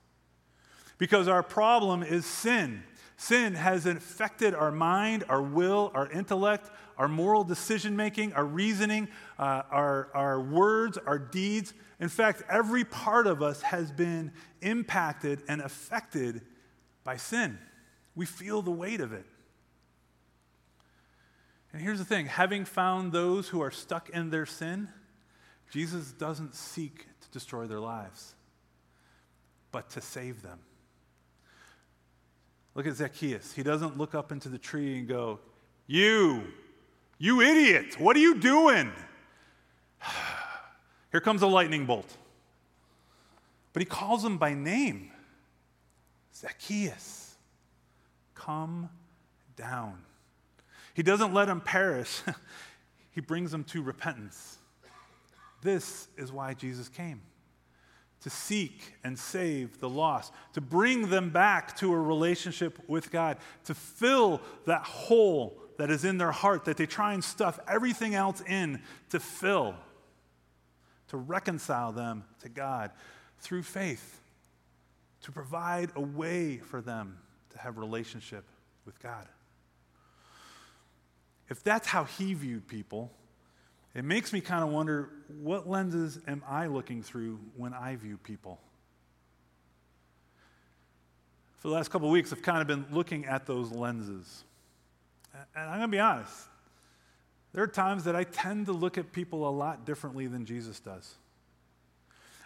Because 0.97 1.29
our 1.29 1.43
problem 1.43 2.03
is 2.03 2.25
sin. 2.25 2.83
Sin 3.19 3.55
has 3.55 3.85
infected 3.85 4.55
our 4.55 4.73
mind, 4.73 5.25
our 5.29 5.43
will, 5.43 5.91
our 5.95 6.11
intellect, 6.11 6.71
our 6.99 7.09
moral 7.09 7.45
decision 7.45 7.97
making, 7.97 8.33
our 8.33 8.45
reasoning, 8.45 9.09
uh, 9.39 9.63
our, 9.71 10.11
our 10.15 10.41
words, 10.41 10.99
our 10.99 11.19
deeds. 11.19 11.75
In 12.01 12.09
fact, 12.09 12.43
every 12.49 12.85
part 12.85 13.27
of 13.27 13.43
us 13.43 13.63
has 13.63 13.93
been 13.93 14.33
impacted 14.63 15.43
and 15.49 15.61
affected 15.61 16.43
by 17.05 17.17
sin. 17.17 17.59
We 18.15 18.27
feel 18.27 18.63
the 18.63 18.71
weight 18.71 19.01
of 19.01 19.13
it. 19.13 19.27
And 21.73 21.83
here's 21.83 21.99
the 21.99 22.05
thing 22.05 22.27
having 22.27 22.65
found 22.65 23.13
those 23.13 23.49
who 23.49 23.61
are 23.61 23.71
stuck 23.71 24.09
in 24.09 24.31
their 24.31 24.47
sin, 24.47 24.89
Jesus 25.71 26.13
doesn't 26.13 26.55
seek 26.55 27.07
to 27.21 27.31
destroy 27.31 27.67
their 27.67 27.81
lives, 27.81 28.35
but 29.73 29.91
to 29.91 30.01
save 30.01 30.43
them. 30.43 30.59
Look 32.75 32.87
at 32.87 32.95
Zacchaeus. 32.95 33.53
He 33.53 33.63
doesn't 33.63 33.97
look 33.97 34.15
up 34.15 34.33
into 34.33 34.49
the 34.49 34.59
tree 34.59 34.99
and 34.99 35.09
go, 35.09 35.41
You, 35.87 36.45
you 37.19 37.41
idiot, 37.41 37.99
what 37.99 38.17
are 38.17 38.21
you 38.21 38.35
doing? 38.35 38.93
Here 41.13 41.21
comes 41.21 41.43
a 41.43 41.47
lightning 41.47 41.87
bolt. 41.87 42.17
But 43.73 43.83
he 43.83 43.87
calls 43.87 44.25
him 44.25 44.39
by 44.39 44.55
name 44.55 45.11
Zacchaeus, 46.35 47.37
come 48.35 48.91
down. 49.57 49.99
He 50.95 51.03
doesn't 51.03 51.33
let 51.33 51.49
him 51.49 51.61
perish, 51.61 52.23
he 53.11 53.21
brings 53.21 53.53
him 53.53 53.65
to 53.65 53.83
repentance. 53.83 54.59
This 55.63 56.09
is 56.17 56.33
why 56.33 56.55
Jesus 56.55 56.89
came 56.89 57.23
to 58.23 58.31
seek 58.31 58.95
and 59.05 59.17
save 59.17 59.79
the 59.79 59.89
lost, 59.89 60.33
to 60.53 60.61
bring 60.61 61.11
them 61.11 61.31
back 61.31 61.77
to 61.77 61.93
a 61.93 61.97
relationship 61.97 62.79
with 62.89 63.13
God, 63.13 63.39
to 63.65 63.75
fill 63.75 64.41
that 64.65 64.83
hole 64.83 65.57
that 65.79 65.91
is 65.91 66.05
in 66.05 66.19
their 66.19 66.33
heart 66.33 66.65
that 66.65 66.77
they 66.77 66.87
try 66.87 67.13
and 67.13 67.23
stuff 67.23 67.59
everything 67.69 68.15
else 68.15 68.43
in 68.47 68.81
to 69.11 69.21
fill, 69.21 69.75
to 71.09 71.17
reconcile 71.17 71.93
them 71.93 72.25
to 72.43 72.49
God 72.49 72.91
through 73.41 73.63
faith, 73.63 74.21
to 75.23 75.33
provide 75.33 75.91
a 75.95 76.01
way 76.01 76.59
for 76.59 76.81
them 76.81 77.19
to 77.51 77.59
have 77.59 77.79
relationship 77.79 78.45
with 78.85 79.01
God. 79.03 79.27
If 81.49 81.63
that's 81.63 81.87
how 81.87 82.05
he 82.05 82.35
viewed 82.35 82.67
people, 82.67 83.13
it 83.95 84.05
makes 84.05 84.33
me 84.33 84.41
kind 84.41 84.63
of 84.63 84.71
wonder 84.71 85.11
what 85.41 85.69
lenses 85.69 86.19
am 86.27 86.43
I 86.47 86.67
looking 86.67 87.03
through 87.03 87.39
when 87.57 87.73
I 87.73 87.97
view 87.97 88.19
people? 88.19 88.61
For 91.59 91.69
the 91.69 91.75
last 91.75 91.91
couple 91.91 92.09
of 92.09 92.13
weeks, 92.13 92.33
I've 92.33 92.43
kind 92.43 92.61
of 92.61 92.67
been 92.67 92.87
looking 92.93 93.25
at 93.25 93.47
those 93.47 93.73
lenses. 93.73 94.45
And 95.55 95.71
I'm 95.71 95.79
going 95.79 95.83
to 95.83 95.89
be 95.89 96.01
honest, 96.01 96.49
there 97.53 97.63
are 97.63 97.69
times 97.69 98.05
that 98.05 98.15
I 98.15 98.25
tend 98.25 98.67
to 98.67 98.73
look 98.73 98.99
at 98.99 99.13
people 99.13 99.49
a 99.49 99.51
lot 99.51 99.85
differently 99.85 100.27
than 100.27 100.45
Jesus 100.45 100.81
does. 100.81 101.15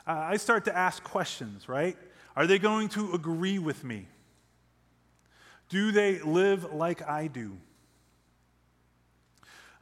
Uh, 0.06 0.12
I 0.12 0.36
start 0.36 0.64
to 0.66 0.76
ask 0.76 1.02
questions, 1.02 1.68
right? 1.68 1.96
Are 2.36 2.46
they 2.46 2.58
going 2.58 2.88
to 2.90 3.12
agree 3.12 3.58
with 3.58 3.84
me? 3.84 4.06
Do 5.68 5.92
they 5.92 6.20
live 6.20 6.72
like 6.72 7.06
I 7.08 7.26
do? 7.26 7.56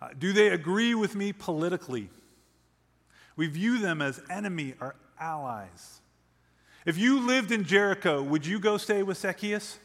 Uh, 0.01 0.09
do 0.19 0.33
they 0.33 0.49
agree 0.49 0.95
with 0.95 1.15
me 1.15 1.33
politically? 1.33 2.11
We 3.37 3.47
view 3.47 3.79
them 3.79 4.03
as 4.03 4.21
enemy 4.31 4.75
or 4.81 4.97
allies. 5.19 6.01
If 6.85 6.99
you 6.99 7.21
lived 7.21 7.53
in 7.53 7.65
Jericho, 7.65 8.23
would 8.23 8.47
you 8.47 8.59
go 8.59 8.77
stay 8.77 9.03
with 9.03 9.19
Zacchaeus? 9.19 9.79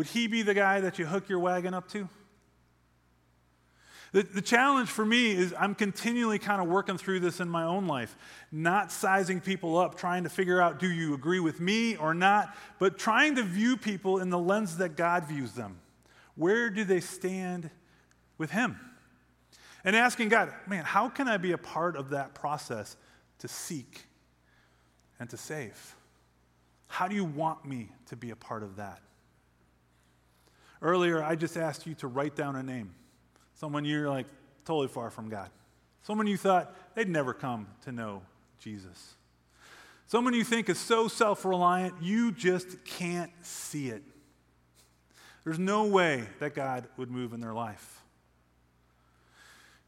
Would 0.00 0.06
he 0.06 0.28
be 0.28 0.40
the 0.40 0.54
guy 0.54 0.80
that 0.80 0.98
you 0.98 1.04
hook 1.04 1.28
your 1.28 1.40
wagon 1.40 1.74
up 1.74 1.86
to? 1.88 2.08
The, 4.12 4.22
the 4.22 4.40
challenge 4.40 4.88
for 4.88 5.04
me 5.04 5.32
is 5.32 5.52
I'm 5.58 5.74
continually 5.74 6.38
kind 6.38 6.62
of 6.62 6.68
working 6.68 6.96
through 6.96 7.20
this 7.20 7.38
in 7.38 7.50
my 7.50 7.64
own 7.64 7.86
life, 7.86 8.16
not 8.50 8.90
sizing 8.90 9.42
people 9.42 9.76
up, 9.76 9.98
trying 9.98 10.24
to 10.24 10.30
figure 10.30 10.58
out 10.58 10.78
do 10.78 10.90
you 10.90 11.12
agree 11.12 11.38
with 11.38 11.60
me 11.60 11.96
or 11.96 12.14
not, 12.14 12.56
but 12.78 12.98
trying 12.98 13.34
to 13.34 13.42
view 13.42 13.76
people 13.76 14.20
in 14.20 14.30
the 14.30 14.38
lens 14.38 14.78
that 14.78 14.96
God 14.96 15.26
views 15.26 15.52
them. 15.52 15.78
Where 16.34 16.70
do 16.70 16.82
they 16.82 17.00
stand 17.00 17.68
with 18.38 18.52
Him? 18.52 18.80
And 19.84 19.94
asking 19.94 20.30
God, 20.30 20.50
man, 20.66 20.86
how 20.86 21.10
can 21.10 21.28
I 21.28 21.36
be 21.36 21.52
a 21.52 21.58
part 21.58 21.94
of 21.94 22.08
that 22.08 22.32
process 22.32 22.96
to 23.40 23.48
seek 23.48 24.06
and 25.18 25.28
to 25.28 25.36
save? 25.36 25.94
How 26.86 27.06
do 27.06 27.14
you 27.14 27.26
want 27.26 27.66
me 27.66 27.90
to 28.06 28.16
be 28.16 28.30
a 28.30 28.36
part 28.36 28.62
of 28.62 28.76
that? 28.76 29.02
Earlier, 30.82 31.22
I 31.22 31.36
just 31.36 31.56
asked 31.56 31.86
you 31.86 31.94
to 31.96 32.06
write 32.06 32.34
down 32.34 32.56
a 32.56 32.62
name. 32.62 32.94
Someone 33.54 33.84
you're 33.84 34.08
like 34.08 34.26
totally 34.64 34.88
far 34.88 35.10
from 35.10 35.28
God. 35.28 35.50
Someone 36.02 36.26
you 36.26 36.36
thought 36.36 36.74
they'd 36.94 37.08
never 37.08 37.34
come 37.34 37.66
to 37.84 37.92
know 37.92 38.22
Jesus. 38.58 39.14
Someone 40.06 40.34
you 40.34 40.44
think 40.44 40.68
is 40.68 40.78
so 40.78 41.08
self 41.08 41.44
reliant, 41.44 41.94
you 42.00 42.32
just 42.32 42.84
can't 42.84 43.30
see 43.42 43.88
it. 43.88 44.02
There's 45.44 45.58
no 45.58 45.86
way 45.86 46.24
that 46.38 46.54
God 46.54 46.88
would 46.96 47.10
move 47.10 47.32
in 47.32 47.40
their 47.40 47.52
life. 47.52 48.02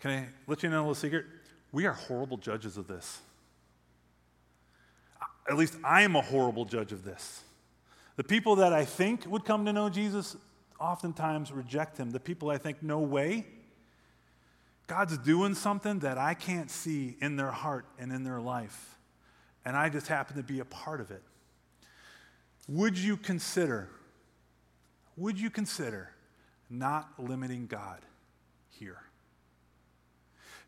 Can 0.00 0.10
I 0.10 0.28
let 0.46 0.62
you 0.62 0.70
know 0.70 0.78
a 0.78 0.80
little 0.80 0.94
secret? 0.94 1.26
We 1.72 1.86
are 1.86 1.92
horrible 1.92 2.36
judges 2.36 2.76
of 2.76 2.86
this. 2.86 3.20
At 5.48 5.56
least 5.56 5.76
I 5.82 6.02
am 6.02 6.16
a 6.16 6.20
horrible 6.20 6.64
judge 6.64 6.92
of 6.92 7.04
this. 7.04 7.42
The 8.16 8.24
people 8.24 8.56
that 8.56 8.72
I 8.72 8.84
think 8.84 9.26
would 9.26 9.44
come 9.44 9.64
to 9.64 9.72
know 9.72 9.88
Jesus 9.88 10.36
oftentimes 10.82 11.52
reject 11.52 11.96
him. 11.96 12.10
The 12.10 12.20
people 12.20 12.50
I 12.50 12.58
think, 12.58 12.82
no 12.82 12.98
way. 12.98 13.46
God's 14.88 15.16
doing 15.18 15.54
something 15.54 16.00
that 16.00 16.18
I 16.18 16.34
can't 16.34 16.70
see 16.70 17.16
in 17.20 17.36
their 17.36 17.52
heart 17.52 17.86
and 17.98 18.12
in 18.12 18.24
their 18.24 18.40
life. 18.40 18.98
And 19.64 19.76
I 19.76 19.88
just 19.88 20.08
happen 20.08 20.36
to 20.36 20.42
be 20.42 20.58
a 20.58 20.64
part 20.64 21.00
of 21.00 21.10
it. 21.10 21.22
Would 22.68 22.98
you 22.98 23.16
consider, 23.16 23.88
would 25.16 25.38
you 25.38 25.50
consider 25.50 26.10
not 26.68 27.08
limiting 27.18 27.66
God 27.66 28.00
here? 28.70 28.98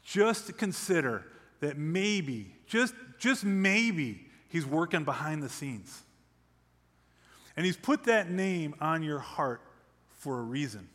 Just 0.04 0.56
consider 0.56 1.24
that 1.60 1.76
maybe, 1.76 2.54
just, 2.66 2.94
just 3.18 3.44
maybe, 3.44 4.26
He's 4.48 4.64
working 4.66 5.02
behind 5.02 5.42
the 5.42 5.48
scenes. 5.48 6.02
And 7.56 7.66
He's 7.66 7.76
put 7.76 8.04
that 8.04 8.30
name 8.30 8.74
on 8.80 9.02
your 9.02 9.18
heart 9.18 9.60
for 10.24 10.40
a 10.40 10.42
reason. 10.42 10.88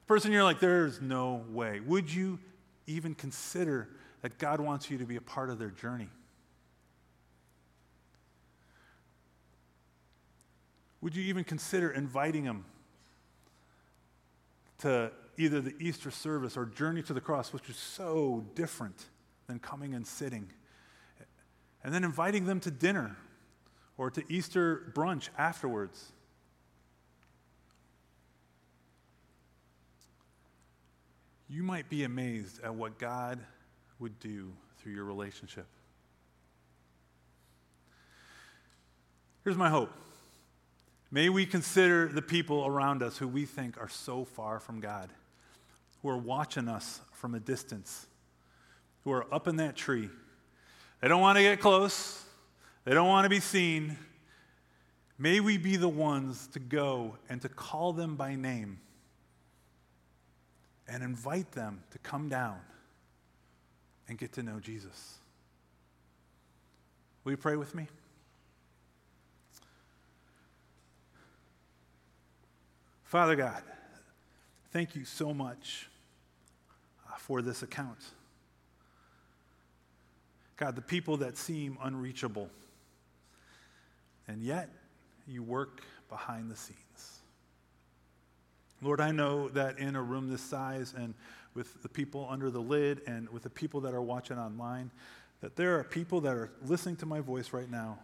The 0.00 0.06
person 0.08 0.32
you're 0.32 0.42
like, 0.42 0.58
there's 0.58 1.00
no 1.00 1.44
way. 1.50 1.78
Would 1.78 2.12
you 2.12 2.40
even 2.88 3.14
consider 3.14 3.88
that 4.22 4.38
God 4.38 4.58
wants 4.58 4.90
you 4.90 4.98
to 4.98 5.04
be 5.04 5.14
a 5.14 5.20
part 5.20 5.50
of 5.50 5.60
their 5.60 5.70
journey? 5.70 6.08
Would 11.00 11.14
you 11.14 11.22
even 11.22 11.44
consider 11.44 11.92
inviting 11.92 12.42
them 12.42 12.64
to 14.78 15.12
either 15.36 15.60
the 15.60 15.74
Easter 15.78 16.10
service 16.10 16.56
or 16.56 16.66
Journey 16.66 17.04
to 17.04 17.12
the 17.12 17.20
Cross, 17.20 17.52
which 17.52 17.70
is 17.70 17.76
so 17.76 18.44
different 18.56 19.04
than 19.46 19.60
coming 19.60 19.94
and 19.94 20.04
sitting? 20.04 20.50
And 21.84 21.94
then 21.94 22.02
inviting 22.02 22.46
them 22.46 22.58
to 22.60 22.72
dinner 22.72 23.16
or 23.96 24.10
to 24.10 24.24
Easter 24.28 24.92
brunch 24.92 25.28
afterwards. 25.38 26.10
You 31.48 31.62
might 31.62 31.88
be 31.88 32.04
amazed 32.04 32.60
at 32.62 32.74
what 32.74 32.98
God 32.98 33.38
would 33.98 34.18
do 34.20 34.52
through 34.78 34.92
your 34.92 35.04
relationship. 35.04 35.66
Here's 39.44 39.56
my 39.56 39.70
hope. 39.70 39.90
May 41.10 41.30
we 41.30 41.46
consider 41.46 42.06
the 42.08 42.20
people 42.20 42.66
around 42.66 43.02
us 43.02 43.16
who 43.16 43.26
we 43.26 43.46
think 43.46 43.80
are 43.80 43.88
so 43.88 44.26
far 44.26 44.60
from 44.60 44.80
God, 44.80 45.08
who 46.02 46.10
are 46.10 46.18
watching 46.18 46.68
us 46.68 47.00
from 47.12 47.34
a 47.34 47.40
distance, 47.40 48.06
who 49.04 49.12
are 49.12 49.26
up 49.32 49.48
in 49.48 49.56
that 49.56 49.74
tree. 49.74 50.10
They 51.00 51.08
don't 51.08 51.22
want 51.22 51.38
to 51.38 51.42
get 51.42 51.60
close, 51.60 52.24
they 52.84 52.92
don't 52.92 53.08
want 53.08 53.24
to 53.24 53.30
be 53.30 53.40
seen. 53.40 53.96
May 55.20 55.40
we 55.40 55.56
be 55.56 55.76
the 55.76 55.88
ones 55.88 56.46
to 56.48 56.60
go 56.60 57.16
and 57.28 57.40
to 57.42 57.48
call 57.48 57.92
them 57.92 58.14
by 58.14 58.36
name 58.36 58.78
and 60.88 61.02
invite 61.02 61.52
them 61.52 61.82
to 61.90 61.98
come 61.98 62.28
down 62.28 62.58
and 64.08 64.18
get 64.18 64.32
to 64.32 64.42
know 64.42 64.58
Jesus. 64.58 65.18
Will 67.24 67.32
you 67.32 67.36
pray 67.36 67.56
with 67.56 67.74
me? 67.74 67.86
Father 73.04 73.36
God, 73.36 73.62
thank 74.70 74.94
you 74.94 75.04
so 75.04 75.32
much 75.32 75.88
uh, 77.08 77.16
for 77.16 77.42
this 77.42 77.62
account. 77.62 77.98
God, 80.56 80.74
the 80.74 80.82
people 80.82 81.18
that 81.18 81.36
seem 81.36 81.78
unreachable, 81.82 82.50
and 84.26 84.42
yet 84.42 84.68
you 85.26 85.42
work 85.42 85.82
behind 86.10 86.50
the 86.50 86.56
scenes. 86.56 86.87
Lord, 88.80 89.00
I 89.00 89.10
know 89.10 89.48
that 89.50 89.78
in 89.78 89.96
a 89.96 90.02
room 90.02 90.28
this 90.28 90.42
size 90.42 90.94
and 90.96 91.14
with 91.54 91.82
the 91.82 91.88
people 91.88 92.26
under 92.30 92.50
the 92.50 92.60
lid 92.60 93.02
and 93.06 93.28
with 93.30 93.42
the 93.42 93.50
people 93.50 93.80
that 93.80 93.94
are 93.94 94.02
watching 94.02 94.38
online, 94.38 94.90
that 95.40 95.56
there 95.56 95.78
are 95.78 95.84
people 95.84 96.20
that 96.20 96.34
are 96.34 96.50
listening 96.64 96.96
to 96.96 97.06
my 97.06 97.20
voice 97.20 97.52
right 97.52 97.70
now 97.70 97.98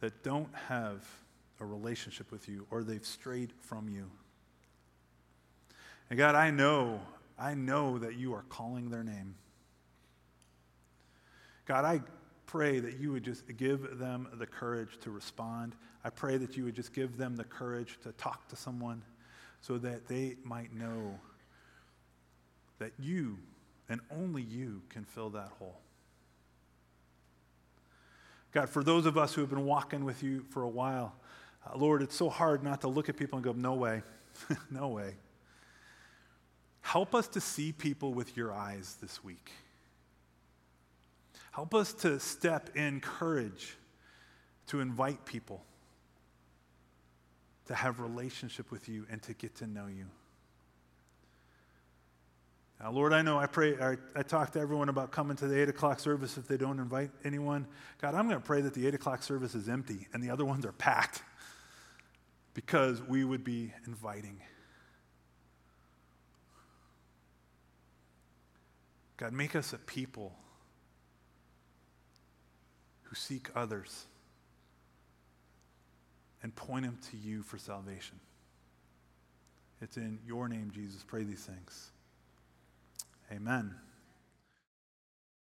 that 0.00 0.22
don't 0.22 0.52
have 0.68 1.06
a 1.60 1.64
relationship 1.64 2.32
with 2.32 2.48
you 2.48 2.66
or 2.70 2.82
they've 2.82 3.06
strayed 3.06 3.52
from 3.60 3.88
you. 3.88 4.10
And 6.08 6.18
God, 6.18 6.34
I 6.34 6.50
know, 6.50 7.00
I 7.38 7.54
know 7.54 7.98
that 7.98 8.16
you 8.16 8.34
are 8.34 8.44
calling 8.48 8.90
their 8.90 9.04
name. 9.04 9.36
God, 11.66 11.84
I 11.84 12.00
pray 12.46 12.80
that 12.80 12.98
you 12.98 13.12
would 13.12 13.22
just 13.22 13.44
give 13.56 13.98
them 13.98 14.26
the 14.34 14.46
courage 14.46 14.98
to 15.02 15.10
respond. 15.10 15.76
I 16.02 16.10
pray 16.10 16.36
that 16.38 16.56
you 16.56 16.64
would 16.64 16.74
just 16.74 16.92
give 16.92 17.16
them 17.16 17.36
the 17.36 17.44
courage 17.44 17.98
to 18.02 18.10
talk 18.12 18.48
to 18.48 18.56
someone 18.56 19.02
so 19.60 19.78
that 19.78 20.08
they 20.08 20.36
might 20.44 20.74
know 20.74 21.18
that 22.78 22.92
you 22.98 23.38
and 23.88 24.00
only 24.10 24.42
you 24.42 24.82
can 24.88 25.04
fill 25.04 25.30
that 25.30 25.50
hole. 25.58 25.78
God, 28.52 28.68
for 28.68 28.82
those 28.82 29.06
of 29.06 29.16
us 29.16 29.34
who 29.34 29.40
have 29.42 29.50
been 29.50 29.64
walking 29.64 30.04
with 30.04 30.22
you 30.22 30.44
for 30.50 30.62
a 30.62 30.68
while, 30.68 31.14
uh, 31.66 31.76
Lord, 31.76 32.02
it's 32.02 32.16
so 32.16 32.28
hard 32.28 32.64
not 32.64 32.80
to 32.80 32.88
look 32.88 33.08
at 33.08 33.16
people 33.16 33.36
and 33.36 33.44
go, 33.44 33.52
no 33.52 33.74
way, 33.74 34.02
no 34.70 34.88
way. 34.88 35.14
Help 36.80 37.14
us 37.14 37.28
to 37.28 37.40
see 37.40 37.72
people 37.72 38.14
with 38.14 38.36
your 38.36 38.52
eyes 38.52 38.96
this 39.00 39.22
week. 39.22 39.52
Help 41.52 41.74
us 41.74 41.92
to 41.92 42.18
step 42.18 42.70
in 42.76 43.00
courage 43.00 43.76
to 44.68 44.80
invite 44.80 45.24
people 45.24 45.62
to 47.70 47.76
have 47.76 48.00
relationship 48.00 48.72
with 48.72 48.88
you 48.88 49.06
and 49.12 49.22
to 49.22 49.32
get 49.32 49.54
to 49.54 49.64
know 49.64 49.86
you. 49.86 50.06
Now, 52.80 52.90
Lord, 52.90 53.12
I 53.12 53.22
know 53.22 53.38
I 53.38 53.46
pray, 53.46 53.80
I, 53.80 53.96
I 54.16 54.24
talk 54.24 54.50
to 54.54 54.58
everyone 54.58 54.88
about 54.88 55.12
coming 55.12 55.36
to 55.36 55.46
the 55.46 55.62
8 55.62 55.68
o'clock 55.68 56.00
service 56.00 56.36
if 56.36 56.48
they 56.48 56.56
don't 56.56 56.80
invite 56.80 57.12
anyone. 57.22 57.68
God, 58.02 58.16
I'm 58.16 58.26
going 58.26 58.40
to 58.40 58.44
pray 58.44 58.60
that 58.62 58.74
the 58.74 58.88
8 58.88 58.94
o'clock 58.94 59.22
service 59.22 59.54
is 59.54 59.68
empty 59.68 60.08
and 60.12 60.20
the 60.20 60.30
other 60.30 60.44
ones 60.44 60.66
are 60.66 60.72
packed 60.72 61.22
because 62.54 63.00
we 63.02 63.22
would 63.22 63.44
be 63.44 63.72
inviting. 63.86 64.40
God, 69.16 69.32
make 69.32 69.54
us 69.54 69.72
a 69.72 69.78
people 69.78 70.34
who 73.04 73.14
seek 73.14 73.48
others 73.54 74.06
and 76.42 76.54
point 76.54 76.84
them 76.84 76.98
to 77.10 77.16
you 77.16 77.42
for 77.42 77.58
salvation. 77.58 78.18
It's 79.80 79.96
in 79.96 80.18
your 80.26 80.48
name, 80.48 80.70
Jesus. 80.74 81.04
Pray 81.06 81.24
these 81.24 81.44
things. 81.44 81.90
Amen. 83.32 83.74